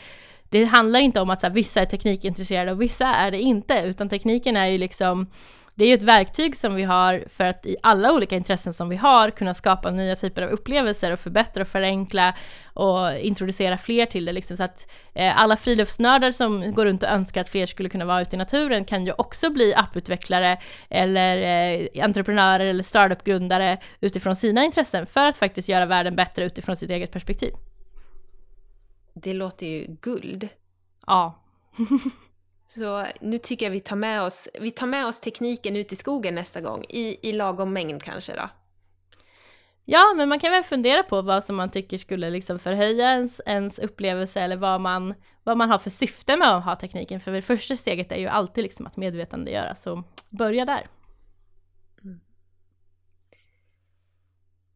det 0.48 0.64
handlar 0.64 1.00
inte 1.00 1.20
om 1.20 1.30
att 1.30 1.40
så 1.40 1.46
här, 1.46 1.54
vissa 1.54 1.80
är 1.80 1.86
teknikintresserade 1.86 2.72
och 2.72 2.82
vissa 2.82 3.06
är 3.06 3.30
det 3.30 3.40
inte, 3.40 3.82
utan 3.84 4.08
tekniken 4.08 4.56
är 4.56 4.66
ju 4.66 4.78
liksom 4.78 5.26
det 5.78 5.84
är 5.84 5.88
ju 5.88 5.94
ett 5.94 6.02
verktyg 6.02 6.56
som 6.56 6.74
vi 6.74 6.82
har 6.82 7.24
för 7.28 7.44
att 7.44 7.66
i 7.66 7.76
alla 7.82 8.12
olika 8.12 8.36
intressen 8.36 8.72
som 8.72 8.88
vi 8.88 8.96
har 8.96 9.30
kunna 9.30 9.54
skapa 9.54 9.90
nya 9.90 10.16
typer 10.16 10.42
av 10.42 10.50
upplevelser 10.50 11.12
och 11.12 11.20
förbättra 11.20 11.62
och 11.62 11.68
förenkla 11.68 12.34
och 12.74 13.18
introducera 13.18 13.78
fler 13.78 14.06
till 14.06 14.24
det. 14.24 14.32
Liksom. 14.32 14.56
Så 14.56 14.62
att 14.62 14.90
eh, 15.14 15.40
alla 15.40 15.56
friluftsnördar 15.56 16.32
som 16.32 16.74
går 16.74 16.84
runt 16.84 17.02
och 17.02 17.08
önskar 17.08 17.40
att 17.40 17.48
fler 17.48 17.66
skulle 17.66 17.88
kunna 17.88 18.04
vara 18.04 18.22
ute 18.22 18.36
i 18.36 18.38
naturen 18.38 18.84
kan 18.84 19.06
ju 19.06 19.12
också 19.12 19.50
bli 19.50 19.74
apputvecklare 19.74 20.58
eller 20.90 21.38
eh, 21.38 22.04
entreprenörer 22.04 22.66
eller 22.66 22.82
startup-grundare 22.82 23.78
utifrån 24.00 24.36
sina 24.36 24.64
intressen 24.64 25.06
för 25.06 25.26
att 25.26 25.36
faktiskt 25.36 25.68
göra 25.68 25.86
världen 25.86 26.16
bättre 26.16 26.44
utifrån 26.44 26.76
sitt 26.76 26.90
eget 26.90 27.12
perspektiv. 27.12 27.52
Det 29.14 29.34
låter 29.34 29.66
ju 29.66 29.86
guld. 30.00 30.48
Ja. 31.06 31.38
Så 32.68 33.06
nu 33.20 33.38
tycker 33.38 33.66
jag 33.66 33.70
vi 33.70 33.80
tar 33.80 33.96
med 33.96 34.22
oss, 34.22 34.48
vi 34.60 34.70
tar 34.70 34.86
med 34.86 35.06
oss 35.06 35.20
tekniken 35.20 35.76
ut 35.76 35.92
i 35.92 35.96
skogen 35.96 36.34
nästa 36.34 36.60
gång, 36.60 36.84
i, 36.88 37.28
i 37.28 37.32
lagom 37.32 37.72
mängd 37.72 38.02
kanske 38.02 38.36
då. 38.36 38.48
Ja, 39.84 40.14
men 40.16 40.28
man 40.28 40.40
kan 40.40 40.52
väl 40.52 40.62
fundera 40.62 41.02
på 41.02 41.22
vad 41.22 41.44
som 41.44 41.56
man 41.56 41.70
tycker 41.70 41.98
skulle 41.98 42.30
liksom 42.30 42.58
förhöja 42.58 43.12
ens, 43.12 43.40
ens 43.46 43.78
upplevelse 43.78 44.40
eller 44.40 44.56
vad 44.56 44.80
man, 44.80 45.14
vad 45.44 45.56
man 45.56 45.70
har 45.70 45.78
för 45.78 45.90
syfte 45.90 46.36
med 46.36 46.56
att 46.56 46.64
ha 46.64 46.76
tekniken. 46.76 47.20
För 47.20 47.32
det 47.32 47.42
första 47.42 47.76
steget 47.76 48.12
är 48.12 48.16
ju 48.16 48.26
alltid 48.26 48.64
liksom 48.64 48.86
att 48.86 48.96
medvetandegöra, 48.96 49.74
så 49.74 50.04
börja 50.28 50.64
där. 50.64 50.88
Mm. 52.04 52.20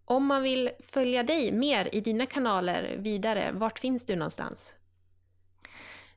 Om 0.04 0.26
man 0.26 0.42
vill 0.42 0.70
följa 0.80 1.22
dig 1.22 1.52
mer 1.52 1.88
i 1.92 2.00
dina 2.00 2.26
kanaler 2.26 2.96
vidare, 2.98 3.50
vart 3.52 3.78
finns 3.78 4.06
du 4.06 4.16
någonstans? 4.16 4.78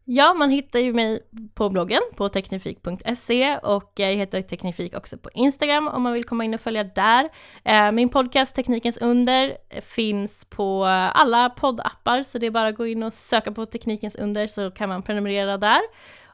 Ja, 0.08 0.34
man 0.34 0.50
hittar 0.50 0.80
ju 0.80 0.94
mig 0.94 1.20
på 1.54 1.70
bloggen 1.70 2.02
på 2.16 2.30
teknifik.se 2.30 3.58
och 3.58 3.92
jag 3.96 4.14
heter 4.14 4.42
Teknifik 4.42 4.98
också 4.98 5.18
på 5.18 5.30
Instagram 5.34 5.88
om 5.88 6.02
man 6.02 6.14
vill 6.14 6.24
komma 6.24 6.46
in 6.46 6.54
och 6.54 6.62
följa 6.62 6.84
där. 6.84 7.30
Eh, 7.64 7.92
min 7.92 8.10
podcast 8.10 8.56
Teknikens 8.56 8.98
under 8.98 9.58
finns 9.82 10.46
på 10.46 10.86
alla 10.86 11.50
poddappar 11.50 12.24
så 12.24 12.38
det 12.38 12.46
är 12.46 12.52
bara 12.52 12.68
att 12.68 12.76
gå 12.76 12.88
in 12.88 13.04
och 13.04 13.14
söka 13.14 13.52
på 13.52 13.66
Teknikens 13.66 14.16
under 14.16 14.48
så 14.48 14.72
kan 14.72 14.90
man 14.90 15.04
prenumerera 15.04 15.58
där. 15.58 15.82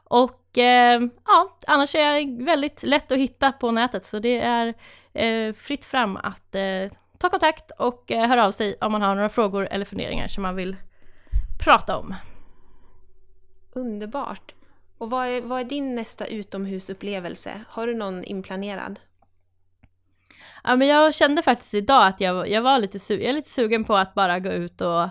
Och 0.04 0.58
eh, 0.58 1.02
ja, 1.26 1.56
annars 1.66 1.94
är 1.94 2.00
jag 2.00 2.44
väldigt 2.44 2.82
lätt 2.82 3.12
att 3.12 3.18
hitta 3.18 3.52
på 3.52 3.70
nätet 3.70 4.04
så 4.04 4.18
det 4.18 4.40
är 4.40 4.74
eh, 5.12 5.52
fritt 5.52 5.84
fram 5.84 6.16
att 6.16 6.56
ta 7.18 7.30
kontakt 7.30 7.70
och 7.78 8.04
höra 8.08 8.46
av 8.46 8.50
sig 8.50 8.76
om 8.80 8.92
man 8.92 9.02
har 9.02 9.14
några 9.14 9.28
frågor 9.28 9.68
eller 9.70 9.84
funderingar 9.84 10.28
som 10.28 10.42
man 10.42 10.56
vill 10.56 10.76
prata 11.64 11.96
om. 11.96 12.14
Underbart! 13.72 14.54
Och 14.98 15.10
vad 15.10 15.26
är, 15.26 15.40
vad 15.40 15.60
är 15.60 15.64
din 15.64 15.94
nästa 15.94 16.26
utomhusupplevelse? 16.26 17.64
Har 17.68 17.86
du 17.86 17.94
någon 17.94 18.24
inplanerad? 18.24 19.00
Ja 20.64 20.76
men 20.76 20.88
jag 20.88 21.14
kände 21.14 21.42
faktiskt 21.42 21.74
idag 21.74 22.06
att 22.06 22.20
jag, 22.20 22.48
jag 22.48 22.62
var 22.62 22.78
lite, 22.78 22.98
su 22.98 23.14
jag 23.14 23.30
är 23.30 23.32
lite 23.32 23.50
sugen 23.50 23.84
på 23.84 23.96
att 23.96 24.14
bara 24.14 24.38
gå 24.38 24.50
ut 24.50 24.80
och 24.80 25.08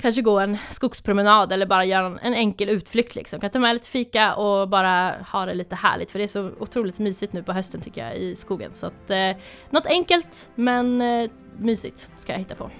kanske 0.00 0.22
gå 0.22 0.38
en 0.38 0.58
skogspromenad 0.70 1.52
eller 1.52 1.66
bara 1.66 1.84
göra 1.84 2.06
en, 2.06 2.18
en 2.18 2.34
enkel 2.34 2.68
utflykt 2.68 3.14
liksom. 3.14 3.40
Kan 3.40 3.50
ta 3.50 3.58
med 3.58 3.74
lite 3.74 3.88
fika 3.88 4.34
och 4.34 4.68
bara 4.68 5.14
ha 5.32 5.46
det 5.46 5.54
lite 5.54 5.74
härligt 5.74 6.10
för 6.10 6.18
det 6.18 6.24
är 6.24 6.28
så 6.28 6.50
otroligt 6.60 6.98
mysigt 6.98 7.32
nu 7.32 7.42
på 7.42 7.52
hösten 7.52 7.80
tycker 7.80 8.04
jag 8.06 8.16
i 8.16 8.34
skogen. 8.34 8.70
Så 8.74 8.86
att 8.86 9.10
eh, 9.10 9.36
något 9.70 9.86
enkelt 9.86 10.50
men 10.54 11.02
eh, 11.02 11.30
mysigt 11.58 12.10
ska 12.16 12.32
jag 12.32 12.38
hitta 12.38 12.54
på. 12.54 12.70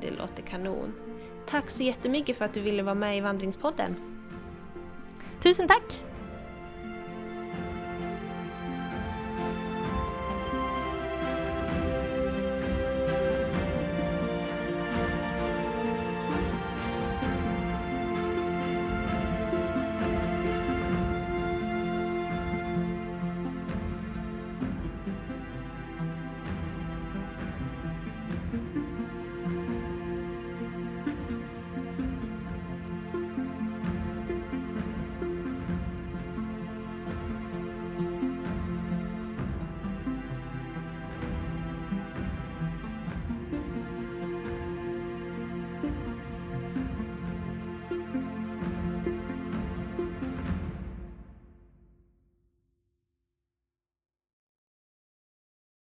Det 0.00 0.10
låter 0.10 0.42
kanon. 0.42 1.03
Tack 1.46 1.70
så 1.70 1.82
jättemycket 1.82 2.36
för 2.38 2.44
att 2.44 2.54
du 2.54 2.60
ville 2.60 2.82
vara 2.82 2.94
med 2.94 3.16
i 3.16 3.20
Vandringspodden. 3.20 3.96
Tusen 5.40 5.68
tack! 5.68 6.00